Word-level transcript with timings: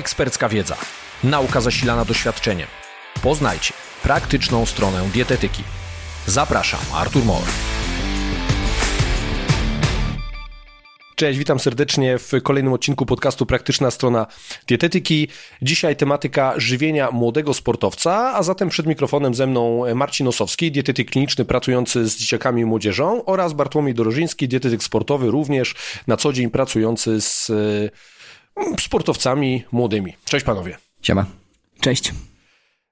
ekspercka 0.00 0.48
wiedza, 0.48 0.76
nauka 1.24 1.60
zasilana 1.60 2.04
doświadczeniem. 2.04 2.68
Poznajcie 3.22 3.74
praktyczną 4.02 4.66
stronę 4.66 5.08
dietetyki. 5.12 5.62
Zapraszam, 6.26 6.80
Artur 6.94 7.24
Mor. 7.24 7.42
Cześć, 11.16 11.38
witam 11.38 11.58
serdecznie 11.58 12.18
w 12.18 12.32
kolejnym 12.42 12.72
odcinku 12.72 13.06
podcastu 13.06 13.46
Praktyczna 13.46 13.90
Strona 13.90 14.26
Dietetyki. 14.68 15.28
Dzisiaj 15.62 15.96
tematyka 15.96 16.54
żywienia 16.56 17.10
młodego 17.10 17.54
sportowca, 17.54 18.34
a 18.34 18.42
zatem 18.42 18.68
przed 18.68 18.86
mikrofonem 18.86 19.34
ze 19.34 19.46
mną 19.46 19.94
Marcin 19.94 20.28
Osowski, 20.28 20.72
dietetyk 20.72 21.10
kliniczny 21.10 21.44
pracujący 21.44 22.08
z 22.08 22.16
dzieciakami 22.16 22.62
i 22.62 22.64
młodzieżą 22.64 23.24
oraz 23.24 23.52
Bartłomiej 23.52 23.94
Dorożyński, 23.94 24.48
dietetyk 24.48 24.82
sportowy, 24.82 25.30
również 25.30 25.74
na 26.06 26.16
co 26.16 26.32
dzień 26.32 26.50
pracujący 26.50 27.20
z 27.20 27.52
sportowcami 28.80 29.64
młodymi. 29.72 30.16
Cześć 30.24 30.46
panowie. 30.46 30.76
Siema. 31.02 31.26
Cześć. 31.80 32.12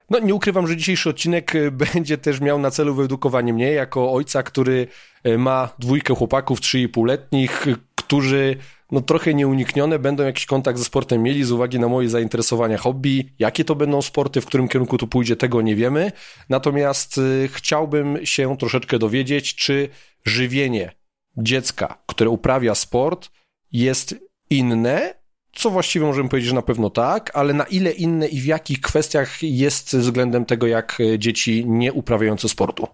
No 0.09 0.19
nie 0.19 0.35
ukrywam, 0.35 0.67
że 0.67 0.77
dzisiejszy 0.77 1.09
odcinek 1.09 1.55
e, 1.55 1.71
będzie 1.93 2.17
też 2.17 2.41
miał 2.41 2.59
na 2.59 2.71
celu 2.71 2.95
wyedukowanie 2.95 3.53
mnie 3.53 3.71
jako 3.71 4.13
ojca, 4.13 4.43
który 4.43 4.87
e, 5.23 5.37
ma 5.37 5.69
dwójkę 5.79 6.15
chłopaków 6.15 6.61
3,5-letnich, 6.61 7.67
którzy 7.95 8.57
no 8.91 9.01
trochę 9.01 9.33
nieuniknione 9.33 9.99
będą 9.99 10.23
jakiś 10.23 10.45
kontakt 10.45 10.79
ze 10.79 10.85
sportem 10.85 11.23
mieli 11.23 11.43
z 11.43 11.51
uwagi 11.51 11.79
na 11.79 11.87
moje 11.87 12.09
zainteresowania 12.09 12.77
hobby. 12.77 13.33
Jakie 13.39 13.65
to 13.65 13.75
będą 13.75 14.01
sporty, 14.01 14.41
w 14.41 14.45
którym 14.45 14.67
kierunku 14.67 14.97
tu 14.97 15.07
pójdzie, 15.07 15.35
tego 15.35 15.61
nie 15.61 15.75
wiemy. 15.75 16.11
Natomiast 16.49 17.17
e, 17.17 17.47
chciałbym 17.47 18.25
się 18.25 18.57
troszeczkę 18.57 18.99
dowiedzieć, 18.99 19.55
czy 19.55 19.89
żywienie 20.25 20.91
dziecka, 21.37 21.97
które 22.05 22.29
uprawia 22.29 22.75
sport, 22.75 23.29
jest 23.71 24.15
inne 24.49 25.18
co 25.53 25.69
właściwie 25.69 26.05
możemy 26.05 26.29
powiedzieć, 26.29 26.49
że 26.49 26.55
na 26.55 26.61
pewno 26.61 26.89
tak, 26.89 27.31
ale 27.33 27.53
na 27.53 27.63
ile 27.63 27.91
inne 27.91 28.27
i 28.27 28.41
w 28.41 28.45
jakich 28.45 28.81
kwestiach 28.81 29.43
jest 29.43 29.97
względem 29.97 30.45
tego, 30.45 30.67
jak 30.67 30.97
dzieci 31.17 31.65
nie 31.67 31.93
uprawiające 31.93 32.49
sportu? 32.49 32.87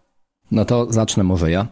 No 0.51 0.65
to 0.65 0.93
zacznę 0.93 1.23
może 1.23 1.51
ja. 1.51 1.67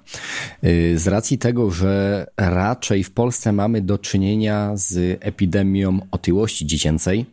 Y, 0.64 1.00
z 1.00 1.08
racji 1.08 1.38
tego, 1.38 1.72
że 1.72 2.26
raczej 2.38 3.04
w 3.04 3.12
Polsce 3.12 3.52
mamy 3.52 3.82
do 3.82 3.98
czynienia 3.98 4.72
z 4.74 5.18
epidemią 5.22 6.00
otyłości 6.12 6.66
dziecięcej, 6.66 7.26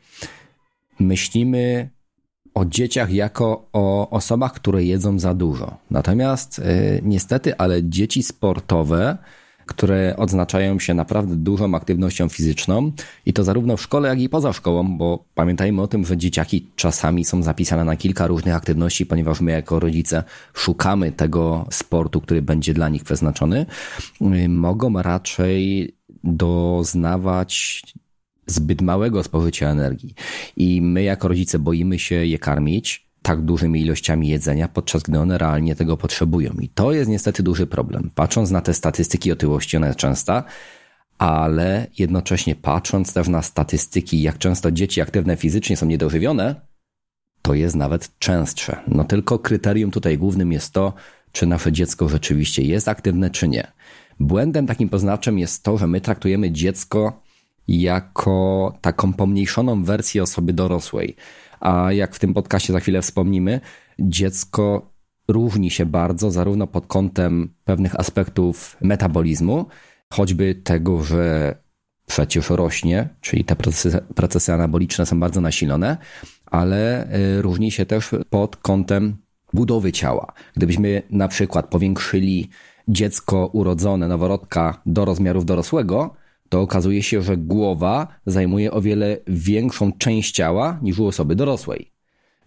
myślimy 0.99 1.91
o 2.55 2.65
dzieciach 2.65 3.13
jako 3.13 3.69
o 3.73 4.11
osobach, 4.11 4.53
które 4.53 4.85
jedzą 4.85 5.19
za 5.19 5.35
dużo. 5.35 5.77
Natomiast 5.91 6.59
y, 6.59 7.01
niestety, 7.03 7.57
ale 7.57 7.85
dzieci 7.85 8.23
sportowe 8.23 9.19
które 9.71 10.17
odznaczają 10.17 10.79
się 10.79 10.95
naprawdę 10.95 11.37
dużą 11.37 11.75
aktywnością 11.75 12.29
fizyczną 12.29 12.93
i 13.27 13.33
to 13.33 13.45
zarówno 13.45 13.77
w 13.77 13.83
szkole, 13.83 14.09
jak 14.09 14.21
i 14.21 14.29
poza 14.29 14.53
szkołą, 14.53 14.99
bo 14.99 15.25
pamiętajmy 15.35 15.83
o 15.83 15.87
tym, 15.87 16.05
że 16.05 16.17
dzieciaki 16.17 16.67
czasami 16.77 17.25
są 17.25 17.43
zapisane 17.43 17.85
na 17.85 17.97
kilka 17.97 18.27
różnych 18.27 18.55
aktywności, 18.55 19.07
ponieważ 19.07 19.41
my 19.41 19.53
jako 19.53 19.81
rodzice 19.81 20.25
szukamy 20.55 21.13
tego 21.13 21.67
sportu, 21.71 22.21
który 22.21 22.43
będzie 22.43 22.75
dla 22.75 22.89
nich 22.89 23.05
przeznaczony, 23.05 23.67
mogą 24.49 25.03
raczej 25.03 25.95
doznawać 26.25 27.83
zbyt 28.47 28.83
małego 28.83 29.23
spożycia 29.23 29.69
energii. 29.69 30.15
I 30.57 30.83
my 30.83 31.03
jako 31.03 31.29
rodzice 31.29 31.59
boimy 31.59 31.99
się 31.99 32.15
je 32.15 32.39
karmić, 32.39 33.10
tak 33.23 33.41
dużymi 33.41 33.81
ilościami 33.81 34.29
jedzenia, 34.29 34.69
podczas 34.69 35.03
gdy 35.03 35.19
one 35.19 35.39
realnie 35.39 35.77
tego 35.77 35.97
potrzebują. 35.97 36.53
I 36.61 36.69
to 36.69 36.93
jest 36.93 37.11
niestety 37.11 37.43
duży 37.43 37.67
problem. 37.67 38.11
Patrząc 38.15 38.51
na 38.51 38.61
te 38.61 38.75
statystyki 38.75 39.33
otyłości, 39.33 39.77
one 39.77 39.95
częsta, 39.95 40.45
ale 41.19 41.87
jednocześnie 41.99 42.55
patrząc 42.55 43.13
też 43.13 43.29
na 43.29 43.43
statystyki, 43.43 44.23
jak 44.23 44.39
często 44.39 44.71
dzieci 44.71 45.01
aktywne 45.01 45.37
fizycznie 45.37 45.77
są 45.77 45.87
niedożywione, 45.87 46.55
to 47.43 47.55
jest 47.55 47.77
nawet 47.77 48.19
częstsze. 48.19 48.77
No 48.89 49.05
tylko 49.05 49.39
kryterium 49.39 49.91
tutaj 49.91 50.19
głównym 50.19 50.53
jest 50.53 50.73
to, 50.73 50.95
czy 51.33 51.47
nasze 51.47 51.73
dziecko 51.73 52.09
rzeczywiście 52.09 52.63
jest 52.63 52.89
aktywne, 52.89 53.31
czy 53.31 53.49
nie. 53.49 53.73
Błędem 54.21 54.67
takim 54.67 54.89
poznaczem 54.89 55.39
jest 55.39 55.63
to, 55.63 55.79
że 55.79 55.87
my 55.87 56.01
traktujemy 56.01 56.51
dziecko 56.51 57.23
jako 57.69 58.75
taką 58.81 59.13
pomniejszoną 59.13 59.85
wersję 59.85 60.23
osoby 60.23 60.53
dorosłej 60.53 61.17
a 61.61 61.93
jak 61.93 62.15
w 62.15 62.19
tym 62.19 62.35
podcaście 62.35 62.73
za 62.73 62.81
chwilę 62.81 63.03
wspomnimy, 63.03 63.61
dziecko 63.99 64.93
różni 65.29 65.71
się 65.71 65.87
bardzo, 65.87 66.31
zarówno 66.31 66.67
pod 66.67 66.87
kątem 66.87 67.55
pewnych 67.65 68.01
aspektów 68.01 68.77
metabolizmu, 68.81 69.67
choćby 70.13 70.55
tego, 70.55 71.03
że 71.03 71.55
przecież 72.07 72.51
rośnie, 72.51 73.09
czyli 73.21 73.45
te 73.45 73.57
procesy, 73.57 74.01
procesy 74.15 74.53
anaboliczne 74.53 75.07
są 75.07 75.21
bardzo 75.21 75.41
nasilone, 75.41 75.97
ale 76.47 77.09
y, 77.39 77.43
różni 77.43 77.71
się 77.71 77.87
też 77.87 78.11
pod 78.31 78.57
kątem 78.57 79.17
budowy 79.53 79.93
ciała. 79.93 80.33
Gdybyśmy 80.57 81.03
na 81.11 81.29
przykład 81.29 81.69
powiększyli 81.69 82.49
dziecko 82.89 83.47
urodzone, 83.47 84.09
noworodka 84.09 84.83
do 84.87 85.05
rozmiarów 85.05 85.45
dorosłego, 85.45 86.15
to 86.51 86.61
okazuje 86.61 87.03
się, 87.03 87.23
że 87.23 87.37
głowa 87.37 88.09
zajmuje 88.27 88.73
o 88.73 88.81
wiele 88.81 89.17
większą 89.27 89.93
część 89.93 90.35
ciała 90.35 90.79
niż 90.83 90.99
u 90.99 91.07
osoby 91.07 91.35
dorosłej. 91.35 91.93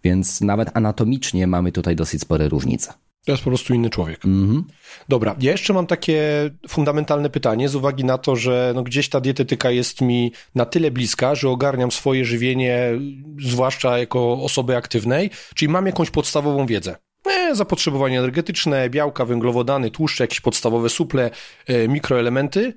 Więc 0.03 0.41
nawet 0.41 0.69
anatomicznie 0.74 1.47
mamy 1.47 1.72
tutaj 1.72 1.96
dosyć 1.96 2.22
spore 2.22 2.50
różnice. 2.50 2.94
To 3.25 3.31
jest 3.31 3.44
po 3.44 3.50
prostu 3.50 3.74
inny 3.74 3.90
człowiek. 3.90 4.19
Mm-hmm. 4.25 4.63
Dobra, 5.09 5.36
ja 5.40 5.52
jeszcze 5.52 5.74
mam 5.74 5.88
takie 5.88 6.22
fundamentalne 6.68 7.30
pytanie 7.30 7.69
z 7.69 7.75
uwagi 7.75 8.03
na 8.03 8.18
to, 8.18 8.36
że 8.36 8.72
no 8.75 8.84
gdzieś 8.84 9.09
ta 9.09 9.22
dietetyka 9.22 9.72
jest 9.72 10.02
mi 10.02 10.31
na 10.56 10.66
tyle 10.66 10.92
bliska, 10.92 11.36
że 11.36 11.50
ogarniam 11.50 11.92
swoje 11.92 12.25
żywienie, 12.25 12.80
zwłaszcza 13.42 13.97
jako 13.97 14.34
osoby 14.34 14.78
aktywnej, 14.78 15.30
czyli 15.56 15.72
mam 15.72 15.86
jakąś 15.86 16.09
podstawową 16.09 16.66
wiedzę. 16.66 16.96
E, 17.25 17.56
zapotrzebowanie 17.56 18.19
energetyczne, 18.19 18.90
białka, 18.90 19.25
węglowodany, 19.25 19.92
tłuszcze, 19.92 20.24
jakieś 20.24 20.42
podstawowe 20.42 20.90
suple, 20.90 21.31
e, 21.68 21.88
mikroelementy– 21.88 22.74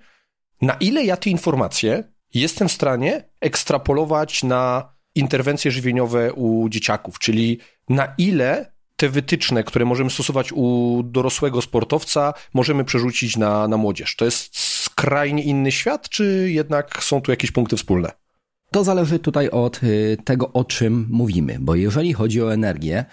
na 0.63 0.75
ile 0.75 1.05
ja 1.05 1.17
te 1.17 1.31
informacje 1.31 2.05
jestem 2.35 2.69
w 2.69 2.73
stanie 2.73 3.25
ekstrapolować 3.41 4.43
na 4.43 4.93
interwencje 5.15 5.71
żywieniowe 5.71 6.33
u 6.33 6.69
dzieciaków, 6.69 7.19
czyli 7.19 7.59
na 7.89 8.15
ile 8.19 8.73
te 8.97 9.09
wytyczne, 9.09 9.65
które 9.65 9.85
możemy 9.85 10.11
stosować 10.11 10.53
u 10.53 11.01
dorosłego 11.05 11.63
sportowca, 11.63 12.35
możemy 12.55 12.85
przerzucić 12.85 13.37
na, 13.37 13.69
na 13.69 13.77
młodzież. 13.77 14.17
To 14.17 14.25
jest 14.25 14.59
skrajnie 14.59 15.43
inny 15.43 15.73
świat, 15.73 16.09
czy 16.09 16.49
jednak 16.51 17.03
są 17.03 17.21
tu 17.21 17.31
jakieś 17.31 17.51
punkty 17.51 17.77
wspólne? 17.77 18.11
To 18.71 18.85
zależy 18.85 19.19
tutaj 19.19 19.51
od 19.51 19.83
y, 19.83 20.17
tego, 20.25 20.53
o 20.53 20.65
czym 20.65 21.07
mówimy, 21.11 21.57
bo 21.61 21.75
jeżeli 21.75 22.13
chodzi 22.13 22.43
o 22.43 22.55
energię, 22.55 23.05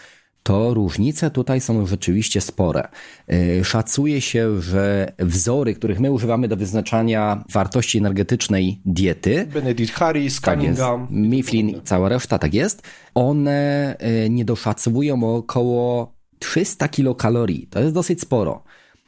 to 0.43 0.73
różnice 0.73 1.31
tutaj 1.31 1.61
są 1.61 1.85
rzeczywiście 1.85 2.41
spore. 2.41 2.87
Y, 3.33 3.61
szacuje 3.63 4.21
się, 4.21 4.61
że 4.61 5.13
wzory, 5.19 5.75
których 5.75 5.99
my 5.99 6.11
używamy 6.11 6.47
do 6.47 6.57
wyznaczania 6.57 7.43
wartości 7.49 7.97
energetycznej 7.97 8.81
diety, 8.85 9.47
Benedict 9.53 9.93
Harris, 9.93 10.41
tak 10.41 10.59
Cunningham, 10.59 11.01
tak 11.01 11.11
Mifflin 11.11 11.69
i 11.69 11.81
cała 11.81 12.09
reszta, 12.09 12.39
tak 12.39 12.53
jest, 12.53 12.81
one 13.15 13.95
y, 14.25 14.29
nie 14.29 14.45
doszacowują 14.45 15.35
około 15.35 16.13
300 16.39 16.87
kilokalorii. 16.87 17.67
To 17.67 17.79
jest 17.79 17.93
dosyć 17.93 18.21
sporo 18.21 18.63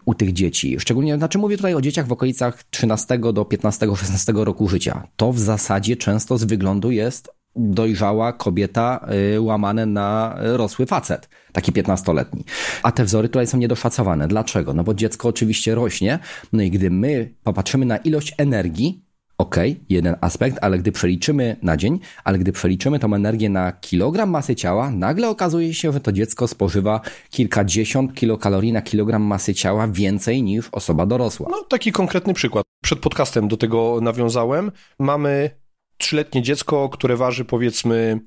u 0.06 0.14
tych 0.14 0.34
dzieci. 0.34 0.80
Szczególnie, 0.80 1.18
znaczy 1.18 1.38
mówię 1.38 1.58
tutaj 1.58 1.76
o 1.76 1.82
dzieciach 1.82 2.08
w 2.08 2.12
okolicach 2.12 2.64
13 2.64 3.20
do 3.34 3.46
15, 3.46 3.88
16 3.96 4.34
roku 4.36 4.68
życia. 4.68 5.08
To 5.16 5.32
w 5.32 5.40
zasadzie 5.40 5.98
często 5.98 6.38
z 6.38 6.44
wyglądu 6.44 6.92
jest 6.92 7.30
dojrzała 7.56 8.34
kobieta 8.34 9.08
y, 9.36 9.42
łamane 9.42 9.86
na 9.86 10.36
rosły 10.40 10.86
facet, 10.86 11.30
taki 11.52 11.72
15-letni. 11.72 12.44
A 12.84 12.92
te 12.92 13.06
wzory 13.06 13.30
tutaj 13.30 13.48
są 13.48 13.58
niedoszacowane. 13.58 14.28
Dlaczego? 14.28 14.74
No 14.74 14.84
bo 14.84 14.94
dziecko 14.94 15.28
oczywiście 15.28 15.76
rośnie, 15.76 16.20
no 16.54 16.64
i 16.64 16.72
gdy 16.72 16.90
my 16.90 17.34
popatrzymy 17.44 17.86
na 17.86 17.98
ilość 17.98 18.36
energii, 18.38 19.06
ok, 19.38 19.56
jeden 19.90 20.16
aspekt, 20.22 20.58
ale 20.62 20.78
gdy 20.80 20.92
przeliczymy 20.92 21.56
na 21.62 21.78
dzień, 21.78 22.00
ale 22.24 22.38
gdy 22.38 22.52
przeliczymy 22.52 23.00
tą 23.00 23.14
energię 23.14 23.50
na 23.50 23.72
kilogram 23.72 24.30
masy 24.30 24.56
ciała, 24.56 24.92
nagle 24.92 25.30
okazuje 25.30 25.74
się, 25.74 25.92
że 25.92 26.00
to 26.00 26.12
dziecko 26.12 26.48
spożywa 26.48 27.02
kilkadziesiąt 27.30 28.14
kilokalorii 28.14 28.74
na 28.74 28.82
kilogram 28.82 29.22
masy 29.22 29.54
ciała 29.54 29.88
więcej 29.88 30.44
niż 30.44 30.70
osoba 30.72 31.06
dorosła. 31.06 31.48
No 31.52 31.64
taki 31.64 31.92
konkretny 31.92 32.34
przykład. 32.34 32.66
Przed 32.84 33.00
podcastem 33.00 33.48
do 33.48 33.58
tego 33.58 34.00
nawiązałem. 34.02 34.72
Mamy 35.00 35.50
trzyletnie 35.98 36.42
dziecko, 36.42 36.90
które 36.90 37.16
waży 37.16 37.46
powiedzmy, 37.46 38.20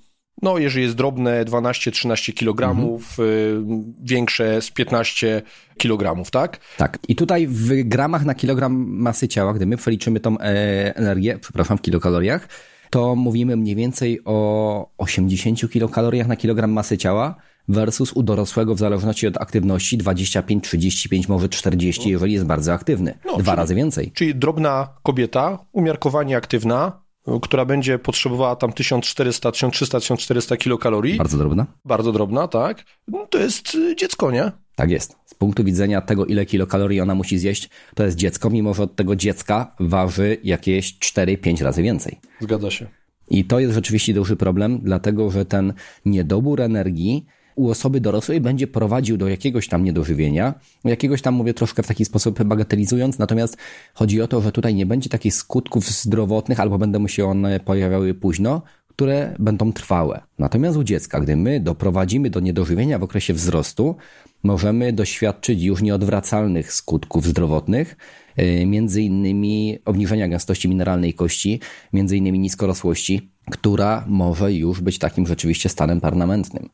no 0.43 0.59
jeżeli 0.59 0.85
jest 0.85 0.97
drobne 0.97 1.45
12-13 1.45 2.35
kg, 2.35 2.71
mhm. 2.71 3.95
większe 4.03 4.63
z 4.63 4.71
15 4.71 5.43
kg, 5.79 6.31
tak? 6.31 6.61
Tak. 6.77 6.99
I 7.09 7.17
tutaj 7.17 7.47
w 7.47 7.83
gramach 7.83 8.25
na 8.25 8.35
kilogram 8.35 8.87
masy 8.89 9.29
ciała, 9.29 9.55
gdy 9.55 9.67
my 9.67 9.77
przeliczymy 9.77 10.21
tą 10.21 10.39
e, 10.39 10.97
energię, 10.97 11.39
przepraszam, 11.39 11.79
w 11.79 11.83
kilokaloriach, 11.83 12.49
to 12.91 13.17
mówimy 13.17 13.57
mniej 13.57 13.77
więcej 13.77 14.21
o 14.25 14.91
80 14.99 15.71
kilokaloriach 15.71 16.27
na 16.27 16.37
kilogram 16.37 16.73
masy 16.73 16.99
ciała 16.99 17.35
versus 17.69 18.13
u 18.13 18.23
dorosłego 18.23 18.75
w 18.75 18.79
zależności 18.79 19.27
od 19.27 19.37
aktywności 19.37 19.99
25, 19.99 20.65
35, 20.65 21.29
może 21.29 21.49
40, 21.49 22.11
jeżeli 22.11 22.33
jest 22.33 22.47
bardzo 22.47 22.73
aktywny. 22.73 23.19
No, 23.25 23.33
Dwa 23.33 23.53
czyli, 23.53 23.57
razy 23.57 23.75
więcej. 23.75 24.13
Czyli 24.15 24.35
drobna 24.35 24.89
kobieta, 25.03 25.59
umiarkowanie 25.73 26.37
aktywna, 26.37 27.03
która 27.43 27.65
będzie 27.65 27.99
potrzebowała 27.99 28.57
tam 28.57 28.73
1400, 28.73 29.53
1300, 29.53 30.01
1400 30.01 30.57
kilokalorii. 30.57 31.17
Bardzo 31.17 31.39
drobna. 31.39 31.67
Bardzo 31.85 32.13
drobna, 32.13 32.49
tak. 32.49 32.85
No, 33.09 33.27
to 33.31 33.39
jest 33.39 33.75
y, 33.75 33.97
dziecko, 33.97 34.31
nie? 34.31 34.53
Tak 34.75 34.91
jest. 34.91 35.17
Z 35.25 35.35
punktu 35.35 35.65
widzenia 35.65 36.01
tego, 36.01 36.27
ile 36.27 36.47
kilokalorii 36.47 37.01
ona 37.01 37.15
musi 37.15 37.39
zjeść, 37.39 37.71
to 37.95 38.05
jest 38.05 38.17
dziecko, 38.17 38.51
mimo 38.51 38.75
że 38.75 38.83
od 38.83 38.97
tego 38.97 39.17
dziecka 39.17 39.75
waży 39.81 40.37
jakieś 40.45 40.99
4-5 40.99 41.65
razy 41.65 41.83
więcej. 41.83 42.19
Zgadza 42.41 42.71
się. 42.71 42.87
I 43.31 43.45
to 43.45 43.61
jest 43.61 43.75
rzeczywiście 43.75 44.15
duży 44.15 44.37
problem, 44.37 44.81
dlatego 44.83 45.31
że 45.31 45.45
ten 45.45 45.73
niedobór 46.05 46.61
energii 46.61 47.27
u 47.59 47.71
osoby 47.71 48.01
dorosłej 48.01 48.41
będzie 48.41 48.67
prowadził 48.67 49.17
do 49.17 49.29
jakiegoś 49.29 49.69
tam 49.69 49.85
niedożywienia, 49.85 50.55
jakiegoś 50.85 51.23
tam 51.23 51.35
mówię 51.35 51.55
troszkę 51.55 51.83
w 51.83 51.87
taki 51.87 52.05
sposób 52.05 52.43
bagatelizując, 52.43 53.19
natomiast 53.19 53.57
chodzi 53.95 54.23
o 54.23 54.29
to, 54.29 54.41
że 54.41 54.53
tutaj 54.53 54.75
nie 54.75 54.87
będzie 54.87 55.11
takich 55.11 55.35
skutków 55.35 55.87
zdrowotnych 55.91 56.61
albo 56.61 56.79
będą 56.79 57.09
się 57.09 57.27
one 57.27 57.61
pojawiały 57.61 58.15
późno, 58.15 58.63
które 58.89 59.35
będą 59.39 59.73
trwałe. 59.73 60.21
Natomiast 60.39 60.77
u 60.79 60.85
dziecka, 60.85 61.21
gdy 61.21 61.37
my 61.37 61.61
doprowadzimy 61.61 62.31
do 62.31 62.41
niedożywienia 62.41 62.99
w 62.99 63.03
okresie 63.03 63.35
wzrostu, 63.35 63.97
możemy 64.43 64.93
doświadczyć 64.93 65.63
już 65.63 65.83
nieodwracalnych 65.83 66.73
skutków 66.73 67.27
zdrowotnych, 67.27 67.97
e, 68.37 68.67
między 68.67 69.03
innymi 69.03 69.79
obniżenia 69.85 70.29
gęstości 70.29 70.69
mineralnej 70.69 71.15
kości, 71.15 71.61
między 71.93 72.17
innymi 72.17 72.39
niskorosłości, 72.39 73.31
która 73.51 74.05
może 74.09 74.53
już 74.53 74.81
być 74.81 74.99
takim 74.99 75.27
rzeczywiście 75.27 75.69
stanem 75.69 76.01
permanentnym. 76.01 76.69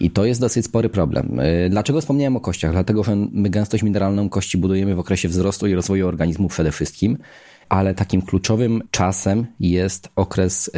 I 0.00 0.10
to 0.10 0.24
jest 0.24 0.40
dosyć 0.40 0.64
spory 0.64 0.88
problem. 0.88 1.40
E, 1.40 1.70
dlaczego 1.70 2.00
wspomniałem 2.00 2.36
o 2.36 2.40
kościach? 2.40 2.72
Dlatego, 2.72 3.04
że 3.04 3.16
my 3.16 3.50
gęstość 3.50 3.82
mineralną 3.82 4.28
kości 4.28 4.58
budujemy 4.58 4.94
w 4.94 4.98
okresie 4.98 5.28
wzrostu 5.28 5.66
i 5.66 5.74
rozwoju 5.74 6.08
organizmu 6.08 6.48
przede 6.48 6.72
wszystkim, 6.72 7.18
ale 7.68 7.94
takim 7.94 8.22
kluczowym 8.22 8.82
czasem 8.90 9.46
jest 9.60 10.08
okres 10.16 10.70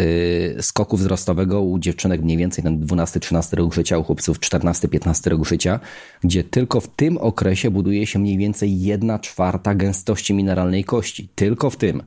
yy, 0.57 0.63
skoku 0.63 0.97
wzrostowego 0.97 1.63
u 1.63 1.79
dziewczynek 1.79 2.23
mniej 2.23 2.37
więcej 2.37 2.65
ten 2.65 2.87
12-13 2.87 3.57
rok 3.57 3.75
życia, 3.75 3.99
u 3.99 4.05
chłopców 4.05 4.41
14-15 4.41 5.31
rok 5.31 5.47
życia, 5.47 5.81
gdzie 6.25 6.45
tylko 6.45 6.81
w 6.81 6.89
tym 6.89 7.19
okresie 7.19 7.71
buduje 7.71 8.07
się 8.07 8.19
mniej 8.19 8.39
więcej 8.39 8.81
1 8.81 9.19
czwarta 9.19 9.75
gęstości 9.75 10.35
mineralnej 10.35 10.85
kości. 10.85 11.29
Tylko 11.35 11.71
w 11.71 11.77
tym. 11.77 12.03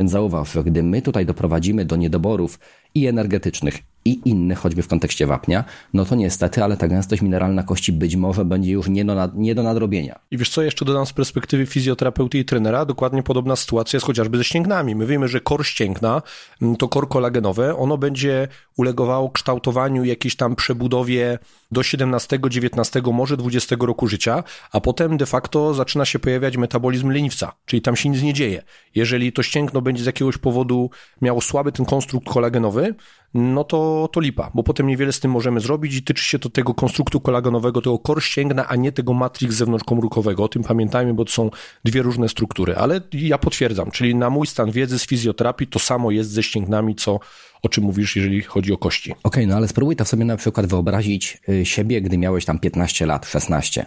Więc 0.00 0.10
zauważ, 0.10 0.52
że 0.52 0.64
gdy 0.64 0.82
my 0.82 1.02
tutaj 1.02 1.26
doprowadzimy 1.26 1.84
do 1.84 1.96
niedoborów 1.96 2.58
i 2.94 3.06
energetycznych, 3.06 3.78
i 4.04 4.20
innych, 4.24 4.58
choćby 4.58 4.82
w 4.82 4.88
kontekście 4.88 5.26
wapnia, 5.26 5.64
no 5.94 6.04
to 6.04 6.14
niestety, 6.14 6.64
ale 6.64 6.76
ta 6.76 6.88
gęstość 6.88 7.22
mineralna 7.22 7.62
kości 7.62 7.92
być 7.92 8.16
może 8.16 8.44
będzie 8.44 8.70
już 8.70 8.88
nie 8.88 9.04
do, 9.04 9.14
nad, 9.14 9.34
nie 9.34 9.54
do 9.54 9.62
nadrobienia. 9.62 10.18
I 10.30 10.38
wiesz 10.38 10.50
co, 10.50 10.62
jeszcze 10.62 10.84
dodam 10.84 11.06
z 11.06 11.12
perspektywy 11.12 11.66
fizjoterapeuty 11.66 12.38
i 12.38 12.44
trenera, 12.44 12.84
dokładnie 12.84 13.22
podobna 13.22 13.56
sytuacja 13.56 13.96
jest 13.96 14.06
chociażby 14.06 14.38
ze 14.38 14.44
ścięgnami. 14.44 14.94
My 14.94 15.06
wiemy, 15.06 15.28
że 15.28 15.40
kor 15.40 15.66
ścięgna, 15.66 16.22
mm, 16.62 16.76
to 16.76 16.88
kor 16.88 17.08
kolagenowe, 17.08 17.76
ono 17.76 17.98
będzie 17.98 18.48
ulegowało 18.76 19.30
kształtowaniu 19.30 20.04
jakiejś 20.04 20.36
tam 20.36 20.56
przebudowie 20.56 21.38
do 21.70 21.82
17, 21.82 22.38
19, 22.48 23.02
może 23.12 23.36
20 23.36 23.76
roku 23.80 24.08
życia, 24.08 24.44
a 24.72 24.80
potem 24.80 25.16
de 25.16 25.26
facto 25.26 25.74
zaczyna 25.74 26.04
się 26.04 26.18
pojawiać 26.18 26.56
metabolizm 26.56 27.10
leniwca, 27.10 27.52
czyli 27.66 27.82
tam 27.82 27.96
się 27.96 28.08
nic 28.08 28.22
nie 28.22 28.34
dzieje. 28.34 28.62
Jeżeli 28.94 29.32
to 29.32 29.42
ścięgno 29.42 29.80
będzie 29.82 30.02
z 30.02 30.06
jakiegoś 30.06 30.38
powodu 30.38 30.90
miało 31.22 31.40
słaby 31.40 31.72
ten 31.72 31.86
konstrukt 31.86 32.28
kolagenowy, 32.28 32.94
no 33.34 33.64
to, 33.64 34.08
to 34.12 34.20
lipa, 34.20 34.50
bo 34.54 34.62
potem 34.62 34.86
niewiele 34.86 35.12
z 35.12 35.20
tym 35.20 35.30
możemy 35.30 35.60
zrobić 35.60 35.94
i 35.94 36.02
tyczy 36.02 36.24
się 36.24 36.38
to 36.38 36.50
tego 36.50 36.74
konstruktu 36.74 37.20
kolagenowego, 37.20 37.80
tego 37.80 37.98
kor 37.98 38.22
ścięgna, 38.22 38.68
a 38.68 38.76
nie 38.76 38.92
tego 38.92 39.14
matrix 39.14 39.54
zewnątrzkomórkowego. 39.54 40.44
O 40.44 40.48
tym 40.48 40.62
pamiętajmy, 40.62 41.14
bo 41.14 41.24
to 41.24 41.32
są 41.32 41.50
dwie 41.84 42.02
różne 42.02 42.28
struktury, 42.28 42.76
ale 42.76 43.00
ja 43.12 43.38
potwierdzam, 43.38 43.90
czyli 43.90 44.14
na 44.14 44.30
mój 44.30 44.46
stan 44.46 44.70
wiedzy 44.70 44.98
z 44.98 45.06
fizjoterapii 45.06 45.66
to 45.66 45.78
samo 45.78 46.10
jest 46.10 46.30
ze 46.30 46.42
ścięgnami, 46.42 46.94
co 46.94 47.20
o 47.62 47.68
czym 47.68 47.84
mówisz, 47.84 48.16
jeżeli 48.16 48.42
chodzi 48.42 48.72
o 48.72 48.78
kości. 48.78 49.10
Okej, 49.10 49.22
okay, 49.22 49.46
no 49.46 49.56
ale 49.56 49.68
spróbuj 49.68 49.96
to 49.96 50.04
sobie 50.04 50.24
na 50.24 50.36
przykład 50.36 50.66
wyobrazić 50.66 51.38
y, 51.48 51.66
siebie, 51.66 52.02
gdy 52.02 52.18
miałeś 52.18 52.44
tam 52.44 52.58
15 52.58 53.06
lat, 53.06 53.26
16. 53.26 53.86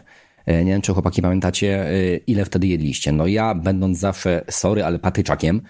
Y, 0.49 0.65
nie 0.65 0.71
wiem, 0.71 0.81
czy 0.81 0.93
chłopaki 0.93 1.21
pamiętacie, 1.21 1.91
y, 1.91 2.21
ile 2.27 2.45
wtedy 2.45 2.67
jedliście. 2.67 3.11
No 3.11 3.27
ja, 3.27 3.55
będąc 3.55 3.99
zawsze, 3.99 4.45
sorry, 4.49 4.83
ale 4.83 4.99
patyczakiem, 4.99 5.61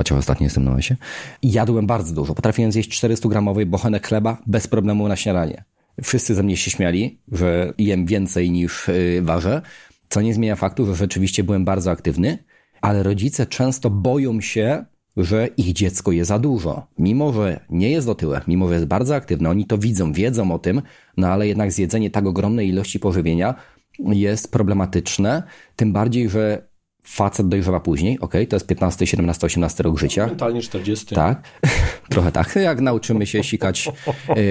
chociaż 0.00 0.18
ostatnio 0.18 0.44
jestem 0.44 0.64
na 0.64 0.74
lesie, 0.74 0.96
jadłem 1.42 1.86
bardzo 1.86 2.14
dużo. 2.14 2.34
Potrafiłem 2.34 2.72
zjeść 2.72 3.02
400-gramowy 3.02 3.64
bochenek 3.64 4.08
chleba 4.08 4.36
bez 4.46 4.66
problemu 4.66 5.08
na 5.08 5.16
śniadanie. 5.16 5.64
Wszyscy 6.02 6.34
ze 6.34 6.42
mnie 6.42 6.56
się 6.56 6.70
śmiali, 6.70 7.20
że 7.32 7.72
jem 7.78 8.06
więcej 8.06 8.50
niż 8.50 8.88
yy, 8.88 9.22
ważę, 9.22 9.62
co 10.08 10.20
nie 10.20 10.34
zmienia 10.34 10.56
faktu, 10.56 10.86
że 10.86 10.94
rzeczywiście 10.94 11.44
byłem 11.44 11.64
bardzo 11.64 11.90
aktywny, 11.90 12.38
ale 12.80 13.02
rodzice 13.02 13.46
często 13.46 13.90
boją 13.90 14.40
się, 14.40 14.84
że 15.16 15.48
ich 15.56 15.72
dziecko 15.72 16.12
je 16.12 16.24
za 16.24 16.38
dużo. 16.38 16.86
Mimo, 16.98 17.32
że 17.32 17.60
nie 17.70 17.90
jest 17.90 18.08
otyłe, 18.08 18.40
mimo, 18.48 18.68
że 18.68 18.74
jest 18.74 18.86
bardzo 18.86 19.14
aktywne, 19.14 19.50
oni 19.50 19.66
to 19.66 19.78
widzą, 19.78 20.12
wiedzą 20.12 20.52
o 20.52 20.58
tym, 20.58 20.82
no 21.16 21.28
ale 21.28 21.48
jednak 21.48 21.72
zjedzenie 21.72 22.10
tak 22.10 22.26
ogromnej 22.26 22.68
ilości 22.68 23.00
pożywienia 23.00 23.54
jest 23.98 24.52
problematyczne, 24.52 25.42
tym 25.76 25.92
bardziej, 25.92 26.28
że 26.28 26.69
facet 27.10 27.48
dojrzewa 27.48 27.80
później, 27.80 28.20
ok, 28.20 28.34
to 28.48 28.56
jest 28.56 28.66
15, 28.66 29.06
17, 29.06 29.46
18 29.46 29.82
rok 29.82 29.98
życia. 29.98 30.26
Mentalnie 30.26 30.62
40. 30.62 31.14
Tak, 31.14 31.42
trochę 32.10 32.32
tak. 32.32 32.56
Jak 32.56 32.80
nauczymy 32.80 33.26
się 33.26 33.44
sikać 33.44 33.88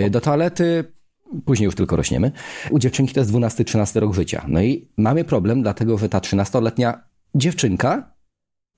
y, 0.06 0.10
do 0.10 0.22
toalety, 0.22 0.84
później 1.46 1.66
już 1.66 1.76
tylko 1.76 1.96
rośniemy. 1.96 2.32
U 2.70 2.80
dziewczynki 2.80 3.14
to 3.14 3.20
jest 3.20 3.32
12, 3.32 3.64
13 3.64 4.00
rok 4.00 4.14
życia. 4.14 4.46
No 4.48 4.62
i 4.62 4.88
mamy 4.98 5.24
problem, 5.24 5.62
dlatego 5.62 5.98
że 5.98 6.10
ta 6.10 6.20
13-letnia 6.20 7.04
dziewczynka 7.36 8.14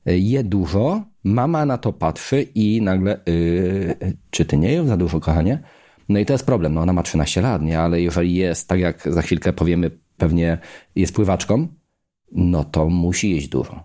y, 0.08 0.20
je 0.20 0.44
dużo, 0.44 1.04
mama 1.24 1.66
na 1.66 1.78
to 1.78 1.94
patrzy 1.94 2.42
i 2.42 2.82
nagle, 2.82 3.20
yy, 3.26 4.14
czy 4.30 4.46
ty 4.46 4.58
nie 4.58 4.72
jesz 4.72 4.86
za 4.86 4.98
dużo, 4.98 5.20
kochanie? 5.20 5.64
No 6.10 6.20
i 6.20 6.26
to 6.26 6.34
jest 6.34 6.46
problem. 6.46 6.74
No 6.74 6.82
ona 6.82 6.94
ma 6.94 7.04
13 7.04 7.42
lat, 7.42 7.62
nie? 7.62 7.80
Ale 7.80 8.02
jeżeli 8.02 8.36
jest, 8.36 8.68
tak 8.68 8.80
jak 8.80 9.14
za 9.14 9.22
chwilkę 9.22 9.54
powiemy, 9.54 9.92
pewnie 10.18 10.58
jest 10.96 11.16
pływaczką, 11.16 11.68
no 12.32 12.64
to 12.64 12.90
musi 12.90 13.30
jeść 13.30 13.48
dużo. 13.48 13.84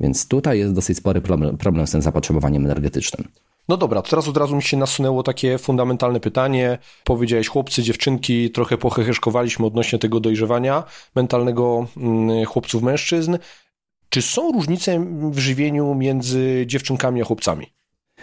Więc 0.00 0.28
tutaj 0.28 0.58
jest 0.58 0.74
dosyć 0.74 0.98
spory 0.98 1.20
problem, 1.20 1.56
problem 1.56 1.86
z 1.86 1.90
tym 1.90 2.02
zapotrzebowaniem 2.02 2.64
energetycznym. 2.64 3.28
No 3.68 3.76
dobra, 3.76 4.02
to 4.02 4.10
teraz 4.10 4.28
od 4.28 4.36
razu 4.36 4.56
mi 4.56 4.62
się 4.62 4.76
nasunęło 4.76 5.22
takie 5.22 5.58
fundamentalne 5.58 6.20
pytanie. 6.20 6.78
Powiedziałeś 7.04 7.48
chłopcy, 7.48 7.82
dziewczynki, 7.82 8.50
trochę 8.50 8.78
pochecheszkowaliśmy 8.78 9.66
odnośnie 9.66 9.98
tego 9.98 10.20
dojrzewania 10.20 10.84
mentalnego 11.14 11.86
mm, 11.96 12.44
chłopców, 12.44 12.82
mężczyzn. 12.82 13.38
Czy 14.08 14.22
są 14.22 14.52
różnice 14.52 15.04
w 15.30 15.38
żywieniu 15.38 15.94
między 15.94 16.64
dziewczynkami 16.66 17.22
a 17.22 17.24
chłopcami? 17.24 17.66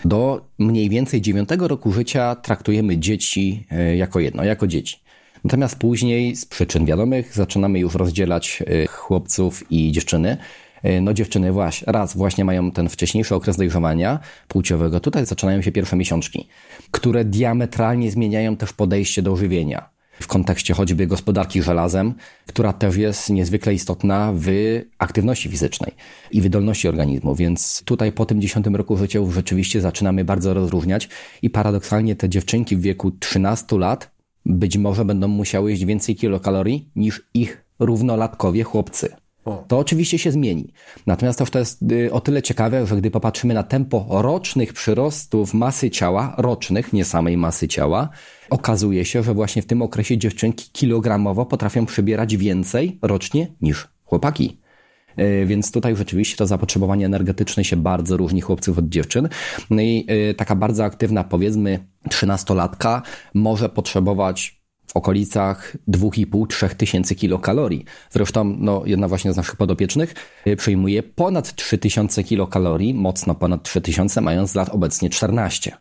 Do 0.06 0.46
mniej 0.60 0.90
więcej 0.90 1.22
dziewiątego 1.22 1.68
roku 1.68 1.92
życia 1.92 2.36
traktujemy 2.36 2.98
dzieci 2.98 3.68
e, 3.72 3.96
jako 3.96 4.20
jedno, 4.20 4.44
jako 4.44 4.68
dzieci. 4.68 4.98
Natomiast 5.46 5.76
później 5.76 6.36
z 6.36 6.46
przyczyn 6.46 6.86
wiadomych 6.86 7.34
zaczynamy 7.34 7.80
już 7.80 7.96
rozdzielać 7.96 8.64
y, 8.84 8.88
chłopców 8.88 9.72
i 9.72 9.92
dziewczyny. 9.92 10.38
Y, 10.86 11.02
no 11.02 11.14
dziewczyny 11.14 11.52
właśnie, 11.52 11.92
raz 11.92 12.18
właśnie 12.18 12.46
mają 12.46 12.72
ten 12.72 12.90
wcześniejszy 12.90 13.36
okres 13.36 13.58
dojrzewania 13.58 14.20
płciowego. 14.48 15.00
Tutaj 15.00 15.26
zaczynają 15.26 15.62
się 15.62 15.72
pierwsze 15.72 15.96
miesiączki, 15.96 16.48
które 16.92 17.26
diametralnie 17.26 18.12
zmieniają 18.12 18.58
też 18.58 18.74
podejście 18.74 19.22
do 19.22 19.36
żywienia. 19.36 19.90
W 20.20 20.28
kontekście 20.28 20.74
choćby 20.74 21.08
gospodarki 21.08 21.62
żelazem, 21.62 22.14
która 22.48 22.74
też 22.74 22.96
jest 22.96 23.30
niezwykle 23.30 23.74
istotna 23.74 24.34
w 24.36 24.48
aktywności 24.98 25.50
fizycznej 25.50 25.92
i 26.32 26.42
wydolności 26.42 26.88
organizmu. 26.88 27.36
Więc 27.36 27.84
tutaj 27.86 28.12
po 28.12 28.26
tym 28.26 28.42
10 28.42 28.66
roku 28.74 28.98
życia 28.98 29.20
rzeczywiście 29.32 29.82
zaczynamy 29.82 30.26
bardzo 30.26 30.54
rozróżniać 30.54 31.10
i 31.42 31.50
paradoksalnie 31.50 32.16
te 32.16 32.30
dziewczynki 32.30 32.78
w 32.78 32.82
wieku 32.82 33.12
13 33.12 33.78
lat 33.78 34.15
być 34.46 34.78
może 34.78 35.06
będą 35.06 35.28
musiały 35.28 35.72
jeść 35.72 35.86
więcej 35.86 36.16
kilokalorii 36.16 36.90
niż 36.96 37.30
ich 37.34 37.66
równolatkowie 37.80 38.64
chłopcy. 38.64 39.16
To 39.68 39.80
oczywiście 39.80 40.20
się 40.20 40.32
zmieni. 40.32 40.74
Natomiast 41.08 41.44
to 41.52 41.60
jest 41.60 41.82
y, 41.92 42.14
o 42.14 42.22
tyle 42.22 42.42
ciekawe, 42.42 42.86
że 42.86 42.98
gdy 42.98 43.12
popatrzymy 43.12 43.54
na 43.54 43.64
tempo 43.64 44.06
rocznych 44.10 44.74
przyrostów 44.74 45.54
masy 45.54 45.90
ciała, 45.90 46.36
rocznych, 46.38 46.94
nie 46.94 47.06
samej 47.06 47.38
masy 47.38 47.68
ciała, 47.68 48.10
okazuje 48.50 49.06
się, 49.06 49.24
że 49.24 49.34
właśnie 49.34 49.62
w 49.62 49.66
tym 49.66 49.82
okresie 49.82 50.18
dziewczynki 50.18 50.70
kilogramowo 50.72 51.46
potrafią 51.46 51.86
przybierać 51.86 52.38
więcej 52.38 53.00
rocznie 53.02 53.48
niż 53.62 53.88
chłopaki. 54.06 54.65
E, 55.18 55.46
więc 55.46 55.72
tutaj 55.72 55.96
rzeczywiście 55.96 56.38
to 56.38 56.48
zapotrzebowanie 56.48 57.06
energetyczne 57.06 57.64
się 57.64 57.76
bardzo 57.76 58.18
różni 58.18 58.42
chłopców 58.42 58.78
od 58.78 58.90
dziewczyn. 58.90 59.30
No 59.70 59.82
i 59.82 60.06
e, 60.08 60.34
taka 60.34 60.56
bardzo 60.56 60.84
aktywna, 60.84 61.24
powiedzmy, 61.24 61.80
trzynastolatka 62.10 63.02
może 63.34 63.70
potrzebować 63.70 64.62
w 64.88 64.98
okolicach 64.98 65.78
2,5-3 65.88 66.76
tysięcy 66.76 67.16
kilokalorii. 67.16 67.86
Zresztą 68.10 68.56
no, 68.60 68.82
jedna 68.86 69.08
właśnie 69.08 69.34
z 69.34 69.38
naszych 69.38 69.56
podopiecznych 69.56 70.16
e, 70.46 70.56
przyjmuje 70.56 71.04
ponad 71.04 71.56
3000 71.56 72.24
kilokalorii, 72.24 72.94
mocno 72.94 73.36
ponad 73.36 73.64
3000, 73.64 74.22
mając 74.22 74.56
lat 74.56 74.70
obecnie 74.70 75.10
14. 75.10 75.72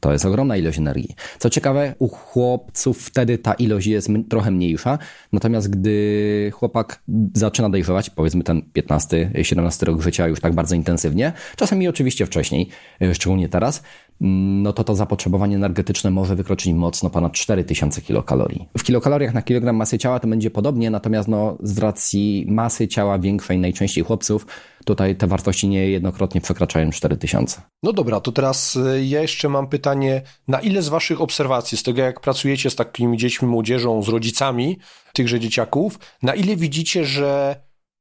To 0.00 0.12
jest 0.12 0.24
ogromna 0.24 0.56
ilość 0.56 0.78
energii. 0.78 1.14
Co 1.38 1.50
ciekawe, 1.50 1.94
u 1.98 2.08
chłopców 2.08 3.02
wtedy 3.02 3.38
ta 3.38 3.54
ilość 3.54 3.86
jest 3.86 4.08
trochę 4.28 4.50
mniejsza, 4.50 4.98
natomiast 5.32 5.70
gdy 5.70 6.50
chłopak 6.54 7.02
zaczyna 7.34 7.70
dojrzewać, 7.70 8.10
powiedzmy 8.10 8.42
ten 8.44 8.62
15-17 8.76 9.86
rok 9.86 10.02
życia 10.02 10.28
już 10.28 10.40
tak 10.40 10.54
bardzo 10.54 10.74
intensywnie, 10.74 11.32
czasami 11.56 11.88
oczywiście 11.88 12.26
wcześniej, 12.26 12.68
e, 13.02 13.14
szczególnie 13.14 13.48
teraz, 13.48 13.82
no 14.20 14.72
to 14.72 14.84
to 14.84 14.94
zapotrzebowanie 14.94 15.56
energetyczne 15.56 16.10
może 16.10 16.36
wykroczyć 16.36 16.72
mocno 16.72 17.10
ponad 17.10 17.32
4000 17.32 18.02
kilokalorii. 18.02 18.68
W 18.78 18.82
kilokaloriach 18.82 19.34
na 19.34 19.42
kilogram 19.42 19.76
masy 19.76 19.98
ciała 19.98 20.20
to 20.20 20.28
będzie 20.28 20.50
podobnie, 20.50 20.90
natomiast 20.90 21.28
no, 21.28 21.56
z 21.62 21.78
racji 21.78 22.44
masy 22.48 22.88
ciała 22.88 23.18
większej, 23.18 23.58
najczęściej 23.58 24.04
chłopców, 24.04 24.46
tutaj 24.84 25.16
te 25.16 25.26
wartości 25.26 25.68
niejednokrotnie 25.68 26.40
przekraczają 26.40 26.90
4000. 26.90 27.62
No 27.82 27.92
dobra, 27.92 28.20
to 28.20 28.32
teraz 28.32 28.76
y, 28.76 29.04
ja 29.04 29.22
jeszcze 29.22 29.48
mam 29.48 29.66
pytanie, 29.66 30.22
na 30.48 30.60
ile 30.60 30.82
z 30.82 30.88
waszych 30.88 31.20
obserwacji, 31.20 31.78
z 31.78 31.82
tego 31.82 32.02
jak 32.02 32.20
pracujecie 32.20 32.70
z 32.70 32.76
takimi 32.76 33.16
dziećmi, 33.16 33.48
młodzieżą, 33.48 34.02
z 34.02 34.08
rodzicami 34.08 34.78
tychże 35.12 35.40
dzieciaków, 35.40 35.98
na 36.22 36.34
ile 36.34 36.56
widzicie, 36.56 37.04
że 37.04 37.56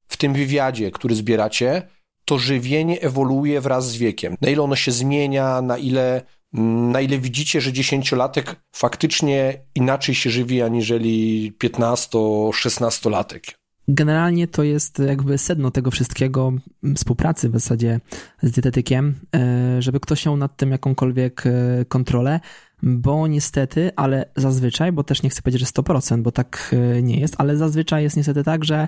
w 0.07 0.17
tym 0.17 0.33
wywiadzie, 0.33 0.91
który 0.91 1.15
zbieracie, 1.15 1.87
to 2.27 2.37
żywienie 2.39 3.01
ewoluuje 3.01 3.61
wraz 3.61 3.91
z 3.91 3.97
wiekiem. 3.97 4.35
Na 4.41 4.49
ile 4.49 4.61
ono 4.61 4.75
się 4.75 4.91
zmienia, 4.91 5.61
na 5.61 5.77
ile, 5.77 6.21
mm, 6.53 6.91
na 6.91 7.01
ile 7.01 7.19
widzicie, 7.19 7.61
że 7.61 7.73
dziesięciolatek 7.73 8.55
faktycznie 8.75 9.61
inaczej 9.75 10.15
się 10.15 10.29
żywi, 10.29 10.61
aniżeli 10.61 11.53
15-16-latek. 11.59 13.41
Generalnie 13.87 14.47
to 14.47 14.63
jest 14.63 14.99
jakby 14.99 15.37
sedno 15.37 15.71
tego 15.71 15.91
wszystkiego, 15.91 16.53
współpracy 16.95 17.49
w 17.49 17.53
zasadzie 17.53 17.99
z 18.41 18.51
dietetykiem, 18.51 19.15
e, 19.35 19.81
żeby 19.81 19.99
ktoś 19.99 20.25
miał 20.25 20.37
nad 20.37 20.57
tym 20.57 20.71
jakąkolwiek 20.71 21.43
e, 21.45 21.85
kontrolę, 21.85 22.39
bo 22.83 23.27
niestety, 23.27 23.91
ale 23.95 24.25
zazwyczaj, 24.35 24.91
bo 24.91 25.03
też 25.03 25.23
nie 25.23 25.29
chcę 25.29 25.41
powiedzieć, 25.41 25.61
że 25.61 25.81
100%, 25.81 26.21
bo 26.21 26.31
tak 26.31 26.75
e, 26.97 27.01
nie 27.01 27.19
jest, 27.19 27.35
ale 27.37 27.57
zazwyczaj 27.57 28.03
jest 28.03 28.17
niestety 28.17 28.43
tak, 28.43 28.65
że 28.65 28.87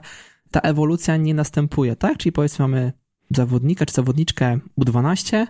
ta 0.51 0.60
ewolucja 0.60 1.17
nie 1.17 1.34
następuje, 1.34 1.96
tak? 1.96 2.17
Czyli 2.17 2.31
powiedzmy 2.31 2.63
mamy 2.63 2.93
zawodnika 3.36 3.86
czy 3.86 3.94
zawodniczkę 3.94 4.60
U12 4.82 5.48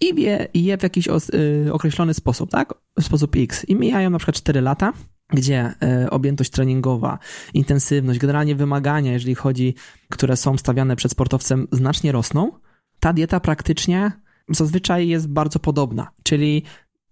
i 0.00 0.22
je, 0.22 0.48
i 0.54 0.64
je 0.64 0.78
w 0.78 0.82
jakiś 0.82 1.08
y, 1.08 1.72
określony 1.72 2.14
sposób, 2.14 2.50
tak? 2.50 2.74
W 3.00 3.04
sposób 3.04 3.36
X. 3.36 3.64
I 3.68 3.76
mijają 3.76 4.10
na 4.10 4.18
przykład 4.18 4.36
4 4.36 4.60
lata, 4.60 4.92
gdzie 5.28 5.74
y, 6.04 6.10
objętość 6.10 6.50
treningowa, 6.50 7.18
intensywność, 7.54 8.18
generalnie 8.18 8.54
wymagania, 8.54 9.12
jeżeli 9.12 9.34
chodzi, 9.34 9.74
które 10.08 10.36
są 10.36 10.58
stawiane 10.58 10.96
przed 10.96 11.12
sportowcem, 11.12 11.68
znacznie 11.72 12.12
rosną. 12.12 12.52
Ta 13.00 13.12
dieta 13.12 13.40
praktycznie 13.40 14.12
zazwyczaj 14.48 15.08
jest 15.08 15.28
bardzo 15.28 15.58
podobna, 15.58 16.10
czyli 16.22 16.62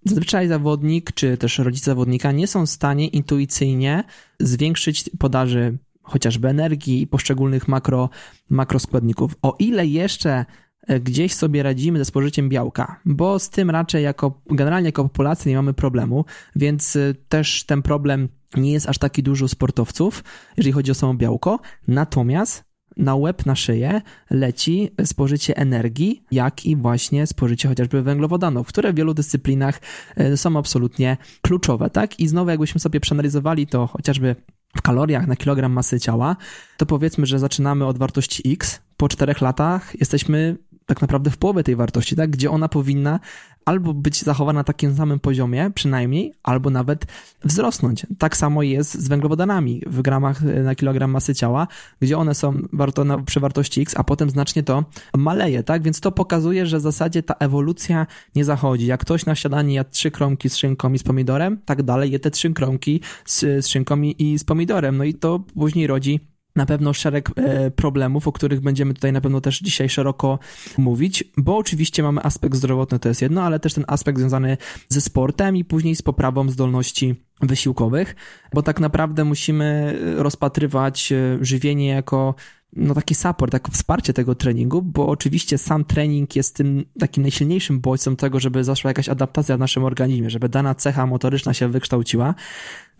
Zazwyczaj 0.09 0.49
zawodnik, 0.49 1.13
czy 1.13 1.37
też 1.37 1.59
rodzice 1.59 1.85
zawodnika 1.85 2.33
nie 2.33 2.47
są 2.47 2.67
w 2.67 2.71
stanie 2.71 3.09
intuicyjnie 3.09 4.05
zwiększyć 4.41 5.11
podaży 5.19 5.79
chociażby 6.07 6.49
energii 6.49 7.03
i 7.03 7.07
poszczególnych 7.07 7.69
makro, 7.69 8.11
makroskładników. 8.51 9.37
O 9.43 9.57
ile 9.59 9.87
jeszcze 9.87 10.45
e, 10.87 11.01
gdzieś 11.01 11.35
sobie 11.35 11.63
radzimy 11.63 11.99
ze 11.99 12.05
spożyciem 12.05 12.49
białka, 12.49 13.01
bo 13.05 13.39
z 13.39 13.51
tym 13.51 13.71
raczej 13.71 14.05
jako 14.05 14.43
generalnie 14.51 14.89
jako 14.89 15.03
populacja 15.03 15.49
nie 15.51 15.57
mamy 15.57 15.75
problemu, 15.75 16.25
więc 16.57 16.97
e, 16.97 17.15
też 17.29 17.65
ten 17.65 17.83
problem 17.83 18.29
nie 18.57 18.73
jest 18.73 18.89
aż 18.89 18.99
taki 18.99 19.23
duży 19.23 19.45
u 19.45 19.49
sportowców, 19.49 20.25
jeżeli 20.57 20.73
chodzi 20.73 20.91
o 20.91 20.95
samo 20.95 21.15
białko. 21.15 21.61
Natomiast 21.89 22.67
na 22.97 23.17
łeb, 23.17 23.47
na 23.47 23.57
szyję 23.57 24.03
leci 24.31 24.91
spożycie 25.05 25.57
energii, 25.57 26.23
jak 26.31 26.67
i 26.67 26.77
właśnie 26.77 27.27
spożycie 27.27 27.69
chociażby 27.69 28.03
węglowodanów, 28.03 28.67
które 28.67 28.93
w 28.93 28.97
wielu 28.97 29.15
dyscyplinach 29.15 29.81
e, 30.17 30.37
są 30.37 30.59
absolutnie 30.59 31.17
kluczowe, 31.43 31.91
tak? 31.91 32.21
I 32.21 32.29
znowu 32.29 32.51
jakbyśmy 32.51 32.81
sobie 32.81 33.01
przeanalizowali 33.01 33.67
to 33.67 33.87
chociażby 33.87 34.37
w 34.77 34.83
kaloriach 34.83 35.27
na 35.27 35.37
kilogram 35.37 35.73
masy 35.73 36.01
ciała, 36.01 36.37
to 36.77 36.87
powiedzmy, 36.87 37.27
że 37.27 37.39
zaczynamy 37.39 37.87
od 37.87 37.99
wartości 37.99 38.53
X, 38.53 38.81
po 38.97 39.09
czterech 39.09 39.41
latach 39.41 40.01
jesteśmy 40.01 40.57
tak 40.87 41.01
naprawdę 41.01 41.31
w 41.31 41.37
połowie 41.37 41.65
tej 41.65 41.77
wartości, 41.77 42.17
tak? 42.17 42.31
Gdzie 42.31 42.51
ona 42.51 42.69
powinna 42.69 43.21
albo 43.67 43.95
być 43.95 44.23
zachowana 44.23 44.61
na 44.61 44.65
takim 44.65 44.97
samym 44.97 45.21
poziomie, 45.21 45.71
przynajmniej, 45.75 46.35
albo 46.43 46.71
nawet 46.71 47.07
wzrosnąć. 47.45 48.07
Tak 48.19 48.37
samo 48.37 48.63
jest 48.63 48.95
z 48.95 49.09
węglowodanami 49.09 49.83
w 49.87 50.03
gramach 50.03 50.43
e, 50.43 50.63
na 50.63 50.75
kilogram 50.75 51.11
masy 51.11 51.35
ciała, 51.35 51.67
gdzie 52.01 52.19
one 52.19 52.35
są 52.35 52.63
warto 52.73 53.05
na, 53.05 53.19
przy 53.19 53.41
wartości 53.41 53.81
X, 53.81 53.95
a 53.97 54.05
potem 54.05 54.31
znacznie 54.31 54.63
to 54.63 54.85
maleje, 55.17 55.63
tak? 55.63 55.83
Więc 55.83 56.01
to 56.01 56.13
pokazuje, 56.13 56.67
że 56.67 56.79
w 56.79 56.81
zasadzie 56.81 57.23
ta 57.23 57.35
ewolucja 57.35 58.07
nie 58.35 58.45
zachodzi. 58.45 58.87
Jak 58.87 59.01
ktoś 59.01 59.27
na 59.27 59.35
śniadanie 59.35 59.75
jadł 59.75 59.91
trzy 59.91 60.11
kromki 60.11 60.51
z 60.51 60.57
szynką 60.57 60.93
i 60.93 60.99
z 60.99 61.03
pomidorem, 61.03 61.59
tak 61.65 61.83
dalej 61.83 62.11
je 62.11 62.19
te 62.19 62.31
trzy 62.31 62.53
kromki 62.53 63.01
z, 63.25 63.41
z 63.41 63.67
szynką 63.67 64.03
i, 64.03 64.15
i 64.19 64.39
z 64.39 64.45
pomidorem. 64.45 64.97
No 64.97 65.05
i 65.05 65.15
to 65.15 65.39
później 65.39 65.87
rodzi 65.87 66.36
na 66.57 66.67
pewno 66.67 66.93
szereg 66.93 67.31
e, 67.37 67.71
problemów, 67.71 68.29
o 68.29 68.33
których 68.33 68.61
będziemy 68.61 68.95
tutaj 68.95 69.13
na 69.13 69.21
pewno 69.21 69.41
też 69.41 69.61
dzisiaj 69.61 69.89
szeroko 69.89 70.39
mówić, 70.79 71.25
bo 71.37 71.57
oczywiście 71.57 72.03
mamy 72.03 72.23
aspekt 72.23 72.57
zdrowotny, 72.57 72.99
to 72.99 73.09
jest 73.09 73.23
jedno, 73.23 73.43
ale 73.43 73.61
też 73.61 73.75
ten 73.75 73.85
aspekt 73.89 74.19
związany 74.19 74.57
ze 74.89 75.01
sportem 75.01 75.57
i 75.57 75.65
później 75.65 75.97
z 75.97 76.03
poprawą 76.03 76.49
zdolności 76.49 77.15
wysiłkowych, 77.41 78.17
bo 78.55 78.63
tak 78.63 78.81
naprawdę 78.81 79.25
musimy 79.25 79.99
rozpatrywać 80.17 81.13
e, 81.13 81.39
żywienie 81.41 81.89
jako 81.89 82.35
no 82.73 82.95
taki 82.95 83.15
support, 83.15 83.53
jako 83.53 83.73
wsparcie 83.73 84.13
tego 84.13 84.35
treningu, 84.35 84.83
bo 84.83 85.09
oczywiście 85.09 85.59
sam 85.59 85.85
trening 85.85 86.37
jest 86.37 86.57
tym 86.57 86.85
takim 86.99 87.23
najsilniejszym 87.23 87.81
bodźcem 87.81 88.17
tego, 88.17 88.41
żeby 88.41 88.65
zaszła 88.65 88.91
jakaś 88.91 89.09
adaptacja 89.09 89.57
w 89.57 89.61
naszym 89.61 89.85
organizmie, 89.85 90.31
żeby 90.31 90.49
dana 90.49 90.75
cecha 90.75 91.07
motoryczna 91.07 91.55
się 91.55 91.69
wykształciła. 91.69 92.35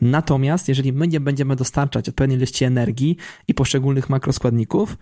Natomiast 0.01 0.69
jeżeli 0.69 0.93
my 0.93 1.09
nie 1.09 1.21
będziemy 1.21 1.57
dostarczać 1.57 2.09
odpowiedniej 2.09 2.39
ilości 2.39 2.65
energii 2.65 3.17
i 3.49 3.55
poszczególnych 3.55 4.11
makroskładników, 4.11 4.97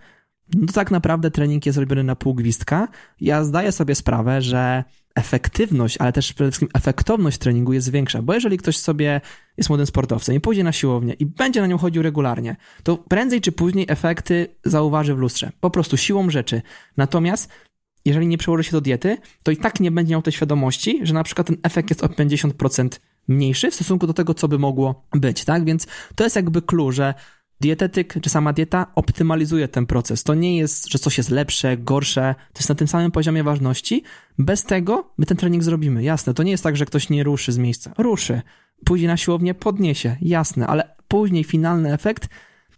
no 0.53 0.73
tak 0.73 0.91
naprawdę 0.91 1.31
trening 1.31 1.65
jest 1.65 1.77
robiony 1.77 2.03
na 2.03 2.15
pół 2.15 2.33
gwizdka. 2.33 2.87
Ja 3.21 3.43
zdaję 3.43 3.71
sobie 3.71 3.95
sprawę, 3.95 4.41
że 4.41 4.83
efektywność, 5.15 5.97
ale 5.99 6.13
też 6.13 6.33
przede 6.33 6.51
wszystkim 6.51 6.69
efektowność 6.73 7.37
treningu 7.37 7.73
jest 7.73 7.91
większa, 7.91 8.21
bo 8.21 8.33
jeżeli 8.33 8.57
ktoś 8.57 8.77
sobie 8.77 9.21
jest 9.57 9.69
młodym 9.69 9.85
sportowcem 9.85 10.35
i 10.35 10.39
pójdzie 10.39 10.63
na 10.63 10.71
siłownię 10.71 11.13
i 11.13 11.25
będzie 11.25 11.61
na 11.61 11.67
nią 11.67 11.77
chodził 11.77 12.03
regularnie, 12.03 12.55
to 12.83 12.97
prędzej 12.97 13.41
czy 13.41 13.51
później 13.51 13.85
efekty 13.89 14.47
zauważy 14.63 15.15
w 15.15 15.17
lustrze, 15.17 15.51
po 15.59 15.69
prostu 15.69 15.97
siłą 15.97 16.29
rzeczy. 16.29 16.61
Natomiast 16.97 17.49
jeżeli 18.05 18.27
nie 18.27 18.37
przełoży 18.37 18.63
się 18.63 18.71
do 18.71 18.81
diety, 18.81 19.17
to 19.43 19.51
i 19.51 19.57
tak 19.57 19.79
nie 19.79 19.91
będzie 19.91 20.11
miał 20.11 20.21
tej 20.21 20.33
świadomości, 20.33 20.99
że 21.03 21.13
na 21.13 21.23
przykład 21.23 21.47
ten 21.47 21.57
efekt 21.63 21.89
jest 21.89 22.03
o 22.03 22.07
50% 22.07 22.89
mniejszy 23.27 23.71
w 23.71 23.75
stosunku 23.75 24.07
do 24.07 24.13
tego, 24.13 24.33
co 24.33 24.47
by 24.47 24.59
mogło 24.59 25.05
być, 25.13 25.45
tak? 25.45 25.65
Więc 25.65 25.87
to 26.15 26.23
jest 26.23 26.35
jakby 26.35 26.61
clue, 26.61 26.91
że 26.91 27.13
dietetyk 27.61 28.13
czy 28.21 28.29
sama 28.29 28.53
dieta 28.53 28.91
optymalizuje 28.95 29.67
ten 29.67 29.85
proces. 29.85 30.23
To 30.23 30.33
nie 30.33 30.57
jest, 30.57 30.91
że 30.91 30.99
coś 30.99 31.17
jest 31.17 31.29
lepsze, 31.29 31.77
gorsze, 31.77 32.35
to 32.53 32.59
jest 32.59 32.69
na 32.69 32.75
tym 32.75 32.87
samym 32.87 33.11
poziomie 33.11 33.43
ważności. 33.43 34.03
Bez 34.37 34.63
tego 34.63 35.13
my 35.17 35.25
ten 35.25 35.37
trening 35.37 35.63
zrobimy, 35.63 36.03
jasne. 36.03 36.33
To 36.33 36.43
nie 36.43 36.51
jest 36.51 36.63
tak, 36.63 36.77
że 36.77 36.85
ktoś 36.85 37.09
nie 37.09 37.23
ruszy 37.23 37.51
z 37.51 37.57
miejsca. 37.57 37.93
Ruszy. 37.97 38.41
Pójdzie 38.85 39.07
na 39.07 39.17
siłownię, 39.17 39.53
podniesie, 39.53 40.17
jasne, 40.21 40.67
ale 40.67 40.95
później 41.07 41.43
finalny 41.43 41.93
efekt 41.93 42.29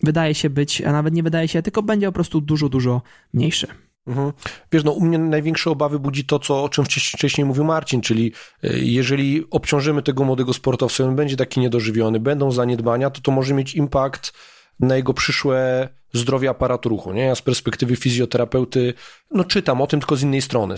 wydaje 0.03 0.35
się 0.35 0.49
być, 0.49 0.81
a 0.81 0.91
nawet 0.91 1.13
nie 1.13 1.23
wydaje 1.23 1.47
się, 1.47 1.61
tylko 1.61 1.83
będzie 1.83 2.05
po 2.05 2.13
prostu 2.13 2.41
dużo, 2.41 2.69
dużo 2.69 3.01
mniejszy. 3.33 3.67
Mhm. 4.07 4.33
Wiesz, 4.71 4.83
no 4.83 4.91
u 4.91 5.05
mnie 5.05 5.17
największe 5.17 5.71
obawy 5.71 5.99
budzi 5.99 6.25
to, 6.25 6.39
co, 6.39 6.63
o 6.63 6.69
czym 6.69 6.85
wcześniej 6.85 7.45
mówił 7.45 7.63
Marcin, 7.63 8.01
czyli 8.01 8.31
e, 8.63 8.77
jeżeli 8.79 9.49
obciążymy 9.49 10.03
tego 10.03 10.23
młodego 10.23 10.53
sportowca, 10.53 11.03
on 11.03 11.15
będzie 11.15 11.37
taki 11.37 11.59
niedożywiony, 11.59 12.19
będą 12.19 12.51
zaniedbania, 12.51 13.09
to 13.09 13.21
to 13.21 13.31
może 13.31 13.53
mieć 13.53 13.75
impact 13.75 14.33
na 14.79 14.95
jego 14.95 15.13
przyszłe 15.13 15.89
zdrowie 16.13 16.49
aparatu 16.49 16.89
ruchu. 16.89 17.13
Nie? 17.13 17.21
Ja 17.21 17.35
z 17.35 17.41
perspektywy 17.41 17.95
fizjoterapeuty 17.95 18.93
no, 19.31 19.43
czytam 19.43 19.81
o 19.81 19.87
tym 19.87 19.99
tylko 19.99 20.15
z 20.15 20.23
innej 20.23 20.41
strony, 20.41 20.75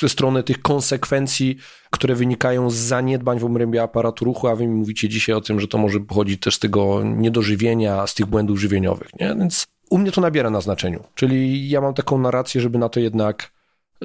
ze 0.00 0.08
strony 0.08 0.42
tych 0.42 0.62
konsekwencji, 0.62 1.56
które 1.90 2.14
wynikają 2.14 2.70
z 2.70 2.74
zaniedbań 2.74 3.38
w 3.38 3.44
obrębie 3.44 3.82
aparatu 3.82 4.24
ruchu, 4.24 4.48
a 4.48 4.56
wy 4.56 4.66
mi 4.66 4.74
mówicie 4.74 5.08
dzisiaj 5.08 5.36
o 5.36 5.40
tym, 5.40 5.60
że 5.60 5.68
to 5.68 5.78
może 5.78 6.00
pochodzić 6.00 6.40
też 6.42 6.54
z 6.54 6.58
tego 6.58 7.02
niedożywienia, 7.04 8.06
z 8.06 8.14
tych 8.14 8.26
błędów 8.26 8.60
żywieniowych. 8.60 9.08
Nie? 9.20 9.34
Więc 9.38 9.66
u 9.90 9.98
mnie 9.98 10.12
to 10.12 10.20
nabiera 10.20 10.50
na 10.50 10.60
znaczeniu. 10.60 11.04
Czyli 11.14 11.68
ja 11.68 11.80
mam 11.80 11.94
taką 11.94 12.18
narrację, 12.18 12.60
żeby 12.60 12.78
na 12.78 12.88
to 12.88 13.00
jednak 13.00 13.52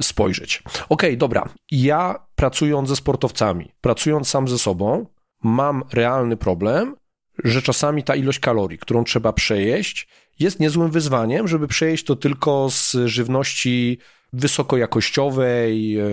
spojrzeć. 0.01 0.63
Okej, 0.65 0.85
okay, 0.89 1.17
dobra. 1.17 1.49
Ja 1.71 2.19
pracując 2.35 2.89
ze 2.89 2.95
sportowcami, 2.95 3.71
pracując 3.81 4.27
sam 4.29 4.47
ze 4.47 4.59
sobą, 4.59 5.05
mam 5.43 5.83
realny 5.93 6.37
problem, 6.37 6.95
że 7.43 7.61
czasami 7.61 8.03
ta 8.03 8.15
ilość 8.15 8.39
kalorii, 8.39 8.77
którą 8.77 9.03
trzeba 9.03 9.33
przejeść, 9.33 10.07
jest 10.39 10.59
niezłym 10.59 10.91
wyzwaniem, 10.91 11.47
żeby 11.47 11.67
przejeść 11.67 12.03
to 12.03 12.15
tylko 12.15 12.69
z 12.71 12.95
żywności 13.05 13.97
wysokojakościowej 14.33 15.99
e, 15.99 16.05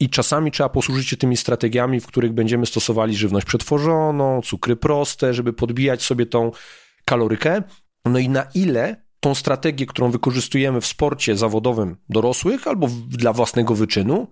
i 0.00 0.10
czasami 0.10 0.50
trzeba 0.50 0.68
posłużyć 0.68 1.08
się 1.08 1.16
tymi 1.16 1.36
strategiami, 1.36 2.00
w 2.00 2.06
których 2.06 2.32
będziemy 2.32 2.66
stosowali 2.66 3.16
żywność 3.16 3.46
przetworzoną, 3.46 4.40
cukry 4.44 4.76
proste, 4.76 5.34
żeby 5.34 5.52
podbijać 5.52 6.02
sobie 6.02 6.26
tą 6.26 6.50
kalorykę. 7.04 7.62
No 8.04 8.18
i 8.18 8.28
na 8.28 8.46
ile 8.54 9.02
tą 9.20 9.34
strategię, 9.34 9.86
którą 9.86 10.10
wykorzystujemy 10.10 10.80
w 10.80 10.86
sporcie 10.86 11.36
zawodowym 11.36 11.96
dorosłych 12.08 12.66
albo 12.66 12.88
dla 13.08 13.32
własnego 13.32 13.74
wyczynu, 13.74 14.26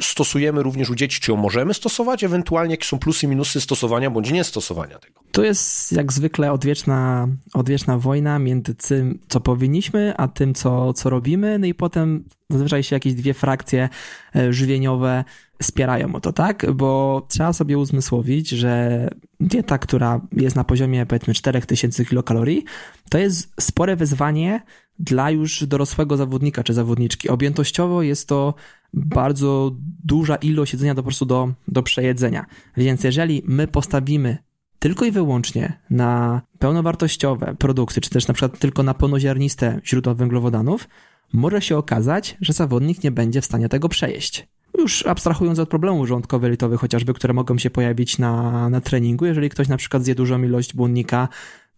stosujemy 0.00 0.62
również 0.62 0.90
u 0.90 0.94
dzieci, 0.94 1.20
czy 1.20 1.30
ją 1.30 1.36
możemy 1.36 1.74
stosować, 1.74 2.24
ewentualnie 2.24 2.74
jakie 2.74 2.84
są 2.84 2.98
plusy 2.98 3.26
minusy 3.26 3.60
stosowania 3.60 4.10
bądź 4.10 4.30
niestosowania 4.30 4.98
tego. 4.98 5.20
To 5.32 5.44
jest 5.44 5.92
jak 5.92 6.12
zwykle 6.12 6.52
odwieczna, 6.52 7.28
odwieczna 7.54 7.98
wojna 7.98 8.38
między 8.38 8.74
tym, 8.74 9.18
co 9.28 9.40
powinniśmy, 9.40 10.14
a 10.16 10.28
tym, 10.28 10.54
co, 10.54 10.92
co 10.92 11.10
robimy, 11.10 11.58
no 11.58 11.66
i 11.66 11.74
potem 11.74 12.24
zazwyczaj 12.50 12.82
się 12.82 12.96
jakieś 12.96 13.14
dwie 13.14 13.34
frakcje 13.34 13.88
e, 14.36 14.52
żywieniowe 14.52 15.24
wspierają 15.62 16.14
o 16.14 16.20
to, 16.20 16.32
tak? 16.32 16.72
Bo 16.72 17.22
trzeba 17.28 17.52
sobie 17.52 17.78
uzmysłowić, 17.78 18.48
że 18.48 19.08
dieta, 19.40 19.78
która 19.78 20.20
jest 20.32 20.56
na 20.56 20.64
poziomie 20.64 21.06
powiedzmy 21.06 21.34
4000 21.34 22.04
kilokalorii, 22.04 22.64
to 23.10 23.18
jest 23.18 23.52
spore 23.60 23.96
wyzwanie 23.96 24.62
dla 24.98 25.30
już 25.30 25.64
dorosłego 25.64 26.16
zawodnika 26.16 26.62
czy 26.62 26.74
zawodniczki. 26.74 27.28
Objętościowo 27.28 28.02
jest 28.02 28.28
to 28.28 28.54
bardzo 28.94 29.76
duża 30.04 30.36
ilość 30.36 30.72
jedzenia 30.72 30.94
do, 30.94 31.02
po 31.02 31.06
prostu 31.06 31.26
do, 31.26 31.52
do 31.68 31.82
przejedzenia. 31.82 32.46
Więc 32.76 33.04
jeżeli 33.04 33.42
my 33.46 33.66
postawimy 33.66 34.38
tylko 34.78 35.04
i 35.04 35.10
wyłącznie 35.10 35.80
na 35.90 36.42
pełnowartościowe 36.58 37.54
produkty, 37.58 38.00
czy 38.00 38.10
też 38.10 38.28
na 38.28 38.34
przykład 38.34 38.58
tylko 38.58 38.82
na 38.82 38.94
pełnoziarniste 38.94 39.80
źródła 39.84 40.14
węglowodanów, 40.14 40.88
może 41.32 41.62
się 41.62 41.76
okazać, 41.76 42.36
że 42.40 42.52
zawodnik 42.52 43.04
nie 43.04 43.10
będzie 43.10 43.40
w 43.40 43.44
stanie 43.44 43.68
tego 43.68 43.88
przejeść. 43.88 44.48
Już 44.78 45.06
abstrahując 45.06 45.58
od 45.58 45.68
problemów 45.68 46.08
żołądkowo-litowych 46.08 46.80
chociażby, 46.80 47.14
które 47.14 47.34
mogą 47.34 47.58
się 47.58 47.70
pojawić 47.70 48.18
na, 48.18 48.68
na 48.68 48.80
treningu, 48.80 49.26
jeżeli 49.26 49.50
ktoś 49.50 49.68
na 49.68 49.76
przykład 49.76 50.04
zje 50.04 50.14
dużą 50.14 50.42
ilość 50.42 50.74
błonnika 50.74 51.28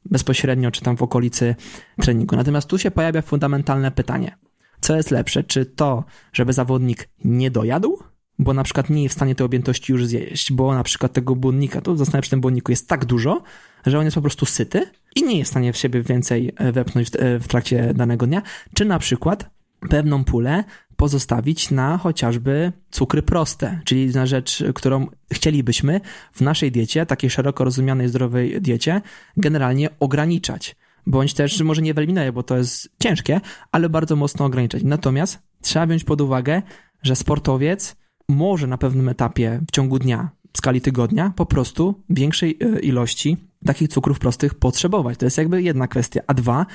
bezpośrednio, 0.05 0.71
czy 0.71 0.81
tam 0.81 0.97
w 0.97 1.03
okolicy 1.03 1.55
treningu. 2.01 2.37
Natomiast 2.37 2.69
tu 2.69 2.79
się 2.79 2.91
pojawia 2.91 3.23
fundamentalne 3.23 3.91
pytanie. 3.91 4.37
Co 4.85 4.97
jest 4.97 5.11
lepsze? 5.11 5.45
Czy 5.45 5.67
to, 5.67 6.05
żeby 6.33 6.53
zawodnik 6.53 7.09
nie 7.25 7.51
dojadł, 7.51 7.99
bo 8.39 8.55
na 8.55 8.65
przykład 8.65 8.91
nie 8.91 9.03
jest 9.03 9.15
w 9.15 9.19
stanie 9.19 9.35
tej 9.35 9.45
objętości 9.45 9.93
już 9.93 10.07
zjeść, 10.07 10.53
bo 10.53 10.75
na 10.75 10.83
przykład 10.83 11.13
tego 11.13 11.37
błonnika, 11.37 11.81
to 11.81 11.97
zostanie 11.97 12.23
przy 12.23 12.31
tym 12.31 12.41
błonniku 12.41 12.73
jest 12.73 12.89
tak 12.89 13.05
dużo, 13.05 13.43
że 13.87 13.99
on 13.99 14.05
jest 14.05 14.15
po 14.15 14.21
prostu 14.21 14.47
syty 14.47 14.91
i 15.17 15.23
nie 15.23 15.39
jest 15.39 15.51
w 15.51 15.53
stanie 15.53 15.73
w 15.73 15.77
siebie 15.77 16.03
więcej 16.03 16.53
e, 16.57 16.73
wepchnąć 16.73 17.09
e, 17.19 17.39
w 17.39 17.49
trakcie 17.49 17.95
danego 17.95 18.27
dnia, 18.27 18.43
czy 18.75 18.85
na 18.85 18.99
przykład 18.99 19.51
pewną 19.89 20.25
pulę 20.25 20.65
pozostawić 20.97 21.71
na 21.71 21.99
chociażby 21.99 22.73
cukry 22.91 23.23
proste, 23.23 23.81
czyli 23.85 24.07
na 24.07 24.27
rzecz, 24.27 24.65
którą 24.75 25.07
chcielibyśmy 25.33 26.01
w 26.33 26.41
naszej 26.41 26.73
diecie, 26.73 27.07
takiej 27.07 27.31
szeroko 27.31 27.65
rozumianej 27.65 28.09
zdrowej 28.09 28.61
diecie, 28.61 29.01
generalnie 29.37 29.91
ograniczać. 30.01 30.77
Bądź 31.07 31.35
też 31.35 31.61
może 31.61 31.83
nie 31.83 31.95
wyeliminuję, 31.95 32.33
bo 32.33 32.43
to 32.43 32.57
jest 32.57 32.89
ciężkie, 33.03 33.41
ale 33.73 33.89
bardzo 33.89 34.17
mocno 34.17 34.45
ograniczać. 34.45 34.83
Natomiast 34.83 35.39
trzeba 35.63 35.87
wziąć 35.87 36.05
pod 36.05 36.21
uwagę, 36.21 36.63
że 37.03 37.17
sportowiec 37.17 37.97
może 38.29 38.67
na 38.67 38.79
pewnym 38.79 39.09
etapie 39.09 39.61
w 39.69 39.73
ciągu 39.73 39.99
dnia, 39.99 40.31
w 40.53 40.59
skali 40.59 40.81
tygodnia, 40.81 41.33
po 41.37 41.47
prostu 41.47 42.03
większej 42.11 42.59
e, 42.61 42.81
ilości 42.81 43.37
takich 43.67 43.89
cukrów 43.89 44.19
prostych 44.19 44.55
potrzebować. 44.55 45.19
To 45.19 45.27
jest 45.27 45.39
jakby 45.39 45.63
jedna 45.63 45.89
kwestia. 45.89 46.21
A 46.27 46.35
dwa, 46.35 46.67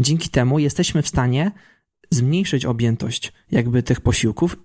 dzięki 0.00 0.28
temu 0.28 0.58
jesteśmy 0.58 1.02
w 1.02 1.08
stanie 1.08 1.50
zmniejszyć 2.10 2.64
objętość 2.64 3.32
jakby 3.50 3.82
tych 3.82 4.00
posiłków 4.00 4.56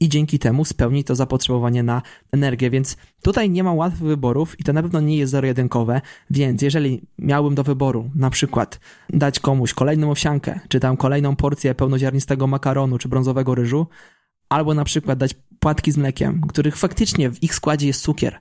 i 0.00 0.08
dzięki 0.08 0.38
temu 0.38 0.64
spełnić 0.64 1.06
to 1.06 1.14
zapotrzebowanie 1.14 1.82
na 1.82 2.02
energię, 2.32 2.70
więc 2.70 2.96
tutaj 3.22 3.50
nie 3.50 3.64
ma 3.64 3.72
łatwych 3.72 4.02
wyborów 4.02 4.60
i 4.60 4.64
to 4.64 4.72
na 4.72 4.82
pewno 4.82 5.00
nie 5.00 5.16
jest 5.16 5.32
zero-jedynkowe, 5.32 6.00
więc 6.30 6.62
jeżeli 6.62 7.02
miałbym 7.18 7.54
do 7.54 7.62
wyboru 7.62 8.10
na 8.14 8.30
przykład 8.30 8.80
dać 9.10 9.40
komuś 9.40 9.74
kolejną 9.74 10.10
owsiankę, 10.10 10.60
czy 10.68 10.80
tam 10.80 10.96
kolejną 10.96 11.36
porcję 11.36 11.74
pełnoziarnistego 11.74 12.46
makaronu, 12.46 12.98
czy 12.98 13.08
brązowego 13.08 13.54
ryżu, 13.54 13.86
albo 14.48 14.74
na 14.74 14.84
przykład 14.84 15.18
dać 15.18 15.34
płatki 15.60 15.92
z 15.92 15.96
mlekiem, 15.96 16.40
których 16.48 16.76
faktycznie 16.76 17.30
w 17.30 17.42
ich 17.42 17.54
składzie 17.54 17.86
jest 17.86 18.02
cukier, 18.02 18.40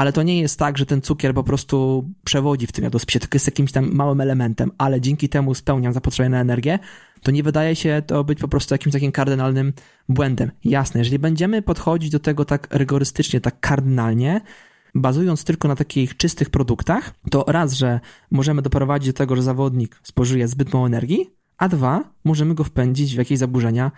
ale 0.00 0.12
to 0.12 0.22
nie 0.22 0.40
jest 0.40 0.58
tak, 0.58 0.78
że 0.78 0.86
ten 0.86 1.00
cukier 1.00 1.34
po 1.34 1.44
prostu 1.44 2.04
przewodzi 2.24 2.66
w 2.66 2.72
tym 2.72 2.84
jadłospisie, 2.84 3.20
tylko 3.20 3.36
jest 3.36 3.46
jakimś 3.46 3.72
tam 3.72 3.92
małym 3.92 4.20
elementem, 4.20 4.72
ale 4.78 5.00
dzięki 5.00 5.28
temu 5.28 5.54
spełniam 5.54 5.92
zapotrzebowanie 5.92 6.30
na 6.30 6.40
energię, 6.40 6.78
to 7.22 7.30
nie 7.30 7.42
wydaje 7.42 7.76
się 7.76 8.02
to 8.06 8.24
być 8.24 8.38
po 8.38 8.48
prostu 8.48 8.74
jakimś 8.74 8.92
takim 8.92 9.12
kardynalnym 9.12 9.72
błędem. 10.08 10.50
Jasne, 10.64 11.00
jeżeli 11.00 11.18
będziemy 11.18 11.62
podchodzić 11.62 12.10
do 12.10 12.18
tego 12.18 12.44
tak 12.44 12.68
rygorystycznie, 12.70 13.40
tak 13.40 13.60
kardynalnie, 13.60 14.40
bazując 14.94 15.44
tylko 15.44 15.68
na 15.68 15.76
takich 15.76 16.16
czystych 16.16 16.50
produktach, 16.50 17.14
to 17.30 17.44
raz, 17.48 17.72
że 17.72 18.00
możemy 18.30 18.62
doprowadzić 18.62 19.06
do 19.08 19.18
tego, 19.18 19.36
że 19.36 19.42
zawodnik 19.42 20.00
spożyje 20.02 20.48
zbyt 20.48 20.72
mało 20.72 20.86
energii, 20.86 21.30
a 21.58 21.68
dwa, 21.68 22.04
możemy 22.24 22.54
go 22.54 22.64
wpędzić 22.64 23.14
w 23.14 23.18
jakieś 23.18 23.38
zaburzenia 23.38 23.90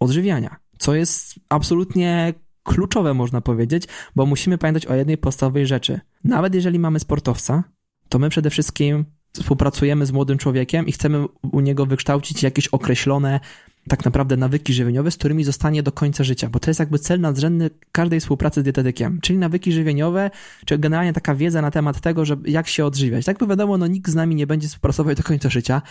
odżywiania, 0.00 0.56
co 0.78 0.94
jest 0.94 1.34
absolutnie 1.48 2.34
kluczowe, 2.66 3.14
można 3.14 3.40
powiedzieć, 3.40 3.84
bo 4.16 4.26
musimy 4.26 4.58
pamiętać 4.58 4.86
o 4.86 4.94
jednej 4.94 5.18
podstawowej 5.18 5.66
rzeczy. 5.66 6.00
Nawet 6.24 6.54
jeżeli 6.54 6.78
mamy 6.78 7.00
sportowca, 7.00 7.64
to 8.08 8.18
my 8.18 8.28
przede 8.28 8.50
wszystkim 8.50 9.04
współpracujemy 9.32 10.06
z 10.06 10.12
młodym 10.12 10.38
człowiekiem 10.38 10.86
i 10.86 10.92
chcemy 10.92 11.26
u 11.52 11.60
niego 11.60 11.86
wykształcić 11.86 12.42
jakieś 12.42 12.68
określone 12.68 13.40
tak 13.88 14.04
naprawdę 14.04 14.36
nawyki 14.36 14.72
żywieniowe, 14.72 15.10
z 15.10 15.16
którymi 15.16 15.44
zostanie 15.44 15.82
do 15.82 15.92
końca 15.92 16.24
życia, 16.24 16.48
bo 16.48 16.58
to 16.58 16.70
jest 16.70 16.80
jakby 16.80 16.98
cel 16.98 17.20
nadrzędny 17.20 17.70
każdej 17.92 18.20
współpracy 18.20 18.60
z 18.60 18.64
dietetykiem, 18.64 19.20
czyli 19.20 19.38
nawyki 19.38 19.72
żywieniowe, 19.72 20.30
czy 20.64 20.78
generalnie 20.78 21.12
taka 21.12 21.34
wiedza 21.34 21.62
na 21.62 21.70
temat 21.70 22.00
tego, 22.00 22.24
że 22.24 22.36
jak 22.44 22.68
się 22.68 22.84
odżywiać. 22.84 23.24
Tak 23.24 23.38
by 23.38 23.46
wiadomo, 23.46 23.78
no 23.78 23.86
nikt 23.86 24.10
z 24.10 24.14
nami 24.14 24.34
nie 24.34 24.46
będzie 24.46 24.68
współpracować 24.68 25.16
do 25.16 25.22
końca 25.22 25.48
życia, 25.48 25.82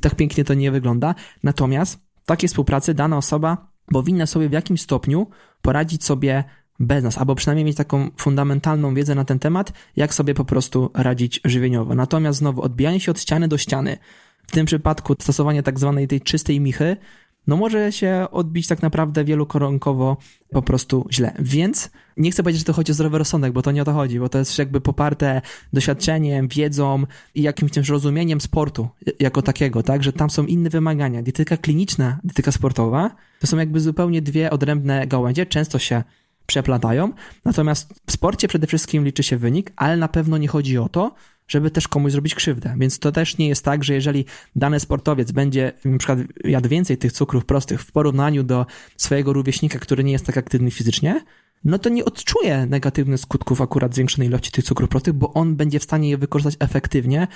tak 0.00 0.14
pięknie 0.14 0.44
to 0.44 0.54
nie 0.54 0.70
wygląda, 0.70 1.14
natomiast 1.42 2.00
w 2.22 2.26
takiej 2.26 2.48
współpracy 2.48 2.94
dana 2.94 3.16
osoba 3.16 3.71
powinna 3.86 4.26
sobie 4.26 4.48
w 4.48 4.52
jakimś 4.52 4.80
stopniu 4.80 5.26
poradzić 5.62 6.04
sobie 6.04 6.44
bez 6.80 7.04
nas, 7.04 7.18
albo 7.18 7.34
przynajmniej 7.34 7.64
mieć 7.64 7.76
taką 7.76 8.10
fundamentalną 8.16 8.94
wiedzę 8.94 9.14
na 9.14 9.24
ten 9.24 9.38
temat, 9.38 9.72
jak 9.96 10.14
sobie 10.14 10.34
po 10.34 10.44
prostu 10.44 10.90
radzić 10.94 11.40
żywieniowo. 11.44 11.94
Natomiast 11.94 12.38
znowu 12.38 12.62
odbijanie 12.62 13.00
się 13.00 13.10
od 13.10 13.20
ściany 13.20 13.48
do 13.48 13.58
ściany, 13.58 13.98
w 14.46 14.52
tym 14.52 14.66
przypadku 14.66 15.14
stosowanie 15.20 15.62
tak 15.62 15.78
zwanej 15.78 16.08
tej 16.08 16.20
czystej 16.20 16.60
michy, 16.60 16.96
no 17.46 17.56
może 17.56 17.92
się 17.92 18.26
odbić 18.30 18.66
tak 18.66 18.82
naprawdę 18.82 19.24
wielokoronkowo 19.24 20.16
po 20.50 20.62
prostu 20.62 21.06
źle. 21.12 21.34
Więc 21.38 21.90
nie 22.16 22.30
chcę 22.30 22.42
powiedzieć, 22.42 22.60
że 22.60 22.64
to 22.64 22.72
chodzi 22.72 22.92
o 22.92 22.94
zdrowy 22.94 23.18
rozsądek, 23.18 23.52
bo 23.52 23.62
to 23.62 23.72
nie 23.72 23.82
o 23.82 23.84
to 23.84 23.92
chodzi, 23.92 24.20
bo 24.20 24.28
to 24.28 24.38
jest 24.38 24.58
jakby 24.58 24.80
poparte 24.80 25.42
doświadczeniem, 25.72 26.48
wiedzą 26.48 27.04
i 27.34 27.42
jakimś 27.42 27.72
też 27.72 27.88
rozumieniem 27.88 28.40
sportu 28.40 28.88
jako 29.20 29.42
takiego, 29.42 29.82
tak, 29.82 30.02
że 30.02 30.12
tam 30.12 30.30
są 30.30 30.46
inne 30.46 30.70
wymagania. 30.70 31.22
Dietyka 31.22 31.56
kliniczna, 31.56 32.20
dietyka 32.24 32.52
sportowa, 32.52 33.16
to 33.40 33.46
są 33.46 33.58
jakby 33.58 33.80
zupełnie 33.80 34.22
dwie 34.22 34.50
odrębne 34.50 35.06
gałęzie, 35.06 35.46
często 35.46 35.78
się 35.78 36.02
przeplatają, 36.46 37.12
natomiast 37.44 37.94
w 38.06 38.12
sporcie 38.12 38.48
przede 38.48 38.66
wszystkim 38.66 39.04
liczy 39.04 39.22
się 39.22 39.36
wynik, 39.36 39.72
ale 39.76 39.96
na 39.96 40.08
pewno 40.08 40.38
nie 40.38 40.48
chodzi 40.48 40.78
o 40.78 40.88
to, 40.88 41.14
żeby 41.48 41.70
też 41.70 41.88
komuś 41.88 42.12
zrobić 42.12 42.34
krzywdę. 42.34 42.74
Więc 42.78 42.98
to 42.98 43.12
też 43.12 43.38
nie 43.38 43.48
jest 43.48 43.64
tak, 43.64 43.84
że 43.84 43.94
jeżeli 43.94 44.24
dany 44.56 44.80
sportowiec 44.80 45.32
będzie 45.32 45.72
na 45.84 45.98
przykład 45.98 46.18
jadł 46.44 46.68
więcej 46.68 46.98
tych 46.98 47.12
cukrów 47.12 47.44
prostych 47.44 47.82
w 47.82 47.92
porównaniu 47.92 48.42
do 48.42 48.66
swojego 48.96 49.32
rówieśnika, 49.32 49.78
który 49.78 50.04
nie 50.04 50.12
jest 50.12 50.26
tak 50.26 50.36
aktywny 50.38 50.70
fizycznie, 50.70 51.24
no 51.64 51.78
to 51.78 51.88
nie 51.88 52.04
odczuje 52.04 52.66
negatywnych 52.66 53.20
skutków 53.20 53.60
akurat 53.60 53.94
zwiększonej 53.94 54.28
ilości 54.28 54.50
tych 54.50 54.64
cukrów 54.64 54.88
prostych, 54.88 55.14
bo 55.14 55.32
on 55.32 55.56
będzie 55.56 55.78
w 55.78 55.82
stanie 55.82 56.10
je 56.10 56.18
wykorzystać 56.18 56.56
efektywnie, 56.60 57.28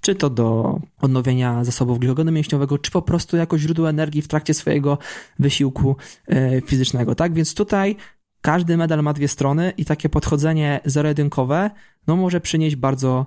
czy 0.00 0.14
to 0.14 0.30
do 0.30 0.78
odnowienia 1.00 1.64
zasobów 1.64 1.98
glikogenu 1.98 2.32
mięśniowego, 2.32 2.78
czy 2.78 2.90
po 2.90 3.02
prostu 3.02 3.36
jako 3.36 3.58
źródło 3.58 3.90
energii 3.90 4.22
w 4.22 4.28
trakcie 4.28 4.54
swojego 4.54 4.98
wysiłku 5.38 5.96
e, 6.26 6.60
fizycznego, 6.60 7.14
tak? 7.14 7.34
Więc 7.34 7.54
tutaj 7.54 7.96
każdy 8.40 8.76
medal 8.76 9.02
ma 9.02 9.12
dwie 9.12 9.28
strony 9.28 9.72
i 9.76 9.84
takie 9.84 10.08
podchodzenie 10.08 10.80
zero-jedynkowe 10.84 11.70
no 12.06 12.16
może 12.16 12.40
przynieść 12.40 12.76
bardzo 12.76 13.26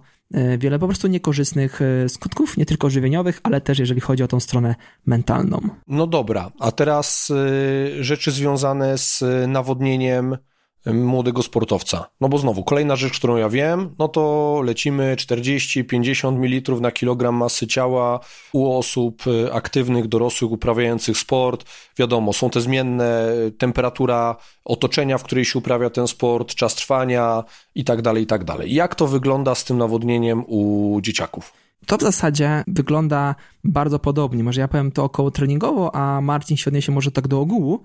wiele 0.58 0.80
po 0.80 0.88
prostu 0.88 1.08
niekorzystnych 1.08 1.82
e, 1.82 2.10
skutków, 2.10 2.58
nie 2.58 2.66
tylko 2.66 2.90
żywieniowych, 2.90 3.40
ale 3.44 3.62
też 3.62 3.80
jeżeli 3.80 4.02
chodzi 4.02 4.24
o 4.24 4.28
tą 4.28 4.40
stronę 4.40 4.76
mentalną. 5.06 5.60
No 5.88 6.08
dobra, 6.08 6.52
a 6.60 6.72
teraz 6.72 7.32
e, 7.32 8.04
rzeczy 8.04 8.32
związane 8.32 8.98
z 8.98 9.24
nawodnieniem 9.48 10.38
młodego 10.86 11.44
sportowca. 11.44 12.10
No 12.22 12.30
bo 12.30 12.38
znowu, 12.38 12.64
kolejna 12.64 12.96
rzecz, 12.96 13.18
którą 13.18 13.38
ja 13.38 13.50
wiem, 13.50 13.96
no 14.00 14.08
to 14.08 14.62
lecimy 14.64 15.16
40-50 15.16 16.38
ml 16.38 16.82
na 16.82 16.92
kilogram 16.92 17.36
masy 17.36 17.68
ciała 17.68 18.20
u 18.54 18.78
osób 18.78 19.28
y, 19.28 19.54
aktywnych, 19.54 20.08
dorosłych, 20.08 20.52
uprawiających 20.52 21.18
sport. 21.18 21.66
Wiadomo, 21.98 22.34
są 22.34 22.50
te 22.50 22.62
zmienne, 22.62 23.28
temperatura 23.58 24.36
otoczenia, 24.66 25.18
w 25.18 25.24
której 25.24 25.46
się 25.46 25.60
uprawia 25.60 25.90
ten 25.90 26.08
sport, 26.08 26.56
czas 26.56 26.76
trwania 26.76 27.44
i 27.76 27.84
tak 27.84 28.02
dalej, 28.02 28.24
i 28.24 28.28
tak 28.28 28.44
dalej. 28.44 28.74
Jak 28.74 28.96
to 28.96 29.08
wygląda 29.08 29.56
z 29.56 29.64
tym 29.64 29.78
nawodnieniem 29.78 30.44
u 30.48 31.00
dzieciaków? 31.02 31.63
To 31.86 31.98
w 31.98 32.02
zasadzie 32.02 32.64
wygląda 32.68 33.36
bardzo 33.64 34.00
podobnie. 34.00 34.44
Może 34.44 34.62
ja 34.62 34.68
powiem 34.68 34.92
to 34.92 35.04
około 35.04 35.32
treningowo, 35.32 35.96
a 35.96 36.22
Marcin 36.22 36.58
się 36.58 36.70
odniesie 36.70 36.92
może 36.92 37.12
tak 37.12 37.28
do 37.28 37.40
ogółu. 37.40 37.84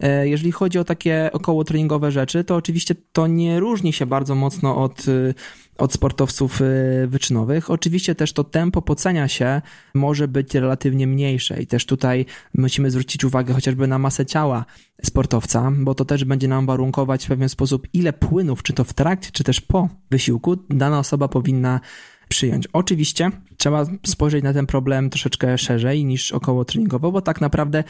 E, 0.00 0.28
jeżeli 0.28 0.52
chodzi 0.52 0.78
o 0.78 0.84
takie 0.84 1.30
około 1.32 1.64
treningowe 1.64 2.12
rzeczy, 2.12 2.44
to 2.44 2.56
oczywiście 2.56 2.94
to 3.12 3.26
nie 3.26 3.60
różni 3.60 3.92
się 3.92 4.06
bardzo 4.06 4.34
mocno 4.34 4.76
od, 4.76 5.00
e, 5.08 5.34
od 5.78 5.92
sportowców 5.92 6.60
e, 6.62 6.64
wyczynowych. 7.06 7.70
Oczywiście 7.70 8.14
też 8.14 8.32
to 8.32 8.44
tempo 8.44 8.82
pocenia 8.82 9.28
się 9.28 9.62
może 9.94 10.28
być 10.28 10.54
relatywnie 10.54 11.06
mniejsze 11.06 11.62
i 11.62 11.66
też 11.66 11.86
tutaj 11.86 12.26
musimy 12.54 12.90
zwrócić 12.90 13.24
uwagę 13.24 13.54
chociażby 13.54 13.86
na 13.86 13.98
masę 13.98 14.26
ciała 14.26 14.64
sportowca, 15.04 15.72
bo 15.76 15.94
to 15.94 16.04
też 16.04 16.24
będzie 16.24 16.48
nam 16.48 16.66
warunkować 16.66 17.24
w 17.24 17.28
pewien 17.28 17.48
sposób, 17.48 17.86
ile 17.92 18.12
płynów, 18.12 18.62
czy 18.62 18.72
to 18.72 18.84
w 18.84 18.92
trakcie, 18.92 19.30
czy 19.32 19.44
też 19.44 19.60
po 19.60 19.88
wysiłku, 20.10 20.56
dana 20.70 20.98
osoba 20.98 21.28
powinna 21.28 21.80
przyjąć. 22.28 22.68
Oczywiście 22.72 23.30
trzeba 23.56 23.86
spojrzeć 24.06 24.44
na 24.44 24.52
ten 24.52 24.66
problem 24.66 25.10
troszeczkę 25.10 25.58
szerzej 25.58 26.04
niż 26.04 26.32
około 26.32 26.64
treningowo, 26.64 27.12
bo 27.12 27.20
tak 27.20 27.40
naprawdę 27.40 27.84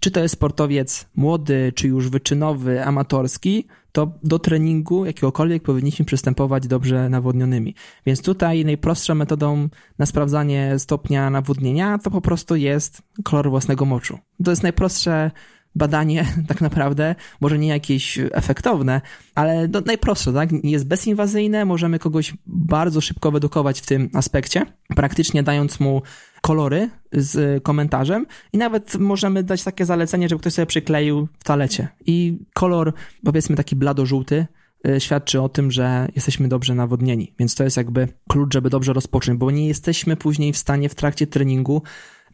czy 0.00 0.10
to 0.10 0.20
jest 0.20 0.34
sportowiec 0.34 1.08
młody, 1.16 1.72
czy 1.74 1.88
już 1.88 2.08
wyczynowy, 2.08 2.84
amatorski, 2.84 3.66
to 3.92 4.12
do 4.22 4.38
treningu 4.38 5.04
jakiegokolwiek 5.04 5.62
powinniśmy 5.62 6.04
przystępować 6.04 6.66
dobrze 6.66 7.08
nawodnionymi. 7.08 7.74
Więc 8.06 8.22
tutaj 8.22 8.64
najprostszą 8.64 9.14
metodą 9.14 9.68
na 9.98 10.06
sprawdzanie 10.06 10.78
stopnia 10.78 11.30
nawodnienia 11.30 11.98
to 11.98 12.10
po 12.10 12.20
prostu 12.20 12.56
jest 12.56 13.02
kolor 13.24 13.50
własnego 13.50 13.84
moczu. 13.84 14.18
To 14.44 14.50
jest 14.50 14.62
najprostsze 14.62 15.30
badanie 15.74 16.26
tak 16.48 16.60
naprawdę, 16.60 17.14
może 17.40 17.58
nie 17.58 17.68
jakieś 17.68 18.18
efektowne, 18.32 19.00
ale 19.34 19.68
no, 19.68 19.80
najprostsze, 19.86 20.32
tak? 20.32 20.50
Jest 20.64 20.86
bezinwazyjne, 20.86 21.64
możemy 21.64 21.98
kogoś 21.98 22.34
bardzo 22.46 23.00
szybko 23.00 23.30
wyedukować 23.30 23.80
w 23.80 23.86
tym 23.86 24.10
aspekcie, 24.14 24.62
praktycznie 24.96 25.42
dając 25.42 25.80
mu 25.80 26.02
kolory 26.40 26.90
z 27.12 27.62
komentarzem 27.62 28.26
i 28.52 28.58
nawet 28.58 28.94
możemy 28.94 29.42
dać 29.42 29.64
takie 29.64 29.84
zalecenie, 29.84 30.28
żeby 30.28 30.40
ktoś 30.40 30.52
sobie 30.52 30.66
przykleił 30.66 31.28
w 31.38 31.44
talecie. 31.44 31.88
I 32.06 32.38
kolor, 32.54 32.92
powiedzmy 33.24 33.56
taki 33.56 33.76
blado-żółty, 33.76 34.46
y, 34.88 35.00
świadczy 35.00 35.40
o 35.40 35.48
tym, 35.48 35.70
że 35.70 36.08
jesteśmy 36.16 36.48
dobrze 36.48 36.74
nawodnieni. 36.74 37.34
Więc 37.38 37.54
to 37.54 37.64
jest 37.64 37.76
jakby 37.76 38.08
klucz, 38.28 38.54
żeby 38.54 38.70
dobrze 38.70 38.92
rozpocząć, 38.92 39.38
bo 39.38 39.50
nie 39.50 39.68
jesteśmy 39.68 40.16
później 40.16 40.52
w 40.52 40.56
stanie 40.56 40.88
w 40.88 40.94
trakcie 40.94 41.26
treningu 41.26 41.82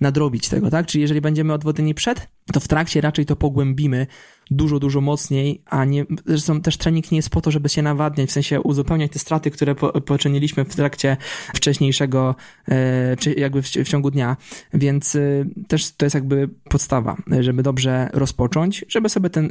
nadrobić 0.01 0.49
tego, 0.49 0.71
tak? 0.71 0.87
Czyli 0.87 1.03
jeżeli 1.03 1.21
będziemy 1.21 1.53
odwodnieni 1.53 1.95
przed, 1.95 2.29
to 2.53 2.61
w 2.61 2.69
trakcie 2.69 3.01
raczej 3.01 3.27
to 3.27 3.37
pogłębimy 3.37 4.07
dużo, 4.51 4.79
dużo 4.79 5.01
mocniej, 5.01 5.63
a 5.67 5.85
nie, 5.85 6.05
zresztą 6.27 6.61
też 6.61 6.77
trening 6.77 7.13
nie 7.13 7.19
jest 7.19 7.31
po 7.31 7.41
to, 7.41 7.51
żeby 7.51 7.69
się 7.69 7.83
nawadniać, 7.83 8.29
w 8.29 8.33
sensie 8.33 8.61
uzupełniać 8.61 9.13
te 9.13 9.19
straty, 9.19 9.51
które 9.51 9.75
po, 9.75 10.01
poczyniliśmy 10.01 10.65
w 10.65 10.77
trakcie 10.77 11.17
wcześniejszego, 11.55 12.35
e, 12.69 13.17
czy 13.17 13.35
jakby 13.35 13.63
w, 13.63 13.67
w 13.67 13.89
ciągu 13.89 14.11
dnia, 14.11 14.37
więc 14.75 15.17
e, 15.17 15.21
też 15.69 15.93
to 15.93 16.07
jest 16.07 16.15
jakby 16.15 16.49
podstawa, 16.49 17.17
żeby 17.41 17.63
dobrze 17.63 18.11
rozpocząć, 18.13 18.85
żeby 18.89 19.09
sobie 19.09 19.31
ten 19.31 19.47
e, 19.47 19.51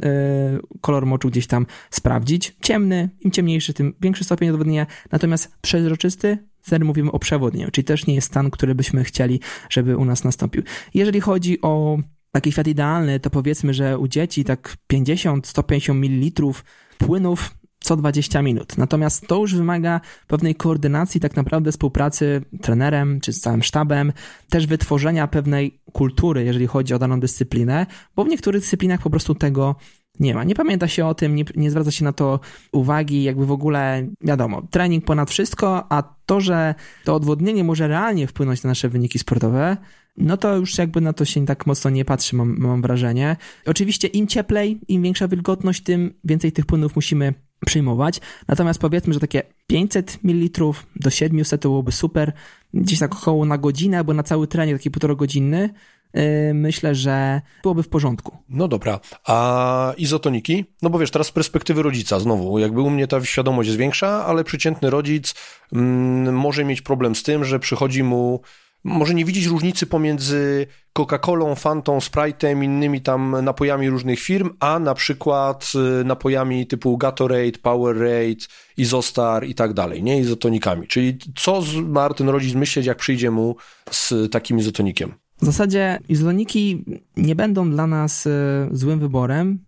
kolor 0.80 1.06
moczu 1.06 1.28
gdzieś 1.28 1.46
tam 1.46 1.66
sprawdzić. 1.90 2.56
Ciemny, 2.62 3.10
im 3.20 3.30
ciemniejszy, 3.30 3.74
tym 3.74 3.94
większy 4.00 4.24
stopień 4.24 4.48
odwodnienia, 4.48 4.86
natomiast 5.12 5.56
przezroczysty 5.62 6.38
wtedy 6.66 6.84
mówimy 6.84 7.12
o 7.12 7.18
przewodnieniu, 7.18 7.70
czyli 7.70 7.84
też 7.84 8.06
nie 8.06 8.14
jest 8.14 8.26
stan, 8.26 8.50
który 8.50 8.74
byśmy 8.74 9.04
chcieli, 9.04 9.40
żeby 9.70 9.96
u 9.96 10.04
nas 10.04 10.24
nastąpił. 10.24 10.62
Jeżeli 10.94 11.20
chodzi 11.20 11.60
o 11.62 11.98
taki 12.32 12.52
świat 12.52 12.66
idealny, 12.66 13.20
to 13.20 13.30
powiedzmy, 13.30 13.74
że 13.74 13.98
u 13.98 14.08
dzieci 14.08 14.44
tak 14.44 14.76
50-150 14.92 15.94
ml 15.94 16.52
płynów 16.98 17.54
co 17.80 17.96
20 17.96 18.42
minut. 18.42 18.78
Natomiast 18.78 19.26
to 19.26 19.36
już 19.36 19.54
wymaga 19.54 20.00
pewnej 20.26 20.54
koordynacji, 20.54 21.20
tak 21.20 21.36
naprawdę 21.36 21.72
współpracy 21.72 22.42
trenerem 22.62 23.20
czy 23.20 23.32
z 23.32 23.40
całym 23.40 23.62
sztabem, 23.62 24.12
też 24.50 24.66
wytworzenia 24.66 25.26
pewnej 25.26 25.80
kultury, 25.92 26.44
jeżeli 26.44 26.66
chodzi 26.66 26.94
o 26.94 26.98
daną 26.98 27.20
dyscyplinę, 27.20 27.86
bo 28.16 28.24
w 28.24 28.28
niektórych 28.28 28.60
dyscyplinach 28.60 29.02
po 29.02 29.10
prostu 29.10 29.34
tego 29.34 29.76
nie 30.20 30.34
ma. 30.34 30.44
Nie 30.44 30.54
pamięta 30.54 30.88
się 30.88 31.06
o 31.06 31.14
tym, 31.14 31.34
nie, 31.34 31.44
nie 31.56 31.70
zwraca 31.70 31.90
się 31.90 32.04
na 32.04 32.12
to 32.12 32.40
uwagi, 32.72 33.22
jakby 33.22 33.46
w 33.46 33.52
ogóle, 33.52 34.06
wiadomo, 34.20 34.62
trening 34.70 35.04
ponad 35.04 35.30
wszystko, 35.30 35.92
a 35.92 36.02
to, 36.26 36.40
że 36.40 36.74
to 37.04 37.14
odwodnienie 37.14 37.64
może 37.64 37.88
realnie 37.88 38.26
wpłynąć 38.26 38.62
na 38.62 38.68
nasze 38.68 38.88
wyniki 38.88 39.18
sportowe, 39.18 39.76
no 40.16 40.36
to 40.36 40.56
już 40.56 40.78
jakby 40.78 41.00
na 41.00 41.12
to 41.12 41.24
się 41.24 41.46
tak 41.46 41.66
mocno 41.66 41.90
nie 41.90 42.04
patrzy, 42.04 42.36
mam, 42.36 42.56
mam 42.58 42.82
wrażenie. 42.82 43.36
Oczywiście 43.66 44.08
im 44.08 44.26
cieplej, 44.26 44.80
im 44.88 45.02
większa 45.02 45.28
wilgotność, 45.28 45.82
tym 45.82 46.14
więcej 46.24 46.52
tych 46.52 46.66
płynów 46.66 46.96
musimy 46.96 47.34
przyjmować. 47.66 48.20
Natomiast 48.48 48.80
powiedzmy, 48.80 49.14
że 49.14 49.20
takie 49.20 49.42
500 49.66 50.18
ml 50.22 50.64
do 50.96 51.10
700 51.10 51.62
to 51.62 51.68
byłoby 51.68 51.92
super. 51.92 52.32
Gdzieś 52.74 52.98
tak 52.98 53.14
około 53.14 53.44
na 53.44 53.58
godzinę 53.58 53.98
albo 53.98 54.14
na 54.14 54.22
cały 54.22 54.46
trening, 54.46 54.78
taki 54.78 54.90
półtora 54.90 55.14
godzinny, 55.14 55.70
myślę, 56.54 56.94
że 56.94 57.40
byłoby 57.62 57.82
w 57.82 57.88
porządku. 57.88 58.36
No 58.48 58.68
dobra, 58.68 59.00
a 59.26 59.94
izotoniki? 59.96 60.64
No 60.82 60.90
bo 60.90 60.98
wiesz, 60.98 61.10
teraz 61.10 61.26
z 61.26 61.32
perspektywy 61.32 61.82
rodzica 61.82 62.20
znowu, 62.20 62.58
jakby 62.58 62.80
u 62.80 62.90
mnie 62.90 63.06
ta 63.06 63.24
świadomość 63.24 63.66
jest 63.66 63.78
większa, 63.78 64.26
ale 64.26 64.44
przeciętny 64.44 64.90
rodzic 64.90 65.34
mm, 65.72 66.34
może 66.34 66.64
mieć 66.64 66.82
problem 66.82 67.14
z 67.14 67.22
tym, 67.22 67.44
że 67.44 67.58
przychodzi 67.58 68.02
mu 68.02 68.40
może 68.86 69.14
nie 69.14 69.24
widzieć 69.24 69.46
różnicy 69.46 69.86
pomiędzy 69.86 70.66
Coca-Colą, 70.98 71.54
Fantą, 71.54 71.98
Sprite'em, 71.98 72.64
innymi 72.64 73.00
tam 73.00 73.44
napojami 73.44 73.90
różnych 73.90 74.20
firm, 74.20 74.50
a 74.60 74.78
na 74.78 74.94
przykład 74.94 75.72
y, 76.00 76.04
napojami 76.04 76.66
typu 76.66 76.98
Gatorade, 76.98 77.58
Powerade, 77.62 78.46
Izostar 78.76 79.46
i 79.46 79.54
tak 79.54 79.72
dalej, 79.72 80.02
nie? 80.02 80.20
Izotonikami. 80.20 80.86
Czyli 80.86 81.18
co 81.36 81.62
ma 81.82 82.14
ten 82.14 82.28
rodzic 82.28 82.54
myśleć, 82.54 82.86
jak 82.86 82.98
przyjdzie 82.98 83.30
mu 83.30 83.56
z 83.90 84.32
takim 84.32 84.58
izotonikiem? 84.58 85.14
W 85.42 85.46
zasadzie 85.46 85.98
izotoniki 86.08 86.84
nie 87.16 87.34
będą 87.34 87.70
dla 87.70 87.86
nas 87.86 88.26
y, 88.26 88.30
złym 88.72 88.98
wyborem, 88.98 89.58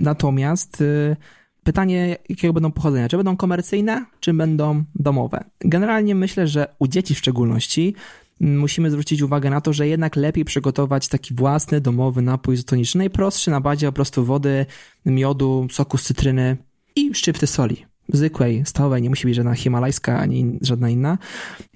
natomiast 0.00 0.80
y, 0.80 1.16
pytanie, 1.64 2.16
jakiego 2.28 2.52
będą 2.52 2.72
pochodzenia? 2.72 3.08
Czy 3.08 3.16
będą 3.16 3.36
komercyjne, 3.36 4.06
czy 4.20 4.34
będą 4.34 4.84
domowe? 4.94 5.44
Generalnie 5.60 6.14
myślę, 6.14 6.46
że 6.46 6.74
u 6.78 6.88
dzieci 6.88 7.14
w 7.14 7.18
szczególności 7.18 7.94
musimy 8.40 8.90
zwrócić 8.90 9.22
uwagę 9.22 9.50
na 9.50 9.60
to, 9.60 9.72
że 9.72 9.88
jednak 9.88 10.16
lepiej 10.16 10.44
przygotować 10.44 11.08
taki 11.08 11.34
własny, 11.34 11.80
domowy 11.80 12.22
napój 12.22 12.54
izotoniczny, 12.54 12.98
najprostszy 12.98 13.50
na 13.50 13.60
bazie 13.60 13.86
po 13.86 13.92
prostu 13.92 14.24
wody, 14.24 14.66
miodu, 15.06 15.66
soku 15.70 15.98
z 15.98 16.02
cytryny 16.02 16.56
i 16.96 17.14
szczypty 17.14 17.46
soli. 17.46 17.86
Zwykłej, 18.08 18.62
stołowej, 18.66 19.02
nie 19.02 19.08
musi 19.08 19.26
być 19.26 19.36
żadna 19.36 19.54
himalajska 19.54 20.18
ani 20.18 20.58
żadna 20.62 20.90
inna. 20.90 21.18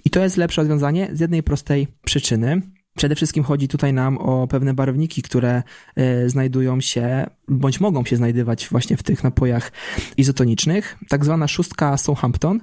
I 0.05 0.09
to 0.09 0.23
jest 0.23 0.37
lepsze 0.37 0.61
rozwiązanie 0.61 1.09
z 1.13 1.19
jednej 1.19 1.43
prostej 1.43 1.87
przyczyny. 2.05 2.61
Przede 2.97 3.15
wszystkim 3.15 3.43
chodzi 3.43 3.67
tutaj 3.67 3.93
nam 3.93 4.17
o 4.17 4.47
pewne 4.47 4.73
barwniki, 4.73 5.21
które 5.21 5.63
y, 5.99 6.29
znajdują 6.29 6.81
się, 6.81 7.25
bądź 7.47 7.79
mogą 7.79 8.05
się 8.05 8.15
znajdować 8.15 8.67
właśnie 8.69 8.97
w 8.97 9.03
tych 9.03 9.23
napojach 9.23 9.71
izotonicznych. 10.17 10.97
Tak 11.09 11.25
zwana 11.25 11.47
szóstka 11.47 11.97
Southampton 11.97 12.61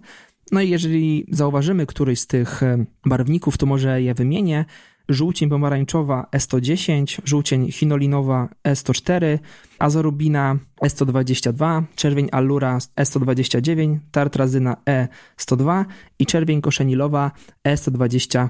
no 0.52 0.60
i 0.60 0.70
jeżeli 0.70 1.26
zauważymy 1.30 1.86
któryś 1.86 2.20
z 2.20 2.26
tych 2.26 2.62
e, 2.62 2.84
barwników, 3.06 3.58
to 3.58 3.66
może 3.66 4.02
je 4.02 4.14
wymienię. 4.14 4.64
Żółcień 5.08 5.48
pomarańczowa 5.48 6.26
E110, 6.36 7.20
żółcień 7.24 7.72
chinolinowa 7.72 8.48
E104, 8.68 9.38
azorubina 9.78 10.56
E122, 10.84 11.82
czerwień 11.96 12.28
allura 12.32 12.78
E129, 12.78 13.98
tartrazyna 14.10 14.76
E102 14.86 15.84
i 16.18 16.26
czerwień 16.26 16.60
koszenilowa 16.60 17.30
E124. 17.68 18.48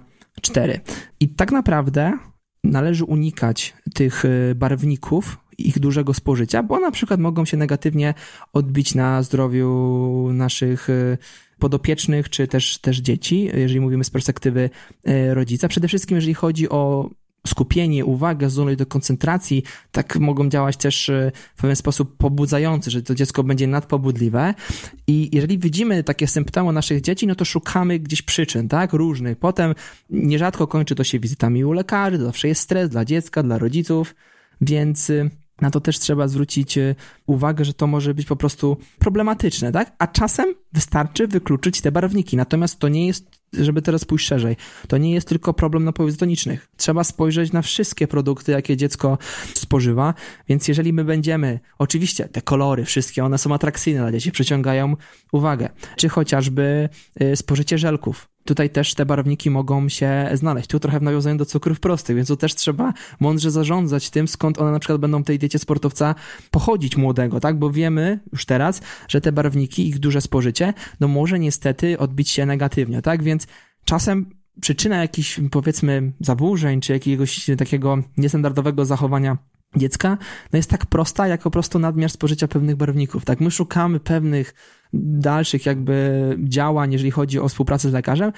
I 1.20 1.28
tak 1.28 1.52
naprawdę 1.52 2.12
należy 2.64 3.04
unikać 3.04 3.74
tych 3.94 4.24
e, 4.24 4.54
barwników, 4.54 5.38
ich 5.58 5.78
dużego 5.78 6.14
spożycia, 6.14 6.62
bo 6.62 6.80
na 6.80 6.90
przykład 6.90 7.20
mogą 7.20 7.44
się 7.44 7.56
negatywnie 7.56 8.14
odbić 8.52 8.94
na 8.94 9.22
zdrowiu 9.22 10.28
naszych 10.32 10.90
e, 10.90 11.18
podopiecznych, 11.58 12.28
czy 12.30 12.48
też, 12.48 12.78
też 12.78 12.98
dzieci, 12.98 13.50
jeżeli 13.54 13.80
mówimy 13.80 14.04
z 14.04 14.10
perspektywy 14.10 14.70
e, 15.04 15.34
rodzica. 15.34 15.68
Przede 15.68 15.88
wszystkim, 15.88 16.14
jeżeli 16.14 16.34
chodzi 16.34 16.68
o 16.68 17.10
skupienie, 17.46 18.04
uwagę, 18.04 18.50
zdolność 18.50 18.78
do 18.78 18.86
koncentracji, 18.86 19.62
tak 19.92 20.18
mogą 20.18 20.48
działać 20.48 20.76
też 20.76 21.08
e, 21.08 21.32
w 21.54 21.60
pewien 21.60 21.76
sposób 21.76 22.16
pobudzający, 22.16 22.90
że 22.90 23.02
to 23.02 23.14
dziecko 23.14 23.44
będzie 23.44 23.66
nadpobudliwe. 23.66 24.54
I 25.06 25.30
jeżeli 25.32 25.58
widzimy 25.58 26.04
takie 26.04 26.26
symptomy 26.26 26.72
naszych 26.72 27.00
dzieci, 27.00 27.26
no 27.26 27.34
to 27.34 27.44
szukamy 27.44 27.98
gdzieś 27.98 28.22
przyczyn, 28.22 28.68
tak, 28.68 28.92
różnych. 28.92 29.38
Potem 29.38 29.74
nierzadko 30.10 30.66
kończy 30.66 30.94
to 30.94 31.04
się 31.04 31.18
wizytami 31.18 31.64
u 31.64 31.72
lekarzy, 31.72 32.18
to 32.18 32.24
zawsze 32.24 32.48
jest 32.48 32.60
stres 32.60 32.90
dla 32.90 33.04
dziecka, 33.04 33.42
dla 33.42 33.58
rodziców, 33.58 34.14
więc 34.60 35.10
e, 35.10 35.30
na 35.60 35.70
to 35.70 35.80
też 35.80 35.98
trzeba 35.98 36.28
zwrócić 36.28 36.78
e, 36.78 36.94
uwagę, 37.26 37.64
że 37.64 37.74
to 37.74 37.86
może 37.86 38.14
być 38.14 38.26
po 38.26 38.36
prostu 38.36 38.76
problematyczne, 38.98 39.72
tak? 39.72 39.92
A 39.98 40.06
czasem 40.06 40.54
wystarczy 40.72 41.28
wykluczyć 41.28 41.80
te 41.80 41.92
barwniki. 41.92 42.36
Natomiast 42.36 42.78
to 42.78 42.88
nie 42.88 43.06
jest, 43.06 43.26
żeby 43.60 43.82
teraz 43.82 44.04
pójść 44.04 44.26
szerzej, 44.26 44.56
to 44.88 44.98
nie 44.98 45.12
jest 45.12 45.28
tylko 45.28 45.54
problem 45.54 45.84
napojów 45.84 46.08
izotonicznych. 46.08 46.68
Trzeba 46.76 47.04
spojrzeć 47.04 47.52
na 47.52 47.62
wszystkie 47.62 48.06
produkty, 48.06 48.52
jakie 48.52 48.76
dziecko 48.76 49.18
spożywa, 49.54 50.14
więc 50.48 50.68
jeżeli 50.68 50.92
my 50.92 51.04
będziemy, 51.04 51.60
oczywiście 51.78 52.28
te 52.28 52.42
kolory, 52.42 52.84
wszystkie, 52.84 53.24
one 53.24 53.38
są 53.38 53.54
atrakcyjne 53.54 54.00
dla 54.00 54.12
dzieci, 54.12 54.32
przyciągają 54.32 54.96
uwagę, 55.32 55.68
czy 55.96 56.08
chociażby 56.08 56.88
e, 57.20 57.36
spożycie 57.36 57.78
żelków, 57.78 58.28
tutaj 58.44 58.70
też 58.70 58.94
te 58.94 59.06
barwniki 59.06 59.50
mogą 59.50 59.88
się 59.88 60.28
znaleźć. 60.32 60.68
Tu 60.68 60.80
trochę 60.80 61.00
w 61.00 61.02
nawiązaniu 61.02 61.36
do 61.36 61.46
cukrów 61.46 61.80
prostych, 61.80 62.16
więc 62.16 62.28
tu 62.28 62.36
też 62.36 62.54
trzeba 62.54 62.92
mądrze 63.20 63.50
zarządzać 63.50 64.10
tym, 64.10 64.28
skąd 64.28 64.58
one 64.58 64.72
na 64.72 64.78
przykład 64.78 65.00
będą 65.00 65.22
w 65.22 65.26
tej 65.26 65.38
diecie 65.38 65.58
sportowca 65.58 66.14
pochodzić 66.50 66.96
młodego, 66.96 67.40
tak? 67.40 67.58
Bo 67.58 67.70
wiemy 67.70 68.20
już 68.32 68.46
teraz, 68.46 68.80
że 69.08 69.20
te 69.20 69.32
barwniki, 69.32 69.88
ich 69.88 69.98
duże 69.98 70.20
spożycie, 70.20 70.74
no 71.00 71.08
może 71.08 71.38
niestety 71.38 71.98
odbić 71.98 72.30
się 72.30 72.46
negatywnie, 72.46 73.02
tak? 73.02 73.22
Więc 73.22 73.43
czasem 73.84 74.30
przyczyna 74.60 74.96
jakichś, 74.96 75.40
powiedzmy, 75.50 76.12
zaburzeń, 76.20 76.80
czy 76.80 76.92
jakiegoś 76.92 77.50
takiego 77.58 77.98
niestandardowego 78.16 78.84
zachowania 78.84 79.38
dziecka, 79.76 80.18
no 80.52 80.56
jest 80.56 80.70
tak 80.70 80.86
prosta, 80.86 81.28
jak 81.28 81.42
po 81.42 81.50
prostu 81.50 81.78
nadmiar 81.78 82.10
spożycia 82.10 82.48
pewnych 82.48 82.76
barwników. 82.76 83.24
Tak, 83.24 83.40
my 83.40 83.50
szukamy 83.50 84.00
pewnych 84.00 84.54
dalszych 84.92 85.66
jakby 85.66 86.38
działań, 86.44 86.92
jeżeli 86.92 87.10
chodzi 87.10 87.38
o 87.38 87.48
współpracę 87.48 87.90
z 87.90 87.92
lekarzem, 87.92 88.32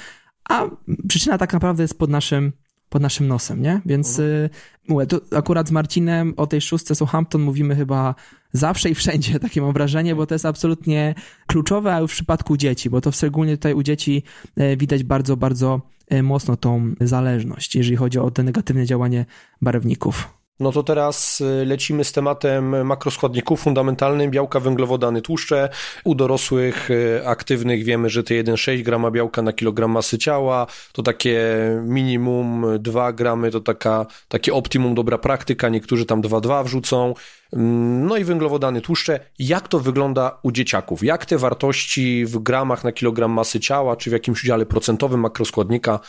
a 0.48 0.64
przyczyna 1.09 1.38
tak 1.38 1.52
naprawdę 1.52 1.82
jest 1.82 1.98
pod 1.98 2.11
naszym 2.11 2.52
pod 2.88 3.03
naszym 3.03 3.29
nosem, 3.29 3.62
nie? 3.62 3.81
Więc 3.87 4.18
mhm. 4.18 4.44
Y, 4.44 4.51
mówię, 4.88 5.07
tu 5.07 5.20
akurat 5.37 5.68
z 5.68 5.70
Marcinem 5.70 6.35
o 6.37 6.46
tej 6.46 6.61
szóstce 6.61 6.94
Southampton 6.94 7.42
mówimy 7.42 7.77
chyba 7.77 8.14
zawsze 8.53 8.90
i 8.90 8.94
wszędzie, 8.94 9.38
takie 9.40 9.62
mam 9.62 9.72
wrażenie, 9.72 10.14
bo 10.14 10.27
to 10.27 10.35
jest 10.35 10.46
absolutnie 10.46 11.14
kluczowe, 11.46 11.94
a 11.94 12.01
już 12.01 12.11
w 12.11 12.14
przypadku 12.14 12.57
dzieci, 12.57 12.90
bo 12.90 13.01
to 13.01 13.12
szczególnie 13.12 13.57
tutaj 13.57 13.75
u 13.75 13.83
dzieci 13.83 14.22
e, 14.57 14.77
widać 14.77 15.05
bardzo, 15.05 15.37
bardzo 15.37 15.81
e, 16.09 16.22
mocno 16.22 16.57
tą 16.57 16.94
zależność, 17.01 17.77
jeżeli 17.77 17.96
chodzi 17.96 18.18
o 18.18 18.31
to 18.31 18.42
negatywne 18.42 18.87
działanie 18.87 19.27
barwników. 19.62 20.36
No 20.61 20.73
to 20.73 20.83
teraz 20.83 21.40
y, 21.40 21.64
lecimy 21.66 22.05
z 22.05 22.12
tematem 22.12 22.87
makroskładników 22.87 23.61
fundamentalnym, 23.61 24.31
białka, 24.31 24.61
węglowodany, 24.61 25.23
tłuszcze. 25.23 25.69
U 26.05 26.14
dorosłych 26.14 26.90
y, 26.90 27.23
aktywnych 27.27 27.85
wiemy, 27.85 28.11
że 28.11 28.23
te 28.23 28.35
1,6 28.35 28.83
grama 28.83 29.11
białka 29.11 29.42
na 29.42 29.53
kilogram 29.53 29.90
masy 29.90 30.19
ciała 30.19 30.66
to 30.92 31.03
takie 31.03 31.40
minimum 31.85 32.66
2 32.79 33.12
gramy, 33.12 33.51
to 33.51 33.61
taka, 33.61 34.07
takie 34.29 34.55
optimum 34.55 34.95
dobra 34.95 35.19
praktyka, 35.19 35.69
niektórzy 35.69 36.07
tam 36.07 36.23
2,2 36.23 36.64
wrzucą. 36.64 37.14
Mm, 37.53 38.07
no 38.07 38.16
i 38.16 38.25
węglowodany, 38.25 38.81
tłuszcze. 38.81 39.21
Jak 39.38 39.69
to 39.69 39.81
wygląda 39.81 40.38
u 40.42 40.53
dzieciaków? 40.53 41.05
Jak 41.05 41.27
te 41.27 41.38
wartości 41.38 42.25
w 42.25 42.38
gramach 42.38 42.85
na 42.85 42.92
kilogram 42.92 43.31
masy 43.31 43.61
ciała, 43.61 43.97
czy 43.97 44.11
w 44.11 44.12
jakimś 44.12 44.45
udziale 44.45 44.66
procentowym 44.66 45.21
makroskładnika 45.21 46.01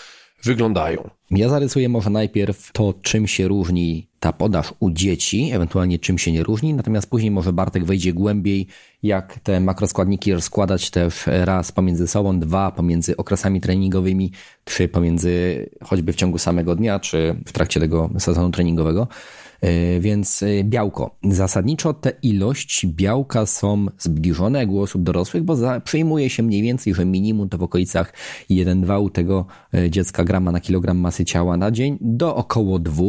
wyglądają? 0.44 1.10
Ja 1.32 1.50
zarysuję 1.50 1.90
może 1.90 2.10
najpierw 2.10 2.72
to, 2.72 2.94
czym 3.02 3.28
się 3.28 3.48
różni 3.48 4.08
ta 4.20 4.34
podaż 4.34 4.74
u 4.80 4.92
dzieci, 4.92 5.50
ewentualnie 5.54 6.00
czym 6.00 6.18
się 6.18 6.32
nie 6.32 6.44
różni, 6.44 6.74
natomiast 6.74 7.10
później 7.10 7.32
może 7.32 7.54
Bartek 7.54 7.86
wejdzie 7.86 8.14
głębiej, 8.14 8.68
jak 9.04 9.40
te 9.40 9.60
makroskładniki 9.60 10.34
rozkładać 10.34 10.90
też 10.90 11.24
raz 11.28 11.72
pomiędzy 11.72 12.08
sobą, 12.08 12.40
dwa 12.40 12.72
pomiędzy 12.72 13.18
okresami 13.18 13.62
treningowymi, 13.62 14.32
trzy 14.64 14.88
pomiędzy 14.88 15.66
choćby 15.84 16.14
w 16.14 16.16
ciągu 16.16 16.38
samego 16.38 16.76
dnia, 16.76 17.00
czy 17.00 17.36
w 17.46 17.52
trakcie 17.52 17.80
tego 17.80 18.10
sezonu 18.20 18.52
treningowego. 18.52 19.08
E, 19.62 20.00
więc 20.00 20.44
e, 20.44 20.64
białko. 20.64 21.16
Zasadniczo 21.24 21.94
te 21.94 22.12
ilości 22.22 22.88
białka 22.88 23.46
są 23.46 23.86
zbliżone 24.00 24.68
u 24.68 24.80
osób 24.80 25.04
dorosłych, 25.04 25.44
bo 25.44 25.56
przyjmuje 25.84 26.30
się 26.30 26.44
mniej 26.44 26.62
więcej, 26.62 26.94
że 26.94 27.06
minimum 27.06 27.50
to 27.50 27.58
w 27.58 27.64
okolicach 27.64 28.14
1,2 28.50 29.02
u 29.02 29.10
tego 29.10 29.46
e, 29.74 29.90
dziecka 29.90 30.24
grama 30.24 30.52
na 30.52 30.60
kilogram 30.60 30.98
masy 30.98 31.26
ciała 31.26 31.58
na 31.58 31.72
dzień 31.72 31.98
do 32.02 32.36
około 32.36 32.80
2. 32.80 33.04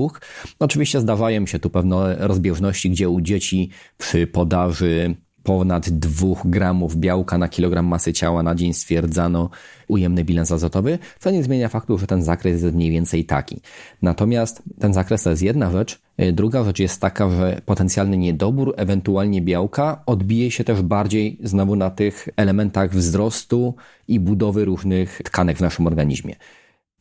Oczywiście 0.59 1.01
zdarzają 1.01 1.47
się 1.47 1.59
tu 1.59 1.71
pewne 1.71 2.17
rozbieżności, 2.19 2.91
gdzie 2.91 3.09
u 3.09 3.21
dzieci 3.21 3.71
przy 3.99 4.27
podaży 4.27 5.17
ponad 5.43 5.89
2 5.91 6.35
gramów 6.45 6.97
białka 6.97 7.39
na 7.39 7.49
kilogram 7.49 7.87
masy 7.87 8.13
ciała 8.13 8.43
na 8.43 8.55
dzień 8.55 8.73
stwierdzano 8.73 9.51
ujemny 9.89 10.25
bilans 10.25 10.53
azotowy, 10.53 10.99
co 11.19 11.31
nie 11.31 11.43
zmienia 11.43 11.69
faktu, 11.69 11.99
że 11.99 12.07
ten 12.07 12.23
zakres 12.23 12.63
jest 12.63 12.75
mniej 12.75 12.91
więcej 12.91 13.25
taki. 13.25 13.61
Natomiast 14.03 14.63
ten 14.81 14.95
zakres 14.95 15.23
to 15.23 15.31
jest 15.31 15.43
jedna 15.43 15.71
rzecz. 15.71 16.01
E, 16.17 16.33
druga 16.33 16.65
rzecz 16.65 16.79
jest 16.79 17.01
taka, 17.01 17.31
że 17.31 17.61
potencjalny 17.67 18.19
niedobór, 18.19 18.75
ewentualnie 18.77 19.43
białka, 19.43 20.03
odbije 20.07 20.51
się 20.51 20.65
też 20.65 20.83
bardziej 20.83 21.39
znowu 21.43 21.77
na 21.77 21.91
tych 21.91 22.29
elementach 22.37 22.91
wzrostu 22.91 23.75
i 24.09 24.21
budowy 24.21 24.65
różnych 24.65 25.21
tkanek 25.25 25.59
w 25.59 25.61
naszym 25.61 25.87
organizmie. 25.87 26.35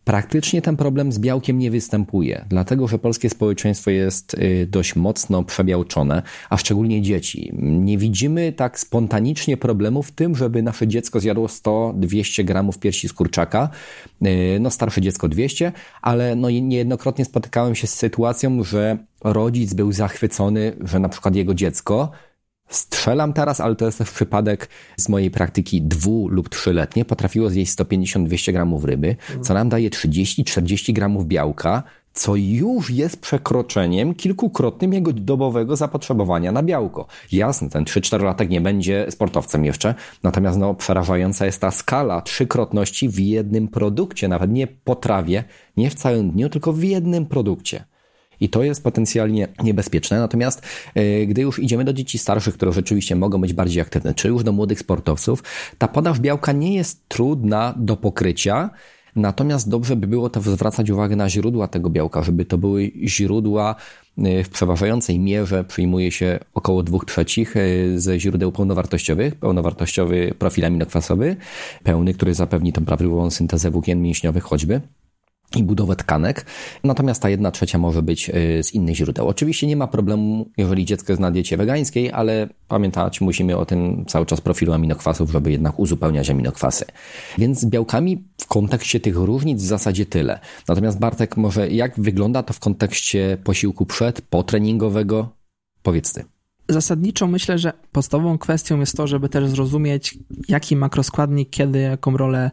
Praktycznie 0.08 0.62
ten 0.62 0.78
problem 0.78 1.12
z 1.12 1.20
białkiem 1.20 1.60
nie 1.60 1.72
występuje, 1.72 2.46
dlatego 2.50 2.88
że 2.88 3.00
polskie 3.00 3.30
społeczeństwo 3.30 3.92
jest 3.92 4.34
y, 4.34 4.68
dość 4.72 4.96
mocno 4.96 5.44
przebiałczone, 5.44 6.22
a 6.50 6.58
szczególnie 6.58 7.02
dzieci. 7.02 7.52
Nie 7.62 7.98
widzimy 7.98 8.52
tak 8.52 8.80
spontanicznie 8.80 9.58
problemu 9.58 10.04
w 10.04 10.12
tym, 10.12 10.36
żeby 10.36 10.64
nasze 10.64 10.88
dziecko 10.88 11.20
zjadło 11.20 11.48
100-200 11.48 12.44
gramów 12.44 12.80
piersi 12.80 13.08
z 13.08 13.14
kurczaka, 13.14 13.70
y, 14.26 14.58
no 14.60 14.70
starsze 14.70 15.02
dziecko 15.02 15.28
200, 15.28 15.72
ale 16.02 16.36
no 16.36 16.50
niejednokrotnie 16.50 17.26
spotykałem 17.26 17.76
się 17.76 17.88
z 17.88 17.94
sytuacją, 17.94 18.64
że 18.64 18.98
rodzic 19.24 19.74
był 19.74 19.92
zachwycony, 19.92 20.74
że 20.82 21.00
na 21.00 21.10
przykład 21.10 21.36
jego 21.36 21.54
dziecko 21.54 22.12
Strzelam 22.70 23.34
teraz, 23.34 23.62
ale 23.62 23.76
to 23.76 23.86
jest 23.86 23.98
też 23.98 24.12
przypadek 24.12 24.70
z 24.98 25.10
mojej 25.10 25.32
praktyki 25.32 25.82
dwu- 25.82 26.28
lub 26.28 26.50
trzyletnie. 26.50 27.06
Potrafiło 27.06 27.50
zjeść 27.50 27.72
150-200 27.72 28.52
gramów 28.54 28.84
ryby, 28.84 29.16
co 29.42 29.54
nam 29.54 29.70
daje 29.70 29.90
30-40 29.90 30.94
gramów 30.94 31.26
białka, 31.28 31.84
co 32.14 32.36
już 32.36 32.90
jest 32.90 33.22
przekroczeniem 33.22 34.16
kilkukrotnym 34.16 34.94
jego 34.94 35.14
dobowego 35.14 35.76
zapotrzebowania 35.76 36.52
na 36.52 36.64
białko. 36.64 37.08
Jasne, 37.32 37.70
ten 37.70 37.84
3-4 37.84 38.24
latek 38.24 38.50
nie 38.50 38.62
będzie 38.62 39.06
sportowcem 39.10 39.66
jeszcze, 39.66 39.96
natomiast 40.24 40.58
no, 40.58 40.76
przerażająca 40.76 41.46
jest 41.46 41.62
ta 41.62 41.72
skala 41.72 42.22
trzykrotności 42.22 43.10
w 43.10 43.20
jednym 43.20 43.68
produkcie, 43.68 44.28
nawet 44.28 44.52
nie 44.52 44.68
potrawie, 44.68 45.44
nie 45.78 45.90
w 45.90 45.96
całym 45.96 46.32
dniu, 46.32 46.50
tylko 46.50 46.74
w 46.74 46.84
jednym 46.84 47.26
produkcie. 47.26 47.84
I 48.40 48.50
to 48.50 48.64
jest 48.64 48.84
potencjalnie 48.84 49.48
niebezpieczne. 49.64 50.20
Natomiast 50.20 50.62
e, 50.96 51.26
gdy 51.26 51.42
już 51.42 51.60
idziemy 51.60 51.84
do 51.84 51.94
dzieci 51.94 52.18
starszych, 52.18 52.54
które 52.54 52.74
rzeczywiście 52.74 53.16
mogą 53.16 53.42
być 53.42 53.54
bardziej 53.54 53.82
aktywne, 53.82 54.14
czy 54.14 54.28
już 54.28 54.44
do 54.44 54.52
młodych 54.52 54.80
sportowców, 54.80 55.44
ta 55.78 55.88
podaż 55.88 56.20
białka 56.20 56.52
nie 56.52 56.76
jest 56.76 57.10
trudna 57.10 57.74
do 57.78 57.98
pokrycia. 57.98 58.70
Natomiast 59.16 59.70
dobrze 59.70 59.96
by 59.96 60.08
było 60.08 60.30
to 60.30 60.42
zwracać 60.42 60.90
uwagę 60.90 61.16
na 61.16 61.30
źródła 61.30 61.68
tego 61.68 61.90
białka, 61.90 62.24
żeby 62.24 62.46
to 62.46 62.58
były 62.58 62.92
źródła 63.04 63.76
e, 64.18 64.44
w 64.44 64.50
przeważającej 64.50 65.20
mierze 65.20 65.64
przyjmuje 65.64 66.12
się 66.12 66.40
około 66.54 66.84
2 66.84 67.00
trzecich 67.08 67.58
e, 67.58 68.00
ze 68.00 68.20
źródeł 68.20 68.52
pełnowartościowych. 68.52 69.36
Pełnowartościowy 69.36 70.34
profil 70.40 70.66
aminokwasowy, 70.66 71.36
pełny, 71.84 72.14
który 72.14 72.34
zapewni 72.34 72.74
tą 72.74 72.86
prawidłową 72.86 73.30
syntezę 73.30 73.72
włókien 73.72 74.02
mięśniowych 74.02 74.44
choćby 74.44 74.82
i 75.56 75.64
budowę 75.64 75.96
tkanek, 75.96 76.46
natomiast 76.84 77.22
ta 77.22 77.30
jedna 77.30 77.52
trzecia 77.52 77.78
może 77.78 78.02
być 78.02 78.30
y, 78.30 78.64
z 78.64 78.74
innych 78.74 78.96
źródeł. 78.96 79.28
Oczywiście 79.28 79.68
nie 79.68 79.76
ma 79.76 79.88
problemu, 79.88 80.50
jeżeli 80.58 80.86
dziecko 80.86 81.12
jest 81.12 81.22
na 81.22 81.32
diecie 81.32 81.58
wegańskiej, 81.58 82.12
ale 82.12 82.50
pamiętać 82.68 83.22
musimy 83.22 83.58
o 83.58 83.66
tym 83.66 84.06
cały 84.06 84.26
czas 84.26 84.42
profilu 84.42 84.74
aminokwasów, 84.74 85.32
żeby 85.32 85.52
jednak 85.52 85.80
uzupełniać 85.80 86.30
aminokwasy. 86.30 86.86
Więc 87.38 87.60
z 87.60 87.66
białkami 87.66 88.24
w 88.38 88.48
kontekście 88.48 89.00
tych 89.00 89.16
różnic 89.16 89.62
w 89.62 89.66
zasadzie 89.66 90.06
tyle. 90.06 90.40
Natomiast 90.68 91.00
Bartek, 91.00 91.38
może 91.38 91.70
jak 91.70 92.00
wygląda 92.00 92.44
to 92.44 92.54
w 92.54 92.60
kontekście 92.60 93.38
posiłku 93.44 93.86
przed, 93.86 94.22
potreningowego? 94.22 95.30
Powiedz 95.84 96.14
ty. 96.14 96.37
Zasadniczo 96.70 97.28
myślę, 97.28 97.58
że 97.58 97.74
podstawową 97.92 98.38
kwestią 98.38 98.80
jest 98.80 98.98
to, 98.98 99.08
żeby 99.08 99.30
też 99.30 99.50
zrozumieć, 99.50 100.18
jaki 100.48 100.76
makroskładnik 100.76 101.50
kiedy 101.50 101.80
jaką 101.80 102.18
rolę 102.18 102.52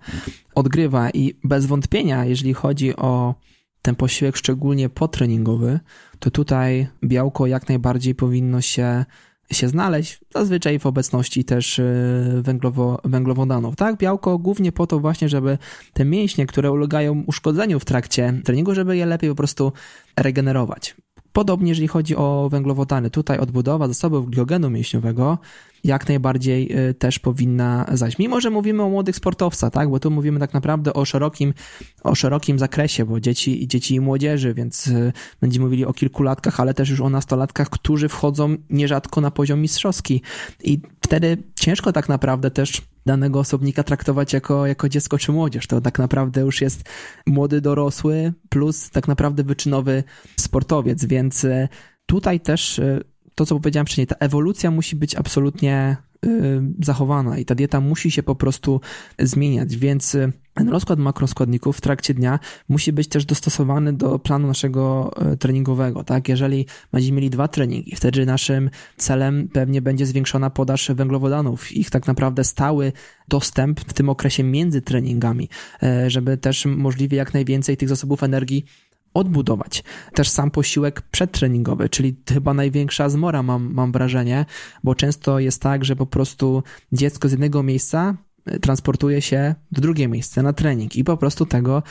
odgrywa 0.55 1.11
i 1.11 1.35
bez 1.45 1.67
wątpienia, 1.67 2.25
jeżeli 2.25 2.55
chodzi 2.55 2.97
o 2.97 3.35
ten 3.83 3.95
posiłek 3.95 4.37
szczególnie 4.37 4.89
potreningowy, 4.89 5.81
to 6.19 6.31
tutaj 6.31 6.87
białko 7.05 7.47
jak 7.47 7.69
najbardziej 7.69 8.15
powinno 8.15 8.61
się, 8.61 9.05
się 9.53 9.69
znaleźć, 9.69 10.21
zazwyczaj 10.35 10.79
w 10.79 10.87
obecności 10.87 11.45
też 11.45 11.79
y, 11.79 12.41
węglowo, 12.43 13.01
węglowodanów. 13.05 13.77
Tak, 13.77 13.97
białko 13.97 14.39
głównie 14.39 14.73
po 14.73 14.87
to 14.87 15.01
właśnie, 15.01 15.29
żeby 15.29 15.59
te 15.93 16.05
mięśnie, 16.05 16.47
które 16.47 16.73
ulegają 16.73 17.25
uszkodzeniu 17.27 17.81
w 17.81 17.85
trakcie 17.85 18.41
treningu, 18.45 18.75
żeby 18.75 18.97
je 18.97 19.07
lepiej 19.07 19.31
po 19.31 19.37
prostu 19.37 19.73
regenerować. 20.17 20.97
Podobnie 21.35 21.69
jeżeli 21.69 21.89
chodzi 21.89 22.17
o 22.17 22.49
węglowodany, 22.53 23.11
tutaj 23.11 23.39
odbudowa 23.39 23.89
zasobów 23.89 24.31
glikogenu 24.31 24.71
mięśniowego 24.71 25.39
jak 25.85 26.09
najbardziej 26.09 26.89
y, 26.89 26.95
też 26.95 27.19
powinna 27.19 27.87
zaś. 27.93 28.19
Mimo, 28.19 28.41
że 28.41 28.51
mówimy 28.51 28.83
o 28.83 28.89
młodych 28.89 29.17
sportowcach, 29.17 29.73
tak, 29.73 29.91
bo 29.91 30.01
tu 30.01 30.11
mówimy 30.11 30.41
tak 30.41 30.55
naprawdę 30.55 30.95
o 30.95 31.05
szerokim, 31.05 31.55
o 32.03 32.15
szerokim 32.15 32.59
zakresie, 32.59 33.05
bo 33.05 33.21
dzieci, 33.21 33.69
dzieci 33.69 33.95
i 33.95 34.01
młodzieży, 34.01 34.55
więc 34.55 34.87
y, 34.87 35.13
będziemy 35.41 35.65
mówili 35.65 35.85
o 35.85 35.93
kilkulatkach, 35.93 36.61
ale 36.61 36.75
też 36.75 36.91
już 36.91 37.01
o 37.01 37.11
nastolatkach, 37.11 37.71
którzy 37.71 38.09
wchodzą 38.09 38.57
nierzadko 38.71 39.21
na 39.21 39.31
poziom 39.31 39.61
mistrzowski. 39.61 40.23
I 40.65 40.81
wtedy 41.01 41.37
ciężko 41.55 41.93
tak 41.93 42.09
naprawdę 42.09 42.51
też 42.51 42.83
danego 43.07 43.39
osobnika 43.39 43.83
traktować 43.83 44.33
jako, 44.33 44.67
jako 44.67 44.89
dziecko 44.89 45.19
czy 45.19 45.33
młodzież. 45.33 45.67
To 45.67 45.81
tak 45.81 45.99
naprawdę 45.99 46.41
już 46.41 46.61
jest 46.61 46.85
młody 47.27 47.61
dorosły 47.61 48.33
plus 48.49 48.91
tak 48.91 49.09
naprawdę 49.09 49.45
wyczynowy 49.45 50.05
sportowiec, 50.41 51.05
więc 51.05 51.45
y, 51.45 51.69
tutaj 52.07 52.41
też 52.41 52.81
to, 53.35 53.47
co 53.47 53.55
powiedziałem 53.55 53.87
wcześniej, 53.87 54.07
ta 54.07 54.17
ewolucja 54.21 54.71
musi 54.71 54.97
być 54.97 55.15
absolutnie 55.15 55.97
zachowana 56.83 57.39
i 57.39 57.45
ta 57.45 57.55
dieta 57.55 57.81
musi 57.81 58.11
się 58.11 58.23
po 58.23 58.35
prostu 58.35 58.81
zmieniać, 59.19 59.77
więc 59.77 60.15
y, 60.15 60.33
ten 60.55 60.69
rozkład 60.69 60.99
makroskładników 60.99 61.77
w 61.77 61.81
trakcie 61.81 62.15
dnia 62.15 62.39
musi 62.69 62.93
być 62.93 63.09
też 63.09 63.25
dostosowany 63.25 63.93
do 63.93 64.19
planu 64.19 64.47
naszego 64.47 65.11
y, 65.33 65.37
treningowego, 65.37 66.05
tak? 66.05 66.29
Jeżeli 66.29 66.67
będziemy 66.93 67.17
mieli 67.17 67.31
dwa 67.31 67.49
treningi, 67.49 67.97
wtedy 67.97 68.27
naszym 68.27 68.71
celem 68.97 69.49
pewnie 69.53 69.83
będzie 69.83 70.07
zwiększona 70.07 70.51
podaż 70.51 70.91
węglowodanów, 70.91 71.73
ich 71.73 71.91
tak 71.91 72.07
naprawdę 72.07 72.45
stały 72.45 72.93
dostęp 73.29 73.81
w 73.81 73.93
tym 73.93 74.09
okresie 74.09 74.43
między 74.43 74.83
treningami, 74.83 75.49
żeby 76.07 76.37
też 76.37 76.67
możliwie 76.67 77.17
jak 77.17 77.35
najwięcej 77.35 77.77
tych 77.77 77.89
zasobów 77.89 78.23
energii 78.23 78.65
odbudować. 79.15 79.85
Też 80.15 80.29
sam 80.29 80.51
posiłek 80.51 81.03
przedtreningowy, 81.03 81.89
czyli 81.89 82.17
chyba 82.33 82.55
największa 82.55 83.09
zmora 83.09 83.43
mam, 83.43 83.73
mam 83.75 83.93
wrażenie, 83.93 84.47
bo 84.85 84.95
często 84.95 85.39
jest 85.39 85.63
tak, 85.63 85.85
że 85.85 85.97
po 85.97 86.07
prostu 86.07 86.63
dziecko 86.93 87.29
z 87.29 87.31
jednego 87.31 87.63
miejsca 87.63 88.17
transportuje 88.61 89.23
się 89.23 89.55
w 89.73 89.81
drugie 89.81 90.09
miejsce 90.09 90.43
na 90.43 90.53
trening 90.53 90.97
i 90.97 91.05
po 91.05 91.17
prostu 91.17 91.47
tego 91.47 91.83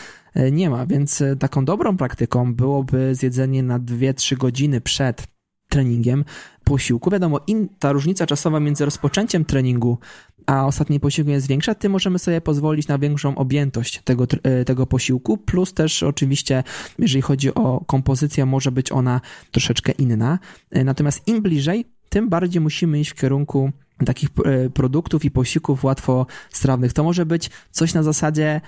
nie 0.51 0.69
ma. 0.69 0.86
Więc 0.86 1.23
taką 1.39 1.65
dobrą 1.65 1.97
praktyką 1.97 2.55
byłoby 2.55 3.15
zjedzenie 3.15 3.63
na 3.63 3.79
2-3 3.79 4.38
godziny 4.38 4.81
przed 4.81 5.27
treningiem 5.73 6.25
posiłku. 6.63 7.09
Wiadomo, 7.09 7.39
im 7.47 7.69
ta 7.79 7.91
różnica 7.91 8.25
czasowa 8.25 8.59
między 8.59 8.86
rozpoczęciem 8.86 9.45
treningu 9.45 9.97
a 10.45 10.65
ostatnim 10.65 10.99
posiłkiem 10.99 11.33
jest 11.33 11.47
większa, 11.47 11.75
tym 11.75 11.91
możemy 11.91 12.19
sobie 12.19 12.41
pozwolić 12.41 12.88
na 12.88 12.97
większą 12.97 13.36
objętość 13.36 14.01
tego, 14.03 14.27
e, 14.43 14.65
tego 14.65 14.88
posiłku, 14.88 15.38
plus 15.38 15.73
też 15.73 16.03
oczywiście, 16.03 16.63
jeżeli 16.99 17.21
chodzi 17.21 17.53
o 17.53 17.83
kompozycję, 17.88 18.45
może 18.45 18.71
być 18.71 18.91
ona 18.91 19.21
troszeczkę 19.51 19.91
inna. 19.91 20.39
E, 20.71 20.83
natomiast 20.83 21.27
im 21.27 21.41
bliżej, 21.41 21.86
tym 22.09 22.29
bardziej 22.29 22.62
musimy 22.62 22.99
iść 22.99 23.12
w 23.12 23.15
kierunku 23.15 23.71
takich 24.05 24.29
e, 24.45 24.69
produktów 24.69 25.25
i 25.25 25.31
posiłków 25.31 25.83
łatwo 25.83 26.25
strawnych. 26.51 26.93
To 26.93 27.03
może 27.03 27.25
być 27.25 27.49
coś 27.71 27.93
na 27.93 28.03
zasadzie 28.03 28.62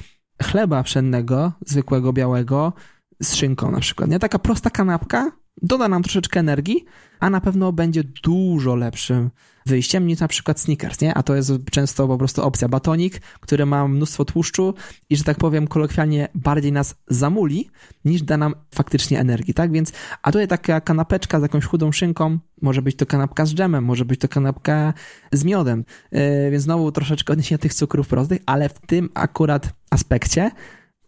chleba 0.43 0.83
pszennego, 0.83 1.51
zwykłego, 1.65 2.13
białego, 2.13 2.73
z 3.21 3.35
szynką 3.35 3.71
na 3.71 3.79
przykład. 3.79 4.09
Nie? 4.09 4.19
Taka 4.19 4.39
prosta 4.39 4.69
kanapka, 4.69 5.31
doda 5.61 5.87
nam 5.87 6.03
troszeczkę 6.03 6.39
energii, 6.39 6.85
a 7.19 7.29
na 7.29 7.41
pewno 7.41 7.71
będzie 7.71 8.03
dużo 8.03 8.75
lepszym 8.75 9.29
wyjściem 9.65 10.07
niż 10.07 10.19
na 10.19 10.27
przykład 10.27 10.59
sneakers, 10.59 11.01
nie? 11.01 11.13
A 11.13 11.23
to 11.23 11.35
jest 11.35 11.51
często 11.71 12.07
po 12.07 12.17
prostu 12.17 12.43
opcja 12.43 12.67
batonik, 12.67 13.19
który 13.39 13.65
ma 13.65 13.87
mnóstwo 13.87 14.25
tłuszczu 14.25 14.73
i, 15.09 15.15
że 15.15 15.23
tak 15.23 15.37
powiem 15.37 15.67
kolokwialnie, 15.67 16.27
bardziej 16.35 16.71
nas 16.71 16.95
zamuli, 17.07 17.69
niż 18.05 18.21
da 18.21 18.37
nam 18.37 18.55
faktycznie 18.75 19.19
energii, 19.19 19.53
tak? 19.53 19.71
Więc, 19.71 19.91
a 20.21 20.31
tutaj 20.31 20.47
taka 20.47 20.81
kanapeczka 20.81 21.39
z 21.39 21.41
jakąś 21.41 21.65
chudą 21.65 21.91
szynką, 21.91 22.39
może 22.61 22.81
być 22.81 22.95
to 22.95 23.05
kanapka 23.05 23.45
z 23.45 23.53
dżemem, 23.53 23.83
może 23.83 24.05
być 24.05 24.19
to 24.19 24.27
kanapka 24.27 24.93
z 25.31 25.43
miodem, 25.43 25.85
yy, 26.11 26.51
więc 26.51 26.63
znowu 26.63 26.91
troszeczkę 26.91 27.33
odniesienia 27.33 27.59
tych 27.59 27.73
cukrów 27.73 28.07
prostych, 28.07 28.39
ale 28.45 28.69
w 28.69 28.79
tym 28.87 29.09
akurat 29.13 29.73
aspekcie 29.89 30.51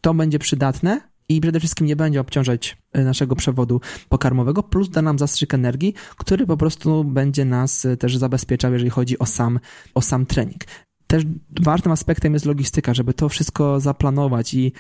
to 0.02 0.14
będzie 0.14 0.40
przydatne, 0.40 1.02
i 1.30 1.42
przede 1.42 1.60
wszystkim 1.60 1.88
nie 1.88 1.96
będzie 1.96 2.22
obciążać 2.22 2.78
e, 2.94 3.04
naszego 3.04 3.36
przewodu 3.36 3.82
pokarmowego, 4.10 4.64
plus 4.64 4.90
da 4.90 5.02
nam 5.02 5.20
zastrzyk 5.20 5.54
energii, 5.54 5.94
który 6.18 6.48
po 6.48 6.58
prostu 6.58 7.04
będzie 7.04 7.46
nas 7.46 7.86
e, 7.86 7.98
też 7.98 8.18
zabezpieczał, 8.18 8.74
jeżeli 8.74 8.90
chodzi 8.90 9.20
o 9.20 9.26
sam, 9.26 9.60
o 9.96 10.02
sam 10.02 10.26
trening. 10.26 10.64
Też 11.08 11.24
ważnym 11.62 11.92
aspektem 11.92 12.34
jest 12.34 12.46
logistyka, 12.46 12.94
żeby 12.94 13.14
to 13.14 13.30
wszystko 13.30 13.80
zaplanować 13.80 14.54
i 14.54 14.72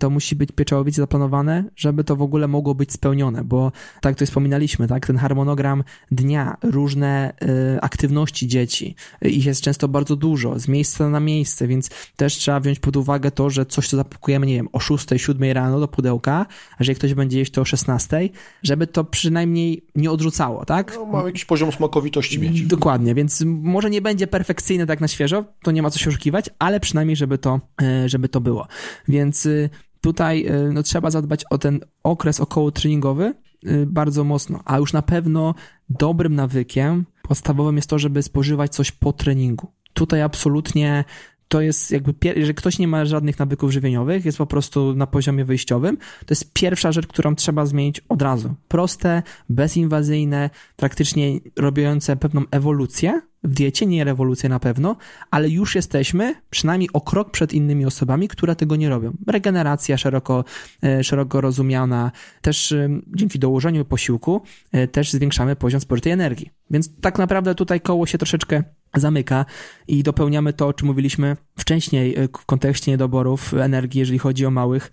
to 0.00 0.10
musi 0.10 0.36
być 0.36 0.52
pieczołowicie 0.52 0.96
zaplanowane, 0.96 1.64
żeby 1.76 2.04
to 2.04 2.16
w 2.16 2.22
ogóle 2.22 2.48
mogło 2.48 2.74
być 2.74 2.92
spełnione, 2.92 3.44
bo 3.44 3.72
tak 4.00 4.10
jak 4.10 4.14
tutaj 4.14 4.26
wspominaliśmy, 4.26 4.88
tak, 4.88 5.06
ten 5.06 5.16
harmonogram 5.16 5.84
dnia, 6.10 6.56
różne 6.62 7.32
y, 7.76 7.80
aktywności 7.80 8.48
dzieci, 8.48 8.94
ich 9.22 9.46
jest 9.46 9.60
często 9.60 9.88
bardzo 9.88 10.16
dużo, 10.16 10.58
z 10.58 10.68
miejsca 10.68 11.10
na 11.10 11.20
miejsce, 11.20 11.66
więc 11.66 11.90
też 12.16 12.34
trzeba 12.34 12.60
wziąć 12.60 12.78
pod 12.78 12.96
uwagę 12.96 13.30
to, 13.30 13.50
że 13.50 13.66
coś, 13.66 13.88
co 13.88 13.96
zapakujemy, 13.96 14.46
nie 14.46 14.54
wiem, 14.54 14.68
o 14.72 14.80
6, 14.80 15.06
7 15.16 15.52
rano 15.52 15.80
do 15.80 15.88
pudełka, 15.88 16.46
a 16.72 16.76
jeżeli 16.80 16.96
ktoś 16.96 17.14
będzie 17.14 17.38
jeść 17.38 17.52
to 17.52 17.60
o 17.60 17.64
16, 17.64 18.28
żeby 18.62 18.86
to 18.86 19.04
przynajmniej 19.04 19.82
nie 19.94 20.10
odrzucało, 20.10 20.64
tak? 20.64 20.94
No, 20.96 21.06
ma 21.06 21.22
jakiś 21.22 21.44
poziom 21.44 21.72
smakowitości 21.72 22.38
mieć. 22.38 22.62
Dokładnie, 22.62 23.14
więc 23.14 23.44
może 23.46 23.90
nie 23.90 24.00
będzie 24.00 24.26
perfekcyjne 24.26 24.86
tak 24.86 25.00
na 25.00 25.08
świeżo, 25.08 25.44
to 25.62 25.70
nie 25.76 25.82
ma 25.82 25.90
co 25.90 25.98
się 25.98 26.10
oszukiwać, 26.10 26.50
ale 26.58 26.80
przynajmniej, 26.80 27.16
żeby 27.16 27.38
to, 27.38 27.60
e, 27.82 28.08
żeby 28.08 28.28
to 28.28 28.40
było. 28.40 28.66
Więc 29.08 29.46
y, 29.46 29.70
tutaj 30.00 30.46
y, 30.46 30.72
no, 30.72 30.82
trzeba 30.82 31.10
zadbać 31.10 31.44
o 31.50 31.58
ten 31.58 31.80
okres 32.02 32.40
około 32.40 32.70
treningowy 32.70 33.34
y, 33.66 33.86
bardzo 33.86 34.24
mocno, 34.24 34.60
a 34.64 34.78
już 34.78 34.92
na 34.92 35.02
pewno 35.02 35.54
dobrym 35.88 36.34
nawykiem 36.34 37.04
podstawowym 37.22 37.76
jest 37.76 37.90
to, 37.90 37.98
żeby 37.98 38.22
spożywać 38.22 38.74
coś 38.74 38.92
po 38.92 39.12
treningu. 39.12 39.72
Tutaj 39.92 40.22
absolutnie 40.22 41.04
to 41.48 41.60
jest 41.60 41.90
jakby, 41.90 42.14
jeżeli 42.22 42.54
ktoś 42.54 42.78
nie 42.78 42.88
ma 42.88 43.04
żadnych 43.04 43.38
nawyków 43.38 43.72
żywieniowych, 43.72 44.24
jest 44.24 44.38
po 44.38 44.46
prostu 44.46 44.94
na 44.94 45.06
poziomie 45.06 45.44
wyjściowym, 45.44 45.96
to 45.96 46.26
jest 46.30 46.52
pierwsza 46.52 46.92
rzecz, 46.92 47.06
którą 47.06 47.34
trzeba 47.34 47.66
zmienić 47.66 48.00
od 48.08 48.22
razu. 48.22 48.54
Proste, 48.68 49.22
bezinwazyjne, 49.48 50.50
praktycznie 50.76 51.40
robiące 51.56 52.16
pewną 52.16 52.42
ewolucję 52.50 53.20
w 53.46 53.54
diecie, 53.54 53.86
nie 53.86 54.04
rewolucję 54.04 54.48
na 54.48 54.60
pewno, 54.60 54.96
ale 55.30 55.48
już 55.48 55.74
jesteśmy 55.74 56.34
przynajmniej 56.50 56.88
o 56.92 57.00
krok 57.00 57.30
przed 57.30 57.52
innymi 57.52 57.86
osobami, 57.86 58.28
które 58.28 58.56
tego 58.56 58.76
nie 58.76 58.88
robią. 58.88 59.12
Regeneracja 59.26 59.96
szeroko, 59.98 60.44
e, 60.82 61.04
szeroko 61.04 61.40
rozumiana, 61.40 62.12
też 62.42 62.72
e, 62.72 62.88
dzięki 63.06 63.38
dołożeniu 63.38 63.84
posiłku 63.84 64.42
e, 64.72 64.88
też 64.88 65.12
zwiększamy 65.12 65.56
poziom 65.56 65.80
spożytej 65.80 66.12
energii. 66.12 66.50
Więc 66.70 67.00
tak 67.00 67.18
naprawdę 67.18 67.54
tutaj 67.54 67.80
koło 67.80 68.06
się 68.06 68.18
troszeczkę 68.18 68.62
zamyka 68.94 69.44
i 69.88 70.02
dopełniamy 70.02 70.52
to, 70.52 70.66
o 70.66 70.72
czym 70.72 70.88
mówiliśmy 70.88 71.36
wcześniej 71.58 72.16
w 72.38 72.46
kontekście 72.46 72.90
niedoborów 72.90 73.54
energii, 73.54 73.98
jeżeli 73.98 74.18
chodzi 74.18 74.46
o 74.46 74.50
małych 74.50 74.92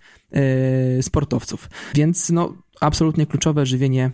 sportowców. 1.00 1.70
Więc 1.94 2.30
no, 2.30 2.54
absolutnie 2.80 3.26
kluczowe 3.26 3.66
żywienie 3.66 4.10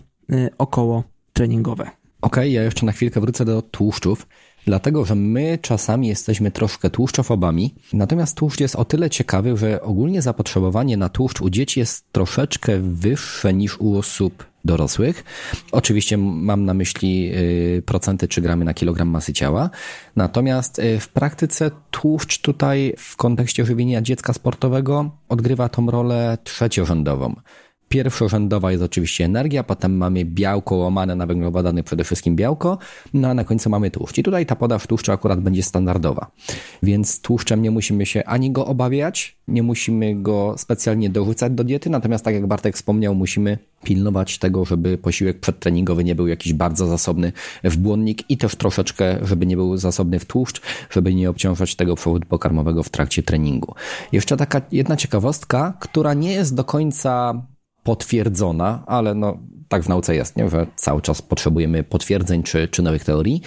około 0.58 1.04
treningowe. 1.32 1.99
Okej, 2.20 2.42
okay, 2.42 2.50
ja 2.50 2.62
jeszcze 2.62 2.86
na 2.86 2.92
chwilkę 2.92 3.20
wrócę 3.20 3.44
do 3.44 3.62
tłuszczów, 3.62 4.26
dlatego 4.66 5.04
że 5.04 5.14
my 5.14 5.58
czasami 5.62 6.08
jesteśmy 6.08 6.50
troszkę 6.50 6.90
tłuszczofobami, 6.90 7.74
natomiast 7.92 8.36
tłuszcz 8.36 8.60
jest 8.60 8.76
o 8.76 8.84
tyle 8.84 9.10
ciekawy, 9.10 9.56
że 9.56 9.82
ogólnie 9.82 10.22
zapotrzebowanie 10.22 10.96
na 10.96 11.08
tłuszcz 11.08 11.40
u 11.40 11.50
dzieci 11.50 11.80
jest 11.80 12.12
troszeczkę 12.12 12.78
wyższe 12.78 13.54
niż 13.54 13.80
u 13.80 13.98
osób 13.98 14.50
dorosłych. 14.64 15.24
Oczywiście 15.72 16.18
mam 16.18 16.64
na 16.64 16.74
myśli 16.74 17.32
y, 17.34 17.82
procenty 17.86 18.28
czy 18.28 18.40
gramy 18.40 18.64
na 18.64 18.74
kilogram 18.74 19.08
masy 19.08 19.32
ciała. 19.32 19.70
Natomiast 20.16 20.78
y, 20.78 21.00
w 21.00 21.08
praktyce 21.08 21.70
tłuszcz 21.90 22.40
tutaj 22.40 22.94
w 22.98 23.16
kontekście 23.16 23.66
żywienia 23.66 24.02
dziecka 24.02 24.32
sportowego 24.32 25.10
odgrywa 25.28 25.68
tą 25.68 25.90
rolę 25.90 26.38
trzeciorzędową. 26.44 27.34
Pierwszorzędowa 27.92 28.72
jest 28.72 28.82
oczywiście 28.82 29.24
energia, 29.24 29.64
potem 29.64 29.96
mamy 29.96 30.24
białko 30.24 30.74
łamane 30.76 31.16
na 31.16 31.26
węglowodany, 31.26 31.82
przede 31.82 32.04
wszystkim 32.04 32.36
białko, 32.36 32.78
no 33.14 33.28
a 33.28 33.34
na 33.34 33.44
końcu 33.44 33.70
mamy 33.70 33.90
tłuszcz. 33.90 34.18
I 34.18 34.22
tutaj 34.22 34.46
ta 34.46 34.56
podaż 34.56 34.86
tłuszczu 34.86 35.12
akurat 35.12 35.40
będzie 35.40 35.62
standardowa. 35.62 36.30
Więc 36.82 37.20
tłuszczem 37.20 37.62
nie 37.62 37.70
musimy 37.70 38.06
się 38.06 38.24
ani 38.24 38.50
go 38.50 38.66
obawiać, 38.66 39.36
nie 39.48 39.62
musimy 39.62 40.22
go 40.22 40.54
specjalnie 40.58 41.10
dorzucać 41.10 41.52
do 41.52 41.64
diety, 41.64 41.90
natomiast 41.90 42.24
tak 42.24 42.34
jak 42.34 42.46
Bartek 42.46 42.76
wspomniał, 42.76 43.14
musimy 43.14 43.58
pilnować 43.84 44.38
tego, 44.38 44.64
żeby 44.64 44.98
posiłek 44.98 45.40
przedtreningowy 45.40 46.04
nie 46.04 46.14
był 46.14 46.26
jakiś 46.26 46.52
bardzo 46.52 46.86
zasobny 46.86 47.32
w 47.64 47.76
błonnik 47.76 48.30
i 48.30 48.36
też 48.36 48.56
troszeczkę, 48.56 49.18
żeby 49.22 49.46
nie 49.46 49.56
był 49.56 49.76
zasobny 49.76 50.18
w 50.18 50.24
tłuszcz, 50.24 50.60
żeby 50.90 51.14
nie 51.14 51.30
obciążać 51.30 51.74
tego 51.74 51.94
przewodu 51.94 52.26
pokarmowego 52.28 52.82
w 52.82 52.88
trakcie 52.88 53.22
treningu. 53.22 53.74
Jeszcze 54.12 54.36
taka 54.36 54.60
jedna 54.72 54.96
ciekawostka, 54.96 55.74
która 55.80 56.14
nie 56.14 56.32
jest 56.32 56.54
do 56.54 56.64
końca 56.64 57.42
potwierdzona, 57.90 58.82
ale 58.86 59.14
no, 59.14 59.38
tak 59.68 59.82
w 59.82 59.88
nauce 59.88 60.14
jest, 60.14 60.36
nie? 60.36 60.50
że 60.50 60.66
cały 60.76 61.02
czas 61.02 61.22
potrzebujemy 61.22 61.82
potwierdzeń 61.82 62.42
czy, 62.42 62.68
czy 62.68 62.82
nowych 62.82 63.04
teorii. 63.04 63.42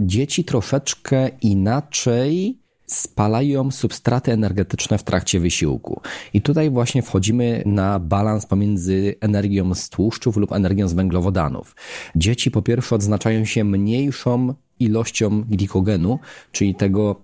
Dzieci 0.00 0.44
troszeczkę 0.44 1.28
inaczej 1.42 2.58
spalają 2.86 3.70
substraty 3.70 4.32
energetyczne 4.32 4.98
w 4.98 5.02
trakcie 5.02 5.40
wysiłku. 5.40 6.00
I 6.32 6.42
tutaj 6.42 6.70
właśnie 6.70 7.02
wchodzimy 7.02 7.62
na 7.66 7.98
balans 7.98 8.46
pomiędzy 8.46 9.14
energią 9.20 9.74
z 9.74 9.88
tłuszczów 9.88 10.36
lub 10.36 10.52
energią 10.52 10.88
z 10.88 10.92
węglowodanów. 10.92 11.76
Dzieci 12.16 12.50
po 12.50 12.62
pierwsze 12.62 12.94
odznaczają 12.94 13.44
się 13.44 13.64
mniejszą 13.64 14.54
ilością 14.80 15.42
glikogenu, 15.42 16.18
czyli 16.52 16.74
tego 16.74 17.20